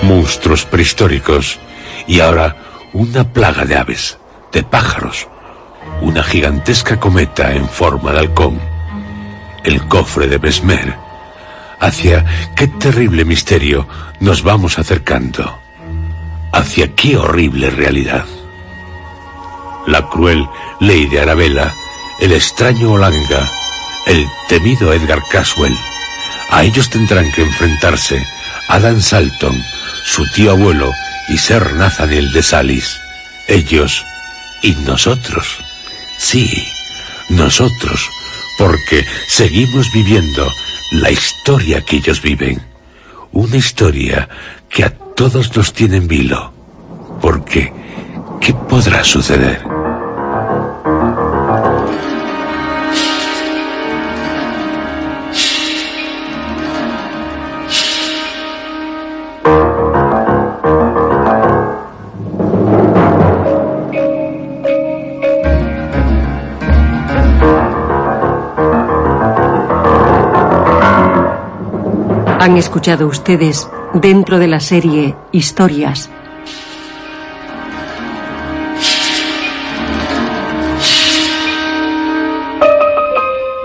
Monstruos 0.03 0.63
prehistóricos 0.63 1.59
y 2.07 2.21
ahora 2.21 2.55
una 2.93 3.33
plaga 3.33 3.65
de 3.65 3.75
aves, 3.75 4.17
de 4.53 4.63
pájaros, 4.63 5.27
una 6.01 6.23
gigantesca 6.23 6.99
cometa 6.99 7.53
en 7.53 7.67
forma 7.67 8.11
de 8.13 8.19
halcón, 8.19 8.59
el 9.63 9.85
cofre 9.87 10.27
de 10.27 10.37
Besmer. 10.37 10.95
¿Hacia 11.79 12.25
qué 12.55 12.67
terrible 12.67 13.25
misterio 13.25 13.87
nos 14.19 14.43
vamos 14.43 14.79
acercando? 14.79 15.59
¿Hacia 16.51 16.93
qué 16.95 17.17
horrible 17.17 17.69
realidad? 17.69 18.25
La 19.87 20.07
cruel 20.09 20.47
ley 20.79 21.05
de 21.07 21.21
Arabella, 21.21 21.73
el 22.19 22.33
extraño 22.33 22.91
Olanga, 22.91 23.49
el 24.07 24.25
temido 24.47 24.93
Edgar 24.93 25.21
Caswell. 25.31 25.75
A 26.51 26.63
ellos 26.63 26.89
tendrán 26.89 27.31
que 27.31 27.43
enfrentarse 27.43 28.21
Adam 28.67 29.01
Salton, 29.01 29.55
su 30.03 30.29
tío 30.31 30.51
abuelo 30.51 30.91
y 31.29 31.37
Ser 31.37 31.73
Nathaniel 31.73 32.31
de 32.33 32.43
Salis. 32.43 32.99
Ellos 33.47 34.05
y 34.61 34.75
nosotros. 34.75 35.68
Sí, 36.19 36.67
nosotros, 37.29 38.09
porque 38.57 39.05
seguimos 39.27 39.91
viviendo 39.93 40.45
la 40.91 41.09
historia 41.09 41.81
que 41.81 41.95
ellos 41.95 42.21
viven. 42.21 42.61
Una 43.31 43.55
historia 43.55 44.27
que 44.69 44.83
a 44.83 44.89
todos 44.89 45.55
nos 45.55 45.71
tiene 45.71 45.95
en 45.95 46.09
vilo. 46.09 46.51
Porque, 47.21 47.71
¿qué 48.41 48.53
podrá 48.53 49.03
suceder? 49.05 49.78
Han 72.49 72.57
escuchado 72.57 73.05
ustedes 73.05 73.69
dentro 73.93 74.39
de 74.39 74.47
la 74.47 74.59
serie 74.59 75.15
Historias. 75.31 76.09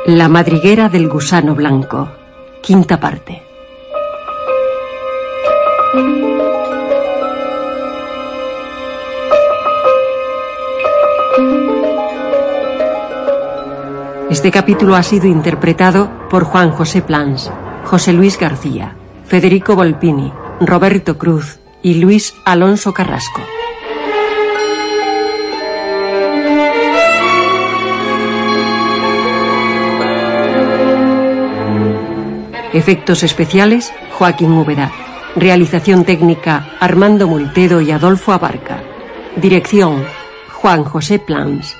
La 0.04 0.28
madriguera 0.28 0.90
del 0.90 1.08
gusano 1.08 1.54
blanco. 1.54 2.10
Quinta 2.60 3.00
parte. 3.00 3.42
Este 14.28 14.50
capítulo 14.50 14.94
ha 14.94 15.02
sido 15.02 15.26
interpretado 15.26 16.10
por 16.28 16.44
Juan 16.44 16.70
José 16.70 17.00
Plans. 17.00 17.50
José 17.84 18.12
Luis 18.12 18.38
García, 18.38 18.96
Federico 19.26 19.76
Volpini, 19.76 20.32
Roberto 20.60 21.18
Cruz 21.18 21.58
y 21.82 21.94
Luis 21.94 22.34
Alonso 22.44 22.92
Carrasco. 22.94 23.42
Efectos 32.72 33.22
especiales, 33.22 33.92
Joaquín 34.18 34.52
Úbeda. 34.52 34.90
Realización 35.36 36.04
técnica, 36.04 36.76
Armando 36.80 37.28
Multedo 37.28 37.80
y 37.80 37.90
Adolfo 37.92 38.32
Abarca. 38.32 38.82
Dirección, 39.36 40.04
Juan 40.52 40.84
José 40.84 41.18
Plans. 41.18 41.76